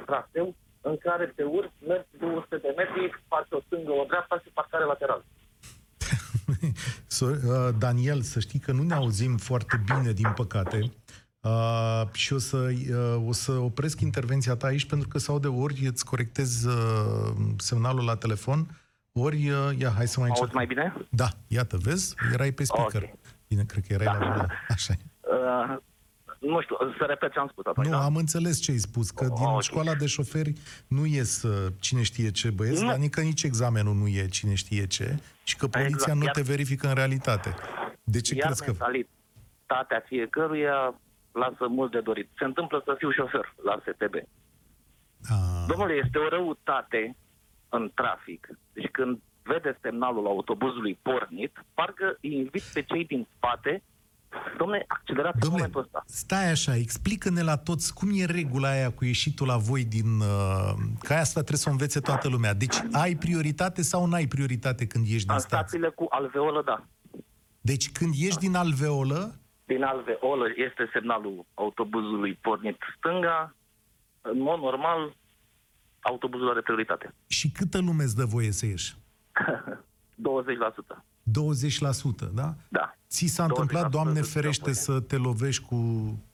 traseu 0.07 0.55
în 0.81 0.97
care 0.99 1.33
te 1.37 1.43
urci, 1.43 1.73
mergi 1.87 2.09
200 2.21 2.57
de 2.57 2.75
metri, 2.77 3.23
faci 3.29 3.51
o 3.51 3.61
stângă, 3.67 3.91
o 3.93 4.05
dreapta 4.09 4.41
și 4.45 4.51
parcare 4.55 4.85
lateral. 4.85 5.25
So, 7.07 7.27
uh, 7.27 7.69
Daniel, 7.79 8.21
să 8.21 8.41
știi 8.41 8.59
că 8.59 8.73
nu 8.73 8.83
ne 8.83 8.95
auzim 8.95 9.37
foarte 9.37 9.83
bine, 9.85 10.13
din 10.13 10.33
păcate. 10.35 10.93
Uh, 11.41 12.03
și 12.13 12.33
o 12.33 12.39
să, 12.39 12.57
uh, 12.57 13.27
o 13.29 13.33
să 13.33 13.53
opresc 13.53 14.01
intervenția 14.01 14.57
ta 14.57 14.67
aici 14.67 14.85
pentru 14.87 15.09
că 15.09 15.19
sau 15.19 15.39
de 15.39 15.47
ori 15.47 15.87
îți 15.87 16.05
corectez 16.05 16.65
uh, 16.65 17.33
semnalul 17.57 18.05
la 18.05 18.17
telefon, 18.17 18.81
ori, 19.13 19.51
uh, 19.51 19.71
ia, 19.79 19.91
hai 19.97 20.09
să 20.09 20.21
mai 20.21 20.29
Auzi 20.29 20.41
încercăm. 20.43 20.53
mai 20.55 20.67
bine? 20.67 21.07
Da, 21.11 21.29
iată, 21.47 21.77
vezi? 21.83 22.15
Erai 22.33 22.53
pe 22.53 22.65
speaker. 22.65 23.03
Ok. 23.03 23.19
Bine, 23.49 23.65
cred 23.65 23.87
că 23.87 23.93
erai 23.93 24.07
Da. 24.07 24.13
la 24.13 24.27
volan. 24.29 24.51
Așa 24.69 24.93
e. 24.93 25.03
Uh, 25.21 25.77
nu 26.41 26.61
știu, 26.61 26.77
să 26.99 27.05
repet 27.05 27.33
ce 27.33 27.39
am 27.39 27.49
spus 27.49 27.67
atunci, 27.67 27.87
Nu, 27.87 27.93
da? 27.93 28.05
am 28.05 28.17
înțeles 28.17 28.61
ce 28.61 28.71
ai 28.71 28.77
spus, 28.79 29.11
că 29.11 29.25
Oh, 29.31 29.35
din 29.37 29.47
ok. 29.47 29.63
școala 29.63 29.95
de 29.95 30.07
șoferi 30.07 30.53
nu 30.89 31.07
ies 31.07 31.43
uh, 31.43 31.73
cine 31.81 32.03
știe 32.03 32.31
ce 32.31 32.51
băieți, 32.51 32.83
Nu. 32.83 32.89
dar 32.89 32.97
nici, 32.97 33.15
nici 33.15 33.43
examenul 33.43 33.95
nu 33.95 34.07
e 34.09 34.27
cine 34.29 34.55
știe 34.55 34.87
ce 34.87 35.19
și 35.45 35.57
că 35.57 35.67
poliția 35.67 35.95
Exact, 35.95 36.19
nu 36.19 36.25
iar- 36.25 36.35
te 36.35 36.43
verifică 36.43 36.89
în 36.89 36.95
realitate. 36.95 37.55
De 38.05 38.21
ce 38.21 38.35
Iar 38.35 38.45
crezi 38.47 38.65
că... 38.65 38.71
mentalitatea 38.71 40.01
fiecăruia 40.07 40.95
lasă 41.33 41.67
mult 41.69 41.91
de 41.93 42.01
dorit. 42.01 42.29
Se 42.39 42.45
întâmplă 42.45 42.83
să 42.85 42.95
fiu 42.99 43.11
șofer 43.11 43.55
la 43.65 43.81
STB. 43.87 44.15
A, 45.29 45.65
Domnule, 45.69 45.95
este 46.05 46.19
o 46.19 46.29
răutate 46.29 47.17
în 47.69 47.91
trafic. 47.95 48.49
Deci 48.73 48.91
când 48.91 49.19
vede 49.43 49.79
semnalul 49.83 50.27
autobuzului 50.27 50.99
pornit, 51.03 51.65
parcă 51.75 52.17
îi 52.21 52.35
invit 52.37 52.63
pe 52.63 52.83
cei 52.83 53.05
din 53.05 53.27
spate 53.37 53.83
Domnule, 54.59 54.85
accelerați 54.89 55.35
în 55.35 55.41
Domnule, 55.41 55.63
momentul 55.63 55.81
ăsta. 55.81 56.03
stai 56.07 56.51
așa, 56.51 56.77
explică-ne 56.77 57.43
la 57.43 57.57
toți 57.57 57.95
cum 57.95 58.09
e 58.13 58.25
regula 58.25 58.69
aia 58.71 58.91
cu 58.91 59.05
ieșitul 59.05 59.47
la 59.47 59.57
voi 59.57 59.85
din... 59.85 60.21
Uh, 60.21 60.73
că 61.01 61.15
asta 61.15 61.41
trebuie 61.41 61.59
să 61.59 61.69
o 61.69 61.73
învețe 61.73 62.01
toată 62.01 62.29
lumea. 62.29 62.55
Deci 62.55 62.77
ai 62.93 63.15
prioritate 63.15 63.83
sau 63.83 64.07
n-ai 64.07 64.27
prioritate 64.27 64.87
când 64.87 65.07
ieși 65.07 65.25
din 65.25 65.35
În 65.35 65.39
stație? 65.41 65.57
stațiile 65.59 65.89
cu 65.89 66.07
alveolă, 66.11 66.63
da. 66.65 66.85
Deci 67.61 67.93
când 67.93 68.15
ieși 68.15 68.39
din 68.39 68.55
alveolă, 68.55 69.35
Din 69.65 69.83
alveolă 69.83 70.45
este 70.57 70.91
semnalul 70.93 71.45
autobuzului 71.55 72.39
pornit 72.43 72.79
stânga. 72.97 73.55
În 74.21 74.41
mod 74.41 74.59
normal, 74.61 75.17
autobuzul 76.01 76.51
are 76.51 76.61
prioritate. 76.61 77.15
și 77.27 77.51
câtă 77.51 77.79
lume 77.79 78.03
îți 78.03 78.17
dă 78.17 78.25
voie 78.25 78.51
să 78.51 78.67
ieși? 78.67 78.95
20%. 80.95 81.05
20%, 81.25 82.31
da? 82.35 82.55
Da. 82.69 82.95
Ți 83.09 83.27
s-a 83.27 83.45
întâmplat, 83.45 83.87
20% 83.89 83.91
Doamne 83.91 84.19
îți 84.19 84.33
dă 84.35 84.41
ferește, 84.41 84.63
voie. 84.63 84.75
să 84.75 85.01
te 85.01 85.17
lovești 85.17 85.65
cu 85.65 85.77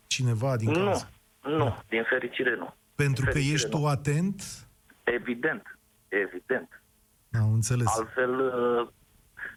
cineva 0.07 0.57
din 0.57 0.71
Nu, 0.71 0.85
casă? 0.85 1.09
nu, 1.43 1.77
din 1.89 2.03
fericire 2.09 2.57
nu. 2.57 2.75
Pentru 2.95 3.25
că 3.25 3.31
fericire 3.31 3.55
ești 3.55 3.69
nu. 3.73 3.79
tu 3.79 3.87
atent? 3.87 4.67
Evident, 5.05 5.79
evident. 6.09 6.83
Am 7.33 7.53
înțeles. 7.53 7.87
Altfel, 7.99 8.41
uh, 8.41 8.89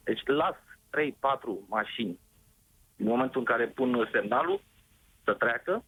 deci 0.03 0.21
las 0.25 0.55
3-4 0.89 1.59
mașini 1.67 2.19
în 2.95 3.05
momentul 3.05 3.39
în 3.39 3.45
care 3.45 3.67
pun 3.67 4.09
semnalul 4.11 4.61
să 5.23 5.33
treacă, 5.33 5.83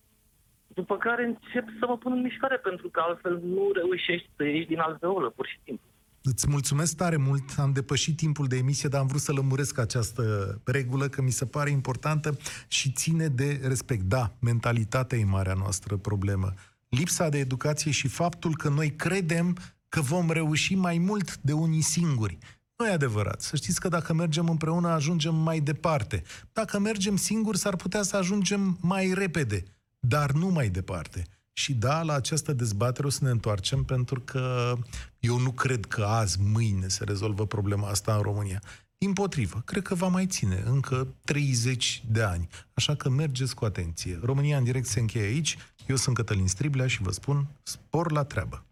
după 0.67 0.97
care 0.97 1.25
încep 1.25 1.67
să 1.79 1.85
mă 1.87 1.97
pun 1.97 2.11
în 2.11 2.21
mișcare, 2.21 2.57
pentru 2.57 2.89
că 2.89 2.99
altfel 2.99 3.39
nu 3.43 3.71
reușești 3.73 4.29
să 4.35 4.43
ieși 4.43 4.67
din 4.67 4.79
alveolă, 4.79 5.29
pur 5.29 5.47
și 5.47 5.59
simplu. 5.63 5.85
Îți 6.23 6.49
mulțumesc 6.49 6.95
tare 6.95 7.17
mult, 7.17 7.43
am 7.57 7.71
depășit 7.71 8.17
timpul 8.17 8.47
de 8.47 8.57
emisie, 8.57 8.89
dar 8.89 8.99
am 9.01 9.07
vrut 9.07 9.21
să 9.21 9.31
lămuresc 9.31 9.77
această 9.77 10.61
regulă, 10.63 11.09
că 11.09 11.21
mi 11.21 11.31
se 11.31 11.45
pare 11.45 11.69
importantă 11.69 12.37
și 12.67 12.91
ține 12.91 13.27
de 13.27 13.59
respect. 13.63 14.03
Da, 14.03 14.35
mentalitatea 14.39 15.17
e 15.17 15.23
marea 15.23 15.53
noastră 15.53 15.97
problemă. 15.97 16.53
Lipsa 16.89 17.29
de 17.29 17.37
educație 17.37 17.91
și 17.91 18.07
faptul 18.07 18.55
că 18.55 18.69
noi 18.69 18.95
credem 18.95 19.57
că 19.89 20.01
vom 20.01 20.29
reuși 20.29 20.75
mai 20.75 20.97
mult 20.97 21.37
de 21.37 21.53
unii 21.53 21.81
singuri. 21.81 22.37
Nu 22.77 22.87
e 22.87 22.91
adevărat. 22.91 23.41
Să 23.41 23.55
știți 23.55 23.79
că 23.79 23.87
dacă 23.87 24.13
mergem 24.13 24.47
împreună, 24.47 24.87
ajungem 24.87 25.35
mai 25.35 25.59
departe. 25.59 26.23
Dacă 26.53 26.79
mergem 26.79 27.15
singuri, 27.15 27.57
s-ar 27.57 27.75
putea 27.75 28.01
să 28.01 28.17
ajungem 28.17 28.77
mai 28.81 29.13
repede, 29.13 29.63
dar 29.99 30.31
nu 30.31 30.47
mai 30.47 30.69
departe. 30.69 31.25
Și 31.53 31.73
da, 31.73 32.01
la 32.01 32.13
această 32.13 32.53
dezbatere 32.53 33.07
o 33.07 33.09
să 33.09 33.23
ne 33.23 33.29
întoarcem 33.29 33.83
pentru 33.83 34.19
că 34.19 34.75
eu 35.19 35.39
nu 35.39 35.51
cred 35.51 35.85
că 35.85 36.03
azi, 36.03 36.37
mâine 36.41 36.87
se 36.87 37.03
rezolvă 37.03 37.45
problema 37.45 37.87
asta 37.89 38.15
în 38.15 38.21
România. 38.21 38.61
Din 38.97 39.13
potrivă, 39.13 39.61
cred 39.65 39.83
că 39.83 39.95
va 39.95 40.07
mai 40.07 40.25
ține 40.25 40.63
încă 40.65 41.07
30 41.23 42.03
de 42.07 42.21
ani. 42.21 42.47
Așa 42.73 42.95
că 42.95 43.09
mergeți 43.09 43.55
cu 43.55 43.65
atenție. 43.65 44.19
România 44.23 44.57
în 44.57 44.63
direct 44.63 44.85
se 44.85 44.99
încheie 44.99 45.25
aici. 45.25 45.57
Eu 45.87 45.95
sunt 45.95 46.15
Cătălin 46.15 46.47
Striblea 46.47 46.87
și 46.87 47.01
vă 47.01 47.11
spun 47.11 47.47
spor 47.63 48.11
la 48.11 48.23
treabă. 48.23 48.65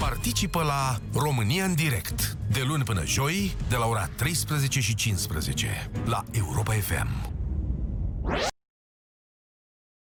Participă 0.00 0.62
la 0.62 1.00
România 1.12 1.64
în 1.64 1.74
direct 1.74 2.36
de 2.50 2.62
luni 2.66 2.84
până 2.84 3.04
joi 3.04 3.56
de 3.68 3.76
la 3.76 3.86
ora 3.86 4.06
13 4.06 4.80
și 4.80 4.94
15 4.94 5.90
la 6.04 6.24
Europa 6.30 6.72
FM. 6.72 7.35